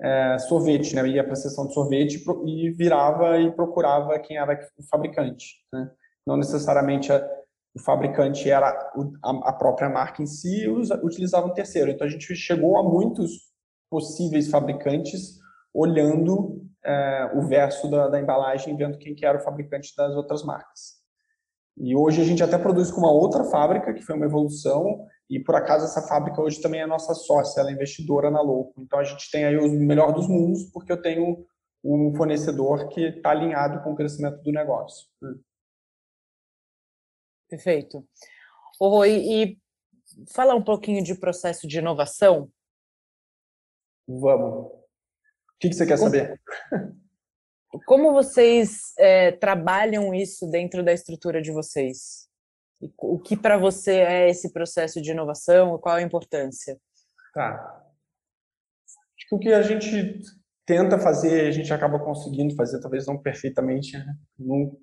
é, 0.01 0.39
sorvete, 0.39 0.95
né? 0.95 1.03
Eu 1.03 1.09
ia 1.09 1.25
para 1.25 1.35
a 1.35 1.37
seção 1.37 1.67
de 1.67 1.75
sorvete 1.75 2.25
e 2.47 2.71
virava 2.71 3.39
e 3.39 3.53
procurava 3.53 4.19
quem 4.19 4.39
era 4.39 4.59
o 4.79 4.83
fabricante, 4.89 5.57
né? 5.71 5.91
Não 6.27 6.37
necessariamente 6.37 7.13
a, 7.13 7.27
o 7.75 7.81
fabricante 7.81 8.49
era 8.49 8.69
a, 8.69 9.31
a, 9.49 9.53
própria 9.53 9.89
marca 9.89 10.23
em 10.23 10.27
si, 10.27 10.69
utilizava 11.03 11.47
um 11.47 11.53
terceiro. 11.53 11.91
Então 11.91 12.07
a 12.07 12.11
gente 12.11 12.35
chegou 12.37 12.79
a 12.79 12.83
muitos 12.83 13.53
possíveis 13.91 14.49
fabricantes 14.49 15.39
olhando 15.73 16.65
é, 16.85 17.33
o 17.35 17.43
verso 17.43 17.91
da, 17.91 18.09
da, 18.09 18.21
embalagem, 18.21 18.77
vendo 18.77 18.99
quem 18.99 19.15
que 19.15 19.27
era 19.27 19.39
o 19.39 19.43
fabricante 19.43 19.93
das 19.97 20.15
outras 20.15 20.45
marcas. 20.45 21.03
E 21.77 21.97
hoje 21.97 22.21
a 22.21 22.25
gente 22.25 22.43
até 22.43 22.57
produz 22.57 22.93
com 22.93 23.01
uma 23.01 23.11
outra 23.11 23.43
fábrica, 23.45 23.93
que 23.93 24.03
foi 24.03 24.15
uma 24.15 24.27
evolução, 24.27 25.05
e 25.29 25.41
por 25.41 25.57
acaso 25.57 25.87
essa 25.87 26.03
fábrica 26.03 26.41
hoje 26.41 26.61
também 26.61 26.81
é 26.81 26.87
nossa 26.87 27.15
sócia, 27.15 27.61
ela 27.61 27.71
é 27.71 27.73
investidora 27.73 28.31
na 28.31 28.41
Louco. 28.41 28.81
Então 28.81 29.01
a 29.01 29.05
gente 29.05 29.29
tem 29.31 29.45
aí 29.45 29.57
o 29.57 29.69
melhor 29.69 30.13
dos 30.13 30.29
mundos, 30.29 30.65
porque 30.73 30.93
eu 30.93 31.03
tenho 31.03 31.45
um 31.83 32.15
fornecedor 32.15 32.89
que 32.89 33.01
está 33.01 33.31
alinhado 33.31 33.83
com 33.83 33.93
o 33.93 33.97
crescimento 33.97 34.41
do 34.43 34.53
negócio. 34.53 35.07
Perfeito. 37.55 38.05
Oh, 38.81 39.05
e, 39.05 39.45
e 39.45 39.59
falar 40.33 40.57
um 40.57 40.65
pouquinho 40.65 41.05
de 41.05 41.15
processo 41.15 41.69
de 41.69 41.79
inovação? 41.79 42.51
Vamos. 44.09 44.73
O 44.73 44.87
que, 45.61 45.69
que 45.69 45.75
você 45.75 45.87
quer 45.87 45.97
saber? 45.97 46.41
Como 47.87 48.13
vocês 48.13 48.93
é, 48.99 49.33
trabalham 49.33 50.13
isso 50.13 50.51
dentro 50.51 50.85
da 50.85 50.93
estrutura 50.93 51.41
de 51.41 51.53
vocês? 51.53 52.29
O 52.99 53.21
que 53.21 53.37
para 53.37 53.57
você 53.57 54.01
é 54.01 54.29
esse 54.29 54.53
processo 54.53 55.01
de 55.01 55.13
inovação? 55.13 55.79
Qual 55.79 55.95
a 55.95 56.03
importância? 56.03 56.77
Tá. 57.33 57.53
Acho 59.17 59.29
que 59.29 59.35
o 59.35 59.39
que 59.39 59.53
a 59.53 59.63
gente 59.63 60.21
tenta 60.67 60.99
fazer, 60.99 61.47
a 61.47 61.51
gente 61.53 61.73
acaba 61.73 62.01
conseguindo 62.01 62.55
fazer, 62.57 62.81
talvez 62.81 63.07
não 63.07 63.17
perfeitamente. 63.17 63.97
Né? 63.97 64.17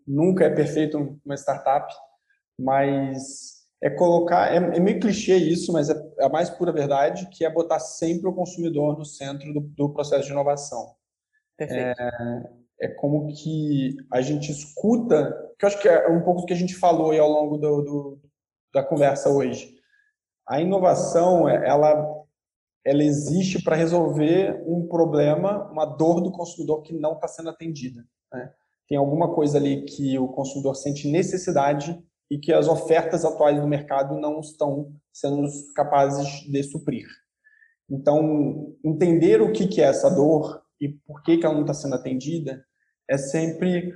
Nunca 0.08 0.46
é 0.46 0.50
perfeito 0.50 1.20
uma 1.26 1.36
startup, 1.36 1.94
mas 2.62 3.62
é 3.82 3.90
colocar, 3.90 4.54
é, 4.54 4.58
é 4.58 4.80
meio 4.80 5.00
clichê 5.00 5.36
isso, 5.36 5.74
mas 5.74 5.90
é, 5.90 5.94
é, 6.20 6.26
a 6.26 6.30
mais 6.30 6.50
pura 6.50 6.72
verdade, 6.72 7.28
que 7.30 7.44
é 7.44 7.50
botar 7.50 7.80
sempre 7.80 8.28
o 8.28 8.34
consumidor 8.34 8.98
no 8.98 9.06
centro 9.06 9.52
do, 9.54 9.60
do 9.62 9.90
processo 9.90 10.26
de 10.26 10.32
inovação. 10.32 10.96
Perfeito. 11.58 12.00
É, 12.00 12.50
é 12.82 12.88
como 12.88 13.28
que 13.28 13.98
a 14.12 14.22
gente 14.22 14.52
escuta, 14.52 15.32
que 15.58 15.66
eu 15.66 15.68
acho 15.68 15.80
que 15.80 15.88
é 15.90 16.10
um 16.10 16.22
pouco 16.22 16.42
do 16.42 16.48
que 16.48 16.54
a 16.54 16.58
gente 16.58 16.76
falou 16.76 17.12
aí 17.12 17.20
ao 17.20 17.30
longo 17.30 17.58
do, 17.58 17.82
do 17.82 18.22
da 18.74 18.84
conversa 18.84 19.30
hoje. 19.30 19.76
A 20.48 20.62
inovação, 20.62 21.48
ela, 21.48 22.26
ela 22.86 23.04
existe 23.04 23.62
para 23.64 23.76
resolver 23.76 24.64
um 24.66 24.88
problema, 24.88 25.70
uma 25.72 25.86
dor 25.86 26.22
do 26.22 26.32
consumidor 26.32 26.82
que 26.82 26.94
não 26.94 27.14
está 27.14 27.28
sendo 27.28 27.50
atendida. 27.50 28.06
Né? 28.32 28.52
Tem 28.88 28.98
alguma 28.98 29.34
coisa 29.34 29.58
ali 29.58 29.84
que 29.84 30.18
o 30.18 30.28
consumidor 30.28 30.76
sente 30.76 31.10
necessidade 31.10 32.02
e 32.32 32.40
que 32.40 32.54
as 32.54 32.70
ofertas 32.70 33.26
atuais 33.26 33.60
do 33.60 33.68
mercado 33.68 34.18
não 34.18 34.40
estão 34.40 34.96
sendo 35.12 35.46
capazes 35.76 36.26
de 36.50 36.64
suprir. 36.64 37.06
Então, 37.90 38.74
entender 38.86 39.42
o 39.42 39.52
que 39.52 39.82
é 39.82 39.84
essa 39.84 40.10
dor 40.10 40.64
e 40.80 40.88
por 41.06 41.22
que 41.24 41.42
ela 41.44 41.54
não 41.54 41.62
está 41.62 41.74
sendo 41.74 41.96
atendida 41.96 42.64
é 43.10 43.18
sempre 43.18 43.94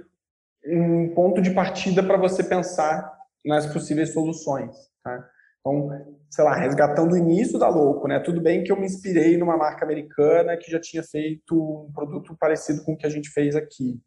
um 0.67 1.13
ponto 1.15 1.41
de 1.41 1.51
partida 1.51 2.03
para 2.03 2.17
você 2.17 2.43
pensar 2.43 3.09
nas 3.45 3.65
possíveis 3.71 4.11
soluções. 4.11 4.75
Tá? 5.01 5.29
Então, 5.61 5.89
sei 6.29 6.43
lá, 6.43 6.55
resgatando 6.55 7.13
o 7.13 7.17
início 7.17 7.57
da 7.57 7.69
Louco, 7.69 8.05
né? 8.05 8.19
Tudo 8.19 8.41
bem 8.41 8.65
que 8.65 8.71
eu 8.71 8.77
me 8.77 8.85
inspirei 8.85 9.37
numa 9.37 9.55
marca 9.55 9.85
americana 9.85 10.57
que 10.57 10.69
já 10.69 10.79
tinha 10.79 11.01
feito 11.01 11.55
um 11.55 11.91
produto 11.93 12.35
parecido 12.37 12.83
com 12.83 12.93
o 12.93 12.97
que 12.97 13.05
a 13.05 13.09
gente 13.09 13.29
fez 13.29 13.55
aqui. 13.55 13.97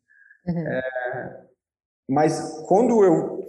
Uhum. 0.47 0.69
É, 0.69 1.48
mas 2.09 2.65
quando 2.67 3.05
eu 3.05 3.47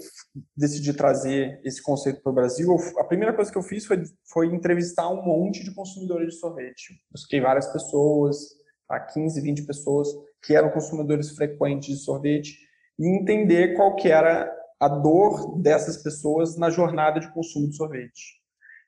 decidi 0.55 0.93
trazer 0.93 1.61
esse 1.63 1.81
conceito 1.81 2.21
para 2.21 2.31
o 2.31 2.35
Brasil, 2.35 2.75
a 2.97 3.05
primeira 3.05 3.33
coisa 3.33 3.49
que 3.49 3.57
eu 3.57 3.63
fiz 3.63 3.85
foi, 3.85 4.03
foi 4.25 4.47
entrevistar 4.47 5.09
um 5.09 5.23
monte 5.23 5.63
de 5.63 5.73
consumidores 5.73 6.33
de 6.33 6.39
sorvete. 6.39 7.01
Busquei 7.09 7.39
várias 7.39 7.71
pessoas, 7.71 8.37
tá? 8.85 8.99
15, 8.99 9.39
20 9.39 9.65
pessoas 9.65 10.09
que 10.43 10.53
eram 10.53 10.71
consumidores 10.71 11.31
frequentes 11.31 11.97
de 11.97 12.03
sorvete 12.03 12.59
e 12.99 13.07
entender 13.07 13.75
qual 13.75 13.95
que 13.95 14.09
era 14.09 14.53
a 14.77 14.89
dor 14.89 15.57
dessas 15.61 15.97
pessoas 16.03 16.57
na 16.57 16.69
jornada 16.69 17.19
de 17.19 17.31
consumo 17.33 17.69
de 17.69 17.77
sorvete. 17.77 18.41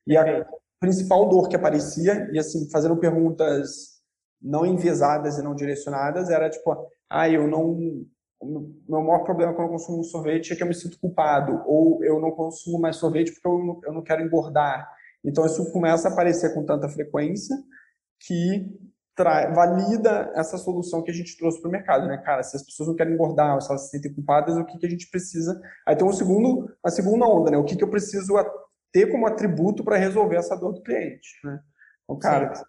E 0.06 0.18
a 0.18 0.46
principal 0.82 1.30
dor 1.30 1.48
que 1.48 1.56
aparecia, 1.56 2.30
e 2.34 2.40
assim, 2.40 2.70
fazendo 2.70 2.98
perguntas 2.98 4.02
não 4.42 4.66
enviesadas 4.66 5.38
e 5.38 5.44
não 5.44 5.56
direcionadas, 5.56 6.30
era 6.30 6.50
tipo, 6.50 6.90
ah, 7.10 7.30
eu 7.30 7.48
não 7.48 8.06
o 8.42 8.74
meu 8.90 9.02
maior 9.02 9.24
problema 9.24 9.54
quando 9.54 9.68
eu 9.68 9.72
consumo 9.74 10.04
sorvete 10.04 10.52
é 10.52 10.56
que 10.56 10.64
eu 10.64 10.68
me 10.68 10.74
sinto 10.74 11.00
culpado, 11.00 11.62
ou 11.66 12.04
eu 12.04 12.20
não 12.20 12.32
consumo 12.32 12.80
mais 12.80 12.96
sorvete 12.96 13.32
porque 13.34 13.48
eu 13.48 13.64
não, 13.64 13.80
eu 13.84 13.94
não 13.94 14.04
quero 14.04 14.24
engordar. 14.24 14.90
Então, 15.24 15.46
isso 15.46 15.72
começa 15.72 16.10
a 16.10 16.12
aparecer 16.12 16.54
com 16.54 16.66
tanta 16.66 16.90
frequência 16.90 17.56
que 18.20 18.68
valida 19.54 20.32
essa 20.36 20.58
solução 20.58 21.04
que 21.04 21.12
a 21.12 21.14
gente 21.14 21.38
trouxe 21.38 21.62
para 21.62 21.70
o 21.70 21.72
mercado, 21.72 22.08
né, 22.08 22.18
cara? 22.18 22.42
Se 22.42 22.56
as 22.56 22.64
pessoas 22.64 22.90
não 22.90 22.96
querem 22.96 23.14
engordar, 23.14 23.54
ou 23.54 23.62
se 23.62 23.70
elas 23.70 23.84
se 23.84 23.90
sentem 23.90 24.14
culpadas, 24.14 24.58
o 24.58 24.66
que, 24.66 24.80
que 24.80 24.86
a 24.86 24.90
gente 24.90 25.10
precisa? 25.12 25.62
Aí 25.88 25.96
tem 25.96 26.08
um 26.08 26.14
segundo, 26.14 26.68
a 26.84 26.90
segunda 26.90 27.26
onda, 27.28 27.52
né? 27.52 27.58
O 27.58 27.64
que, 27.64 27.76
que 27.76 27.84
eu 27.84 27.90
preciso 27.90 28.34
ter 28.92 29.12
como 29.12 29.28
atributo 29.28 29.84
para 29.84 29.98
resolver 29.98 30.38
essa 30.38 30.56
dor 30.56 30.74
do 30.74 30.82
cliente, 30.82 31.30
né? 31.44 31.60
Então, 32.04 32.18
cara, 32.18 32.56
Sim. 32.56 32.64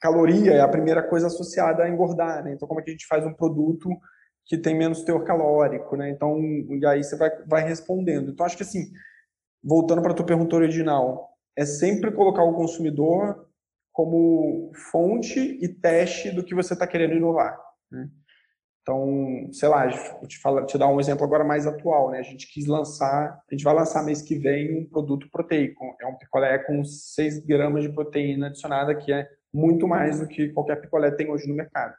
caloria 0.00 0.54
é 0.54 0.60
a 0.60 0.68
primeira 0.68 1.02
coisa 1.02 1.28
associada 1.28 1.84
a 1.84 1.88
engordar, 1.88 2.42
né? 2.42 2.52
Então, 2.52 2.66
como 2.66 2.80
é 2.80 2.82
que 2.82 2.90
a 2.90 2.92
gente 2.92 3.06
faz 3.06 3.24
um 3.24 3.32
produto 3.32 3.88
que 4.44 4.58
tem 4.58 4.76
menos 4.76 5.02
teor 5.02 5.24
calórico, 5.24 5.96
né? 5.96 6.10
Então, 6.10 6.38
e 6.40 6.84
aí 6.86 7.02
você 7.02 7.16
vai, 7.16 7.30
vai 7.46 7.62
respondendo. 7.62 8.30
Então, 8.30 8.44
acho 8.44 8.56
que 8.56 8.62
assim, 8.62 8.92
voltando 9.62 10.02
para 10.02 10.12
a 10.12 10.14
tua 10.14 10.26
pergunta 10.26 10.56
original, 10.56 11.30
é 11.56 11.64
sempre 11.64 12.10
colocar 12.12 12.42
o 12.42 12.54
consumidor 12.54 13.48
como 13.92 14.72
fonte 14.90 15.38
e 15.38 15.68
teste 15.68 16.30
do 16.30 16.42
que 16.42 16.54
você 16.54 16.72
está 16.72 16.86
querendo 16.86 17.14
inovar. 17.14 17.58
Né? 17.90 18.08
Então, 18.82 19.48
sei 19.52 19.68
lá, 19.68 19.86
vou 20.18 20.26
te, 20.26 20.40
falar, 20.40 20.66
te 20.66 20.76
dar 20.76 20.88
um 20.88 20.98
exemplo 20.98 21.24
agora 21.24 21.44
mais 21.44 21.68
atual, 21.68 22.10
né? 22.10 22.18
A 22.18 22.22
gente 22.22 22.52
quis 22.52 22.66
lançar, 22.66 23.40
a 23.48 23.54
gente 23.54 23.62
vai 23.62 23.74
lançar 23.74 24.02
mês 24.02 24.22
que 24.22 24.36
vem 24.36 24.76
um 24.76 24.88
produto 24.88 25.28
proteico. 25.30 25.96
É 26.00 26.06
um 26.06 26.16
picolé 26.16 26.58
com 26.58 26.82
6 26.82 27.46
gramas 27.46 27.84
de 27.84 27.92
proteína 27.92 28.48
adicionada, 28.48 28.96
que 28.96 29.12
é 29.12 29.28
muito 29.54 29.86
mais 29.86 30.18
do 30.18 30.26
que 30.26 30.48
qualquer 30.48 30.80
picolé 30.80 31.12
tem 31.12 31.30
hoje 31.30 31.46
no 31.46 31.54
mercado. 31.54 31.94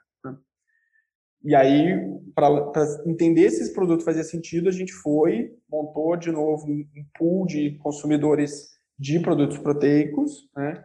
E 1.43 1.53
aí, 1.53 1.99
para 2.33 2.71
entender 3.05 3.49
se 3.49 3.63
esse 3.63 3.73
produto 3.73 4.03
fazia 4.03 4.23
sentido, 4.23 4.69
a 4.69 4.71
gente 4.71 4.93
foi, 4.93 5.51
montou 5.69 6.15
de 6.15 6.31
novo 6.31 6.65
um 6.67 7.05
pool 7.17 7.45
de 7.45 7.77
consumidores 7.79 8.69
de 8.97 9.19
produtos 9.19 9.57
proteicos, 9.57 10.49
né? 10.55 10.83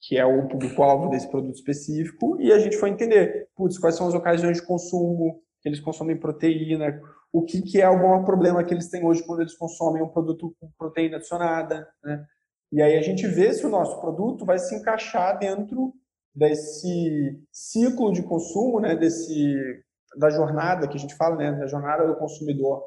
que 0.00 0.16
é 0.16 0.24
o 0.24 0.46
público-alvo 0.48 1.08
desse 1.10 1.28
produto 1.28 1.54
específico, 1.54 2.40
e 2.40 2.52
a 2.52 2.58
gente 2.58 2.76
foi 2.76 2.90
entender, 2.90 3.48
putz, 3.56 3.78
quais 3.78 3.96
são 3.96 4.06
as 4.06 4.14
ocasiões 4.14 4.58
de 4.58 4.66
consumo 4.66 5.40
que 5.60 5.68
eles 5.68 5.80
consomem 5.80 6.16
proteína, 6.16 7.00
o 7.32 7.42
que, 7.42 7.60
que 7.62 7.80
é 7.80 7.86
maior 7.86 8.24
problema 8.24 8.62
que 8.62 8.72
eles 8.72 8.88
têm 8.88 9.04
hoje 9.04 9.24
quando 9.24 9.40
eles 9.40 9.56
consomem 9.56 10.02
um 10.02 10.08
produto 10.08 10.54
com 10.60 10.70
proteína 10.78 11.16
adicionada, 11.16 11.88
né? 12.02 12.24
E 12.72 12.82
aí 12.82 12.96
a 12.96 13.02
gente 13.02 13.26
vê 13.26 13.52
se 13.52 13.64
o 13.64 13.68
nosso 13.68 14.00
produto 14.00 14.44
vai 14.44 14.58
se 14.58 14.74
encaixar 14.74 15.38
dentro 15.38 15.92
desse 16.36 17.42
ciclo 17.50 18.12
de 18.12 18.22
consumo, 18.22 18.78
né, 18.78 18.94
desse 18.94 19.82
da 20.16 20.30
jornada 20.30 20.86
que 20.86 20.96
a 20.96 21.00
gente 21.00 21.14
fala, 21.14 21.36
né, 21.36 21.52
da 21.52 21.66
jornada 21.66 22.06
do 22.06 22.16
consumidor 22.16 22.84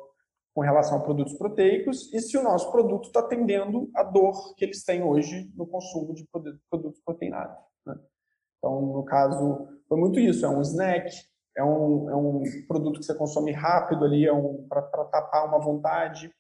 com 0.54 0.62
relação 0.62 0.98
a 0.98 1.02
produtos 1.02 1.34
proteicos 1.34 2.12
e 2.14 2.20
se 2.20 2.38
o 2.38 2.44
nosso 2.44 2.72
produto 2.72 3.08
está 3.08 3.20
atendendo 3.20 3.90
a 3.96 4.04
dor 4.04 4.56
que 4.56 4.66
eles 4.66 4.84
têm 4.84 5.04
hoje 5.04 5.52
no 5.56 5.66
consumo 5.68 6.14
de 6.14 6.28
produtos 6.70 7.00
proteinados. 7.06 7.58
Né? 7.86 7.96
Então, 8.58 8.82
no 8.82 9.04
caso, 9.04 9.68
foi 9.88 9.98
muito 9.98 10.20
isso. 10.20 10.46
É 10.46 10.50
um 10.50 10.62
snack, 10.62 11.16
é 11.56 11.64
um, 11.64 12.10
é 12.10 12.16
um 12.16 12.44
produto 12.68 13.00
que 13.00 13.06
você 13.06 13.16
consome 13.16 13.52
rápido 13.52 14.04
ali, 14.06 14.26
é 14.26 14.34
um, 14.34 14.68
para 14.68 14.82
tapar 14.82 15.48
uma 15.48 15.60
vontade. 15.60 16.32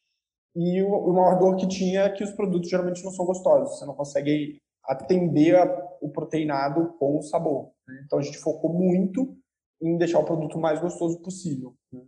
E 0.55 0.81
o, 0.81 0.89
o 0.89 1.13
maior 1.13 1.37
dor 1.37 1.55
que 1.55 1.67
tinha 1.67 2.01
é 2.01 2.09
que 2.09 2.23
os 2.23 2.31
produtos 2.31 2.69
geralmente 2.69 3.03
não 3.03 3.11
são 3.11 3.25
gostosos. 3.25 3.77
Você 3.77 3.85
não 3.85 3.93
consegue 3.93 4.59
atender 4.83 5.55
a, 5.55 5.88
o 6.01 6.09
proteinado 6.09 6.93
com 6.99 7.17
o 7.17 7.21
sabor. 7.21 7.71
Né? 7.87 8.03
Então, 8.05 8.19
a 8.19 8.21
gente 8.21 8.37
focou 8.37 8.71
muito 8.71 9.37
em 9.81 9.97
deixar 9.97 10.19
o 10.19 10.25
produto 10.25 10.59
mais 10.59 10.79
gostoso 10.79 11.21
possível. 11.21 11.75
Né? 11.91 12.01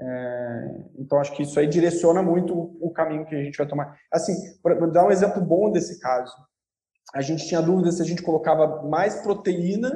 É, 0.00 0.84
então, 0.98 1.18
acho 1.18 1.34
que 1.34 1.42
isso 1.42 1.58
aí 1.58 1.66
direciona 1.66 2.22
muito 2.22 2.54
o 2.80 2.90
caminho 2.90 3.26
que 3.26 3.34
a 3.34 3.42
gente 3.42 3.56
vai 3.56 3.66
tomar. 3.66 3.98
Assim, 4.12 4.34
para 4.62 4.86
dar 4.86 5.06
um 5.06 5.10
exemplo 5.10 5.42
bom 5.42 5.70
desse 5.70 5.98
caso, 5.98 6.34
a 7.14 7.20
gente 7.20 7.46
tinha 7.46 7.62
dúvida 7.62 7.90
se 7.90 8.02
a 8.02 8.04
gente 8.04 8.22
colocava 8.22 8.82
mais 8.88 9.22
proteína 9.22 9.90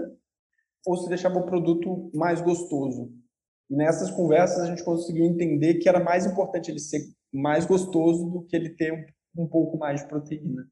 ou 0.87 0.97
se 0.97 1.09
deixava 1.09 1.39
o 1.39 1.47
produto 1.47 2.11
mais 2.15 2.41
gostoso. 2.41 3.13
E 3.71 3.77
nessas 3.77 4.11
conversas 4.11 4.61
a 4.61 4.67
gente 4.67 4.85
conseguiu 4.85 5.25
entender 5.25 5.75
que 5.75 5.89
era 5.89 6.03
mais 6.03 6.27
importante 6.27 6.71
ele 6.71 6.81
ser 6.81 7.01
mais 7.33 7.65
gostoso 7.65 8.29
do 8.29 8.43
que 8.43 8.57
ele 8.57 8.71
ter 8.71 9.15
um, 9.37 9.47
pouco 9.47 9.79
mais 9.79 10.03
de 10.03 10.09
proteína. 10.09 10.67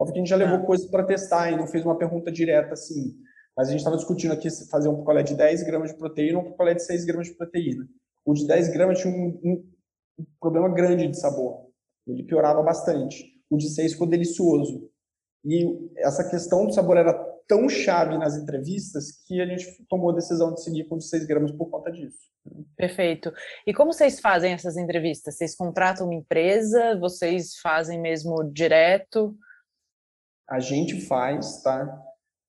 Óbvio 0.00 0.14
que 0.14 0.18
a 0.18 0.22
gente 0.22 0.30
já 0.30 0.36
levou 0.36 0.56
ah. 0.56 0.66
coisas 0.66 0.90
para 0.90 1.04
testar 1.04 1.50
e 1.50 1.56
não 1.56 1.66
fez 1.66 1.84
uma 1.84 1.98
pergunta 1.98 2.32
direta 2.32 2.72
assim, 2.72 3.14
mas 3.54 3.68
a 3.68 3.70
gente 3.72 3.80
estava 3.80 3.96
discutindo 3.96 4.32
aqui 4.32 4.50
se 4.50 4.70
fazer 4.70 4.88
um 4.88 4.96
picolé 4.96 5.22
de 5.22 5.34
10 5.34 5.62
gramas 5.64 5.90
de 5.90 5.98
proteína 5.98 6.38
ou 6.38 6.46
um 6.46 6.50
picolé 6.52 6.72
de 6.72 6.82
6 6.82 7.04
gramas 7.04 7.26
de 7.26 7.34
proteína. 7.34 7.86
O 8.24 8.32
de 8.32 8.46
10 8.46 8.68
gramas 8.68 8.98
tinha 9.00 9.12
um, 9.12 9.38
um, 9.44 9.70
um 10.18 10.24
problema 10.40 10.72
grande 10.72 11.06
de 11.06 11.18
sabor. 11.18 11.66
Ele 12.06 12.22
piorava 12.22 12.62
bastante. 12.62 13.26
O 13.50 13.58
de 13.58 13.68
6 13.68 13.92
ficou 13.92 14.06
delicioso. 14.06 14.90
E 15.44 15.90
essa 15.98 16.28
questão 16.28 16.66
do 16.66 16.72
sabor 16.72 16.96
era 16.96 17.12
tão 17.46 17.68
chave 17.68 18.16
nas 18.16 18.36
entrevistas 18.36 19.10
que 19.26 19.40
a 19.40 19.46
gente 19.46 19.66
tomou 19.88 20.10
a 20.10 20.14
decisão 20.14 20.54
de 20.54 20.62
seguir 20.62 20.84
com 20.84 20.96
de 20.96 21.04
6 21.04 21.26
gramas 21.26 21.52
por 21.52 21.68
conta 21.68 21.90
disso. 21.90 22.18
Perfeito. 22.76 23.32
E 23.66 23.74
como 23.74 23.92
vocês 23.92 24.20
fazem 24.20 24.52
essas 24.52 24.76
entrevistas? 24.76 25.36
Vocês 25.36 25.54
contratam 25.54 26.06
uma 26.06 26.14
empresa? 26.14 26.98
Vocês 26.98 27.56
fazem 27.60 28.00
mesmo 28.00 28.44
direto? 28.52 29.36
A 30.50 30.58
gente 30.58 31.00
faz, 31.00 31.62
tá? 31.62 32.02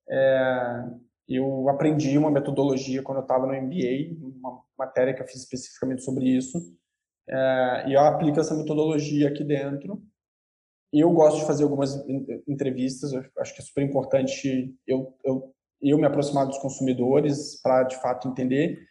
É, 0.10 0.84
eu 1.30 1.70
aprendi 1.70 2.18
uma 2.18 2.32
metodologia 2.32 3.02
quando 3.04 3.20
eu 3.20 3.24
estava 3.24 3.45
no 3.45 3.54
MBA, 3.54 4.18
uma 4.20 4.64
matéria 4.78 5.14
que 5.14 5.22
eu 5.22 5.28
fiz 5.28 5.41
especificamente 5.43 6.04
sobre 6.04 6.26
isso, 6.26 6.58
é, 7.30 7.86
e 7.88 7.93
eu 7.93 8.02
aplico 8.02 8.39
essa 8.39 8.56
metodologia 8.56 9.30
aqui 9.30 9.43
dentro. 9.43 10.02
Eu 10.91 11.12
gosto 11.12 11.39
de 11.39 11.45
fazer 11.45 11.64
algumas 11.64 11.95
entrevistas, 12.47 13.14
acho 13.39 13.56
que 13.56 13.62
é 13.62 13.64
super 13.66 13.82
importante 13.82 14.76
eu, 14.86 15.16
eu, 15.24 15.54
eu 15.82 15.97
me 15.97 16.06
aproximar 16.06 16.45
dos 16.45 16.58
consumidores 16.58 17.62
para, 17.62 17.84
de 17.84 18.02
fato, 18.02 18.28
entender. 18.28 18.86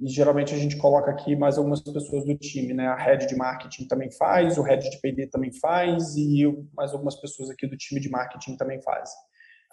E 0.00 0.08
geralmente 0.08 0.54
a 0.54 0.58
gente 0.58 0.76
coloca 0.76 1.10
aqui 1.10 1.34
mais 1.34 1.58
algumas 1.58 1.80
pessoas 1.80 2.24
do 2.24 2.36
time, 2.36 2.72
né? 2.72 2.86
A 2.86 2.96
head 2.96 3.26
de 3.26 3.34
marketing 3.34 3.86
também 3.88 4.10
faz, 4.12 4.56
o 4.56 4.62
head 4.62 4.88
de 4.88 5.00
P&D 5.00 5.26
também 5.26 5.52
faz 5.52 6.16
e 6.16 6.44
mais 6.72 6.92
algumas 6.92 7.20
pessoas 7.20 7.50
aqui 7.50 7.66
do 7.66 7.76
time 7.76 8.00
de 8.00 8.08
marketing 8.08 8.56
também 8.56 8.80
fazem. 8.80 9.16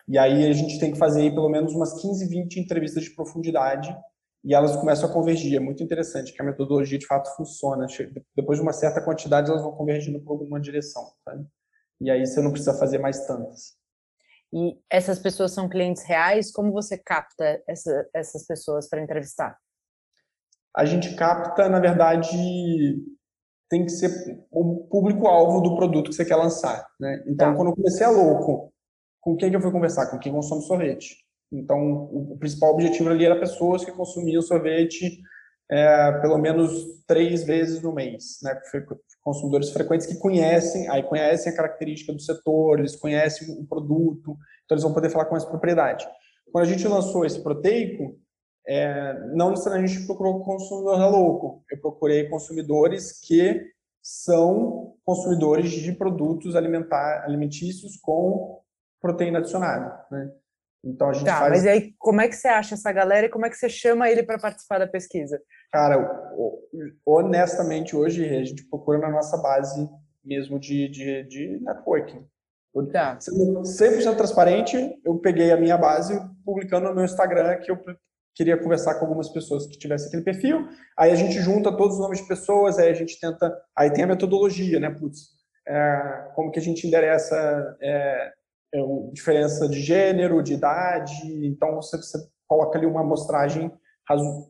E 0.07 0.17
aí 0.17 0.47
a 0.47 0.53
gente 0.53 0.79
tem 0.79 0.91
que 0.91 0.97
fazer 0.97 1.31
pelo 1.31 1.49
menos 1.49 1.73
umas 1.73 2.01
15, 2.01 2.27
20 2.27 2.59
entrevistas 2.59 3.03
de 3.03 3.11
profundidade 3.11 3.95
e 4.43 4.53
elas 4.53 4.75
começam 4.75 5.09
a 5.09 5.13
convergir. 5.13 5.57
É 5.57 5.59
muito 5.59 5.83
interessante 5.83 6.31
que 6.31 6.41
a 6.41 6.45
metodologia 6.45 6.99
de 6.99 7.07
fato 7.07 7.35
funciona. 7.35 7.87
Depois 8.35 8.59
de 8.59 8.63
uma 8.63 8.73
certa 8.73 9.01
quantidade, 9.01 9.49
elas 9.49 9.63
vão 9.63 9.71
convergindo 9.71 10.21
para 10.21 10.31
alguma 10.31 10.59
direção. 10.59 11.03
Sabe? 11.23 11.45
E 11.99 12.11
aí 12.11 12.25
você 12.25 12.41
não 12.41 12.51
precisa 12.51 12.77
fazer 12.77 12.99
mais 12.99 13.25
tantas. 13.25 13.75
E 14.53 14.77
essas 14.89 15.19
pessoas 15.19 15.51
são 15.51 15.67
clientes 15.67 16.03
reais? 16.03 16.51
Como 16.51 16.71
você 16.71 16.97
capta 16.97 17.61
essa, 17.67 18.07
essas 18.13 18.45
pessoas 18.45 18.87
para 18.87 19.01
entrevistar? 19.01 19.57
A 20.75 20.83
gente 20.85 21.15
capta, 21.15 21.69
na 21.69 21.79
verdade, 21.79 22.35
tem 23.69 23.85
que 23.85 23.91
ser 23.91 24.11
o 24.51 24.87
público-alvo 24.89 25.61
do 25.61 25.75
produto 25.75 26.09
que 26.09 26.15
você 26.15 26.25
quer 26.25 26.35
lançar. 26.35 26.85
Né? 26.99 27.23
Então, 27.27 27.51
tá. 27.51 27.55
quando 27.55 27.69
eu 27.69 27.75
comecei 27.75 28.05
a 28.05 28.09
Louco, 28.09 28.73
com 29.21 29.35
quem 29.35 29.49
que 29.49 29.55
eu 29.55 29.61
fui 29.61 29.71
conversar? 29.71 30.07
Com 30.07 30.19
quem 30.19 30.31
consome 30.31 30.61
sorvete. 30.63 31.15
Então, 31.51 32.09
o, 32.11 32.37
principal 32.37 32.71
objetivo 32.73 33.09
ali 33.09 33.25
era 33.25 33.39
pessoas 33.39 33.85
que 33.85 33.91
consumiam 33.91 34.41
sorvete 34.41 35.19
é, 35.71 36.11
pelo 36.19 36.37
menos 36.37 36.71
três 37.07 37.43
vezes 37.43 37.81
no 37.81 37.93
mês, 37.93 38.39
né? 38.43 38.55
Consumidores 39.23 39.71
frequentes 39.71 40.05
que 40.05 40.17
conhecem, 40.19 40.87
aí 40.89 41.01
conhecem 41.01 41.51
a 41.51 41.55
característica 41.55 42.13
do 42.13 42.21
setor, 42.21 42.79
eles 42.79 42.95
conhecem 42.95 43.59
o 43.59 43.65
produto, 43.65 44.37
então 44.63 44.75
eles 44.75 44.83
vão 44.83 44.93
poder 44.93 45.09
falar 45.09 45.25
com 45.25 45.35
essa 45.35 45.47
propriedade. 45.47 46.07
Quando 46.51 46.65
a 46.65 46.67
gente 46.67 46.87
lançou 46.87 47.25
esse 47.25 47.41
proteico, 47.41 48.15
é, 48.67 49.13
não 49.33 49.51
necessariamente 49.51 49.91
a 49.91 49.95
gente 49.95 50.07
procurou 50.07 50.43
consumidor 50.43 50.99
louco, 51.09 51.63
eu 51.71 51.77
procurei 51.79 52.27
consumidores 52.29 53.19
que 53.21 53.73
são 54.01 54.95
consumidores 55.03 55.71
de 55.71 55.91
produtos 55.91 56.55
alimentar, 56.55 57.23
alimentícios 57.23 57.97
com 57.97 58.61
proteína 59.01 59.39
adicionada, 59.39 60.05
né? 60.11 60.31
Então 60.83 61.09
a 61.09 61.13
gente 61.13 61.25
tá, 61.25 61.39
faz... 61.39 61.51
mas 61.51 61.65
aí 61.65 61.95
como 61.97 62.21
é 62.21 62.27
que 62.27 62.35
você 62.35 62.47
acha 62.47 62.75
essa 62.75 62.91
galera 62.91 63.25
e 63.25 63.29
como 63.29 63.45
é 63.45 63.49
que 63.49 63.55
você 63.55 63.67
chama 63.67 64.09
ele 64.09 64.21
para 64.21 64.37
participar 64.37 64.77
da 64.77 64.87
pesquisa? 64.87 65.41
Cara, 65.71 66.31
honestamente 67.03 67.95
hoje 67.95 68.23
a 68.23 68.43
gente 68.43 68.63
procura 68.69 68.99
na 68.99 69.09
nossa 69.09 69.37
base 69.37 69.89
mesmo 70.23 70.59
de, 70.59 70.87
de, 70.87 71.23
de 71.23 71.59
networking. 71.63 72.25
Tá. 72.91 73.17
Sendo 73.21 73.61
100% 73.61 74.17
transparente, 74.17 74.99
eu 75.05 75.17
peguei 75.17 75.51
a 75.51 75.57
minha 75.57 75.77
base 75.77 76.19
publicando 76.43 76.89
no 76.89 76.95
meu 76.95 77.05
Instagram 77.05 77.57
que 77.59 77.71
eu 77.71 77.77
queria 78.35 78.57
conversar 78.57 78.95
com 78.95 79.05
algumas 79.05 79.29
pessoas 79.29 79.65
que 79.65 79.77
tivessem 79.77 80.07
aquele 80.07 80.23
perfil. 80.23 80.67
Aí 80.97 81.11
a 81.11 81.15
gente 81.15 81.39
junta 81.39 81.75
todos 81.75 81.95
os 81.95 82.01
nomes 82.01 82.19
de 82.19 82.27
pessoas, 82.27 82.77
aí 82.77 82.89
a 82.89 82.93
gente 82.93 83.19
tenta. 83.19 83.55
Aí 83.75 83.91
tem 83.91 84.03
a 84.03 84.07
metodologia, 84.07 84.79
né? 84.79 84.89
Putz, 84.89 85.29
é, 85.67 86.31
como 86.35 86.51
que 86.51 86.59
a 86.59 86.61
gente 86.61 86.85
endereça 86.85 87.77
é, 87.81 88.31
é, 88.73 88.79
diferença 89.13 89.67
de 89.67 89.79
gênero, 89.79 90.43
de 90.43 90.53
idade, 90.53 91.47
então 91.47 91.75
você, 91.75 91.97
você 91.97 92.17
coloca 92.47 92.77
ali 92.77 92.85
uma 92.85 93.01
amostragem 93.01 93.71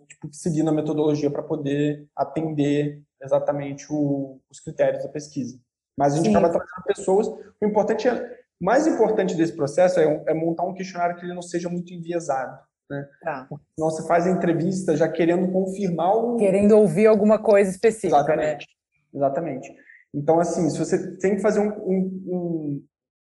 tipo, 0.10 0.28
seguindo 0.34 0.70
a 0.70 0.74
metodologia 0.74 1.32
para 1.32 1.44
poder 1.44 2.08
atender 2.16 3.02
exatamente 3.22 3.86
o, 3.90 4.40
os 4.50 4.60
critérios 4.60 5.04
da 5.04 5.10
pesquisa. 5.10 5.58
Mas 5.98 6.14
a 6.14 6.18
gente 6.18 6.28
Sim. 6.28 6.36
acaba 6.36 6.50
trazendo 6.50 6.84
pessoas. 6.86 7.28
O 7.28 7.66
importante 7.66 8.08
é, 8.08 8.40
mais 8.62 8.86
importante 8.86 9.36
desse 9.36 9.56
processo 9.56 10.00
é, 10.00 10.24
é 10.28 10.34
montar 10.34 10.64
um 10.64 10.74
questionário 10.74 11.16
que 11.16 11.26
ele 11.26 11.34
não 11.34 11.42
seja 11.42 11.70
muito 11.70 11.94
enviesado. 11.94 12.60
Né? 12.90 13.08
Tá. 13.22 13.48
Senão 13.76 13.90
você 13.90 14.08
faz 14.08 14.28
a 14.28 14.32
entrevista 14.32 14.96
já 14.96 15.10
querendo 15.10 15.52
confirmar 15.52 16.16
o. 16.16 16.38
Querendo 16.38 16.78
ouvir 16.78 17.08
alguma 17.08 17.40
coisa 17.40 17.70
específica. 17.70 18.16
Exatamente. 18.16 18.68
Né? 18.68 19.20
Exatamente. 19.20 19.76
Então, 20.14 20.40
assim, 20.40 20.70
se 20.70 20.78
você 20.78 21.18
tem 21.18 21.36
que 21.36 21.42
fazer 21.42 21.60
um, 21.60 21.70
um, 21.70 22.24
um, 22.28 22.86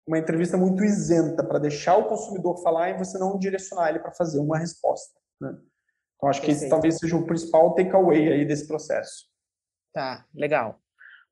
uma 0.08 0.20
entrevista 0.20 0.58
muito 0.58 0.84
isenta 0.84 1.44
para 1.44 1.60
deixar 1.60 1.98
o 1.98 2.06
consumidor 2.08 2.62
falar 2.62 2.90
e 2.90 2.98
você 2.98 3.18
não 3.18 3.38
direcionar 3.38 3.90
ele 3.90 4.00
para 4.00 4.12
fazer 4.12 4.40
uma 4.40 4.58
resposta. 4.58 5.20
Né? 5.42 5.58
Então, 6.16 6.30
acho 6.30 6.42
que 6.42 6.52
esse 6.52 6.68
talvez 6.68 6.98
seja 6.98 7.16
o 7.16 7.26
principal 7.26 7.74
takeaway 7.74 8.32
aí 8.32 8.46
desse 8.46 8.68
processo. 8.68 9.28
Tá, 9.94 10.26
legal. 10.36 10.80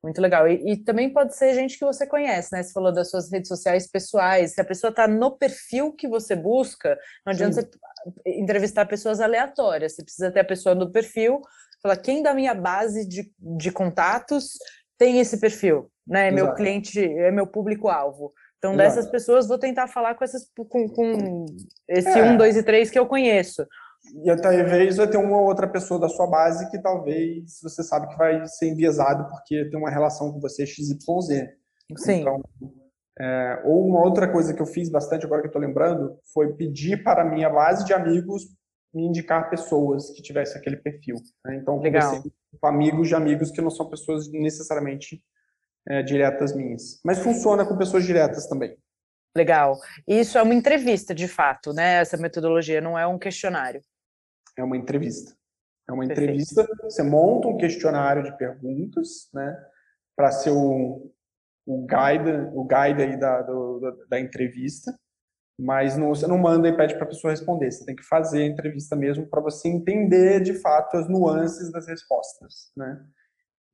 Muito 0.06 0.22
legal. 0.22 0.46
E, 0.46 0.72
e, 0.72 0.76
também 0.76 1.12
pode 1.12 1.34
ser 1.34 1.52
gente 1.52 1.76
que 1.76 1.84
você 1.84 2.06
conhece, 2.06 2.52
né? 2.52 2.62
Você 2.62 2.72
falou 2.72 2.92
das 2.92 3.10
suas 3.10 3.28
redes 3.28 3.48
sociais 3.48 3.88
pessoais. 3.90 4.54
Se 4.54 4.60
a 4.60 4.64
pessoa 4.64 4.90
está 4.90 5.08
no 5.08 5.36
perfil 5.36 5.92
que 5.92 6.06
você 6.06 6.36
busca, 6.36 6.96
não 7.26 7.32
adianta 7.32 7.60
Sim. 7.60 7.68
você 8.04 8.38
entrevistar 8.38 8.86
pessoas 8.86 9.20
aleatórias. 9.20 9.96
Você 9.96 10.04
precisa 10.04 10.30
ter 10.30 10.38
a 10.38 10.44
pessoa 10.44 10.76
no 10.76 10.92
perfil, 10.92 11.40
falar 11.82 11.96
quem 11.96 12.22
da 12.22 12.32
minha 12.32 12.54
base 12.54 13.04
de, 13.04 13.32
de 13.36 13.72
contatos 13.72 14.52
tem 14.96 15.18
esse 15.18 15.40
perfil, 15.40 15.90
né? 16.06 16.28
É 16.28 16.30
meu 16.30 16.54
cliente, 16.54 17.02
é 17.02 17.32
meu 17.32 17.48
público-alvo. 17.48 18.32
Então, 18.58 18.74
Exato. 18.74 18.88
dessas 18.88 19.10
pessoas, 19.10 19.48
vou 19.48 19.58
tentar 19.58 19.88
falar 19.88 20.14
com 20.14 20.22
essas 20.22 20.48
com, 20.56 20.88
com 20.88 21.46
esse 21.88 22.16
é. 22.16 22.22
um, 22.22 22.36
dois 22.36 22.56
e 22.56 22.62
três 22.62 22.92
que 22.92 22.98
eu 22.98 23.06
conheço. 23.06 23.66
E 24.14 24.36
talvez 24.36 24.96
vai 24.96 25.08
ter 25.08 25.16
uma 25.16 25.40
outra 25.40 25.66
pessoa 25.66 26.00
da 26.00 26.08
sua 26.08 26.26
base 26.26 26.70
que 26.70 26.80
talvez 26.80 27.58
você 27.62 27.82
sabe 27.82 28.08
que 28.08 28.16
vai 28.16 28.46
ser 28.46 28.68
enviesado 28.68 29.28
porque 29.28 29.68
tem 29.68 29.78
uma 29.78 29.90
relação 29.90 30.32
com 30.32 30.40
você 30.40 30.66
XYZ. 30.66 30.98
Sim. 31.96 32.20
Então, 32.20 32.42
é, 33.18 33.62
ou 33.64 33.86
uma 33.86 34.04
outra 34.04 34.30
coisa 34.30 34.52
que 34.52 34.60
eu 34.60 34.66
fiz 34.66 34.90
bastante 34.90 35.24
agora 35.24 35.40
que 35.40 35.46
eu 35.46 35.50
estou 35.50 35.62
lembrando 35.62 36.18
foi 36.32 36.52
pedir 36.54 37.02
para 37.02 37.22
a 37.22 37.24
minha 37.24 37.48
base 37.48 37.84
de 37.84 37.94
amigos 37.94 38.44
me 38.94 39.06
indicar 39.06 39.50
pessoas 39.50 40.10
que 40.10 40.22
tivessem 40.22 40.58
aquele 40.58 40.76
perfil. 40.76 41.16
Né? 41.44 41.56
Então, 41.56 41.78
Legal. 41.80 42.22
com 42.60 42.66
amigos 42.66 43.08
de 43.08 43.14
amigos 43.14 43.50
que 43.50 43.60
não 43.60 43.70
são 43.70 43.88
pessoas 43.88 44.30
necessariamente 44.30 45.22
é, 45.88 46.02
diretas 46.02 46.54
minhas. 46.54 47.00
Mas 47.04 47.18
funciona 47.18 47.64
com 47.64 47.76
pessoas 47.76 48.04
diretas 48.04 48.46
também. 48.46 48.76
Legal. 49.36 49.78
Isso 50.08 50.38
é 50.38 50.42
uma 50.42 50.54
entrevista, 50.54 51.14
de 51.14 51.28
fato, 51.28 51.72
né? 51.74 52.00
Essa 52.00 52.16
metodologia 52.16 52.80
não 52.80 52.98
é 52.98 53.06
um 53.06 53.18
questionário. 53.18 53.82
É 54.56 54.64
uma 54.64 54.76
entrevista. 54.76 55.34
É 55.88 55.92
uma 55.92 56.06
Perfeito. 56.06 56.30
entrevista. 56.30 56.66
Você 56.82 57.02
monta 57.02 57.48
um 57.48 57.56
questionário 57.56 58.22
de 58.22 58.36
perguntas, 58.36 59.28
né? 59.32 59.56
Para 60.16 60.30
ser 60.32 60.50
o, 60.50 61.12
o 61.66 61.86
guide, 61.86 62.50
o 62.54 62.64
guide 62.64 63.02
aí 63.02 63.18
da, 63.18 63.42
do, 63.42 63.80
da 64.08 64.18
entrevista. 64.18 64.92
Mas 65.58 65.96
não, 65.96 66.08
você 66.08 66.26
não 66.26 66.36
manda 66.36 66.68
e 66.68 66.76
pede 66.76 66.94
para 66.94 67.04
a 67.04 67.08
pessoa 67.08 67.30
responder. 67.30 67.70
Você 67.70 67.84
tem 67.84 67.96
que 67.96 68.02
fazer 68.02 68.42
a 68.42 68.46
entrevista 68.46 68.94
mesmo 68.94 69.26
para 69.26 69.40
você 69.40 69.68
entender 69.68 70.40
de 70.40 70.54
fato 70.54 70.96
as 70.96 71.08
nuances 71.08 71.72
das 71.72 71.86
respostas, 71.86 72.70
né? 72.76 73.02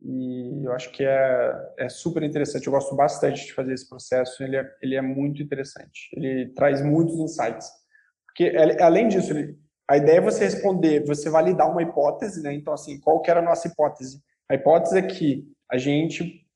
E 0.05 0.65
eu 0.65 0.73
acho 0.73 0.91
que 0.91 1.05
é, 1.05 1.75
é 1.79 1.89
super 1.89 2.23
interessante. 2.23 2.67
Eu 2.67 2.73
gosto 2.73 2.95
bastante 2.95 3.47
de 3.47 3.55
fazer 3.55 3.73
esse 3.73 3.89
processo. 3.89 4.43
Ele 4.43 4.57
é, 4.57 4.69
ele 4.83 4.97
é 4.97 5.03
muito 5.03 5.43
interessante. 5.43 6.09
Ele 6.13 6.53
traz 6.55 6.83
muitos 6.83 7.15
insights. 7.19 7.71
Porque, 8.27 8.53
além 8.81 9.09
disso, 9.09 9.33
ele, 9.33 9.57
a 9.89 9.97
ideia 9.97 10.19
é 10.19 10.21
você 10.21 10.45
responder, 10.45 11.05
você 11.05 11.29
validar 11.29 11.71
uma 11.71 11.83
hipótese, 11.83 12.43
né? 12.43 12.55
Então, 12.55 12.73
assim, 12.73 12.99
qual 13.01 13.21
que 13.21 13.31
era 13.31 13.41
a 13.41 13.45
nossa 13.45 13.69
hipótese? 13.69 14.23
A 14.49 14.55
hipótese 14.55 14.99
é 14.99 15.03
que 15.03 15.47
a 15.71 15.79
gente 15.79 16.47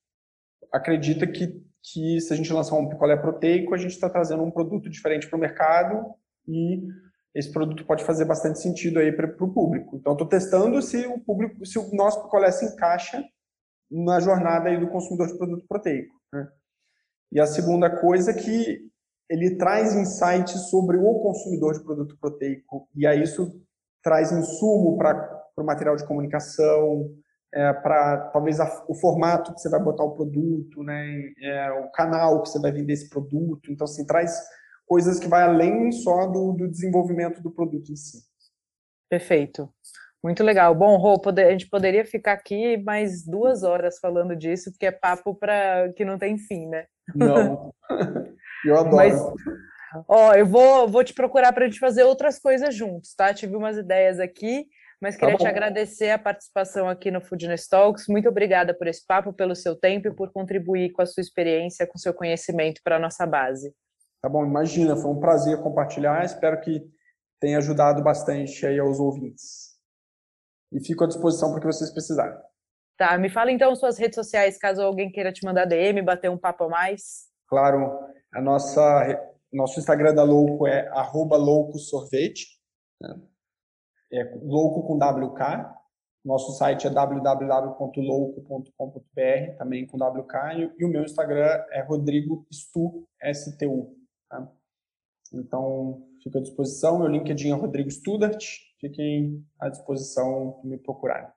acredita 0.73 1.27
que, 1.27 1.63
que 1.83 2.21
se 2.21 2.33
a 2.33 2.37
gente 2.37 2.53
lançar 2.53 2.77
um 2.77 2.89
picolé 2.89 3.17
proteico, 3.17 3.75
a 3.75 3.79
gente 3.79 3.93
está 3.93 4.09
trazendo 4.09 4.43
um 4.43 4.51
produto 4.51 4.89
diferente 4.89 5.29
para 5.29 5.37
o 5.37 5.41
mercado 5.41 6.15
e 6.47 6.87
esse 7.35 7.53
produto 7.53 7.85
pode 7.85 8.05
fazer 8.05 8.25
bastante 8.25 8.61
sentido 8.61 8.99
aí 8.99 9.13
para 9.13 9.27
o 9.45 9.53
público. 9.53 9.97
Então, 9.97 10.13
estou 10.13 10.27
testando 10.27 10.81
se 10.81 11.07
o 11.07 11.19
público, 11.21 11.67
se 11.67 11.79
o 11.79 11.95
nosso 11.95 12.23
picolé 12.23 12.51
se 12.51 12.65
encaixa 12.65 13.23
na 13.91 14.19
jornada 14.21 14.69
aí 14.69 14.81
do 14.81 14.89
consumidor 14.89 15.27
de 15.29 15.37
produto 15.37 15.67
proteico. 15.69 16.15
Né? 16.33 16.49
E 17.33 17.41
a 17.41 17.47
segunda 17.47 17.91
coisa 17.91 18.31
é 18.31 18.35
que 18.35 18.91
ele 19.29 19.57
traz 19.57 19.95
insights 19.95 20.71
sobre 20.71 20.97
o 20.97 21.21
consumidor 21.21 21.75
de 21.75 21.85
produto 21.85 22.17
proteico, 22.19 22.89
e 22.95 23.07
aí 23.07 23.23
isso 23.23 23.61
traz 24.03 24.31
insumo 24.31 24.97
para 24.97 25.45
o 25.57 25.65
material 25.65 25.97
de 25.97 26.07
comunicação, 26.07 27.11
é, 27.53 27.73
para 27.73 28.29
talvez 28.33 28.61
a, 28.61 28.85
o 28.89 28.95
formato 28.95 29.53
que 29.55 29.61
você 29.61 29.69
vai 29.69 29.83
botar 29.83 30.05
o 30.05 30.15
produto, 30.15 30.83
né, 30.83 31.33
é, 31.41 31.73
o 31.73 31.91
canal 31.91 32.43
que 32.43 32.51
você 32.51 32.61
vai 32.61 32.71
vender 32.71 32.93
esse 32.93 33.09
produto. 33.09 33.73
Então, 33.73 33.85
assim, 33.85 34.07
traz 34.07 34.39
coisas 34.87 35.19
que 35.19 35.27
vai 35.27 35.43
além 35.43 35.91
só 35.91 36.27
do, 36.27 36.53
do 36.53 36.69
desenvolvimento 36.69 37.43
do 37.43 37.51
produto 37.51 37.91
em 37.91 37.97
si. 37.97 38.19
Perfeito. 39.09 39.69
Muito 40.23 40.43
legal. 40.43 40.75
Bom, 40.75 40.97
Rô, 40.97 41.21
a 41.25 41.51
gente 41.51 41.69
poderia 41.69 42.05
ficar 42.05 42.33
aqui 42.33 42.77
mais 42.79 43.25
duas 43.25 43.63
horas 43.63 43.99
falando 43.99 44.35
disso, 44.35 44.71
porque 44.71 44.87
é 44.87 44.93
papo 44.93 45.35
para 45.35 45.93
que 45.93 46.05
não 46.05 46.19
tem 46.19 46.37
fim, 46.37 46.67
né? 46.67 46.87
Não. 47.15 47.73
Eu 48.65 48.77
adoro. 48.79 48.97
Mas, 48.97 49.15
ó, 50.09 50.35
eu 50.35 50.47
vou, 50.47 50.89
vou 50.89 51.05
te 51.05 51.15
procurar 51.15 51.53
para 51.53 51.65
a 51.65 51.69
gente 51.69 51.79
fazer 51.79 52.05
outras 52.05 52.39
coisas 52.39 52.75
juntos, 52.75 53.15
tá? 53.15 53.33
Tive 53.33 53.57
umas 53.57 53.77
ideias 53.77 54.19
aqui, 54.19 54.67
mas 55.01 55.15
tá 55.15 55.21
queria 55.21 55.39
tá 55.39 55.45
te 55.45 55.49
agradecer 55.49 56.11
a 56.11 56.19
participação 56.19 56.89
aqui 56.89 57.11
no 57.11 57.21
Foodness 57.21 57.69
Talks. 57.69 58.07
Muito 58.09 58.29
obrigada 58.29 58.75
por 58.75 58.87
esse 58.87 59.07
papo, 59.07 59.33
pelo 59.33 59.55
seu 59.55 59.77
tempo 59.77 60.09
e 60.09 60.15
por 60.15 60.33
contribuir 60.33 60.93
com 60.93 61.03
a 61.03 61.07
sua 61.07 61.21
experiência, 61.21 61.87
com 61.87 61.97
o 61.97 62.01
seu 62.01 62.15
conhecimento 62.15 62.81
para 62.83 62.97
a 62.97 63.01
nossa 63.01 63.27
base. 63.27 63.75
Tá 64.23 64.29
bom, 64.29 64.45
imagina, 64.45 64.97
foi 64.97 65.11
um 65.11 65.21
prazer 65.21 65.61
compartilhar. 65.63 66.25
Espero 66.25 66.61
que 66.61 66.83
tenha 67.41 67.59
ajudado 67.59 68.03
bastante 68.03 68.67
aí 68.67 68.79
aos 68.79 68.99
ouvintes 68.99 69.77
e 70.73 70.85
fico 70.85 71.05
à 71.05 71.07
disposição 71.07 71.51
para 71.51 71.59
o 71.59 71.61
que 71.61 71.67
vocês 71.67 71.91
precisarem. 71.93 72.37
Tá, 72.97 73.17
me 73.19 73.29
fala 73.29 73.53
então 73.53 73.75
suas 73.77 73.99
redes 73.99 74.15
sociais, 74.15 74.59
caso 74.59 74.83
alguém 74.83 75.11
queira 75.11 75.33
te 75.33 75.45
mandar 75.45 75.67
DM, 75.67 76.01
bater 76.03 76.31
um 76.31 76.39
papo 76.39 76.65
a 76.65 76.69
mais. 76.69 77.27
Claro, 77.47 78.06
a 78.33 78.41
nossa 78.41 79.35
nosso 79.53 79.79
Instagram 79.79 80.15
da 80.15 80.23
Louco 80.23 80.67
é 80.67 80.91
@loucosorvete, 81.13 82.47
né? 83.01 83.21
é 84.13 84.25
louco 84.43 84.87
com 84.87 84.97
WK. 84.97 85.75
Nosso 86.25 86.53
site 86.59 86.87
é 86.89 86.91
www.louco.com.br, 86.91 89.57
também 89.57 89.87
com 89.87 89.97
WK, 89.97 90.35
e, 90.77 90.85
o 90.85 90.89
meu 90.89 91.05
Instagram 91.05 91.65
é 91.71 91.81
Rodrigo 91.83 92.45
Stu, 92.53 93.07
STU. 93.33 93.97
Tá? 94.29 94.53
Então, 95.33 96.05
fico 96.23 96.39
à 96.39 96.41
disposição. 96.41 96.99
Meu 96.99 97.07
LinkedIn 97.07 97.51
é 97.51 97.55
Rodrigo 97.55 97.91
Studart. 97.91 98.45
Fiquem 98.81 99.47
à 99.61 99.69
disposição 99.69 100.59
de 100.63 100.71
me 100.71 100.79
procurar. 100.79 101.33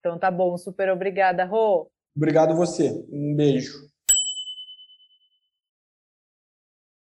Então 0.00 0.18
tá 0.18 0.30
bom, 0.30 0.58
super 0.58 0.90
obrigada, 0.90 1.44
Rô. 1.44 1.90
Obrigado 2.14 2.54
você. 2.54 3.06
Um 3.10 3.34
beijo. 3.34 3.87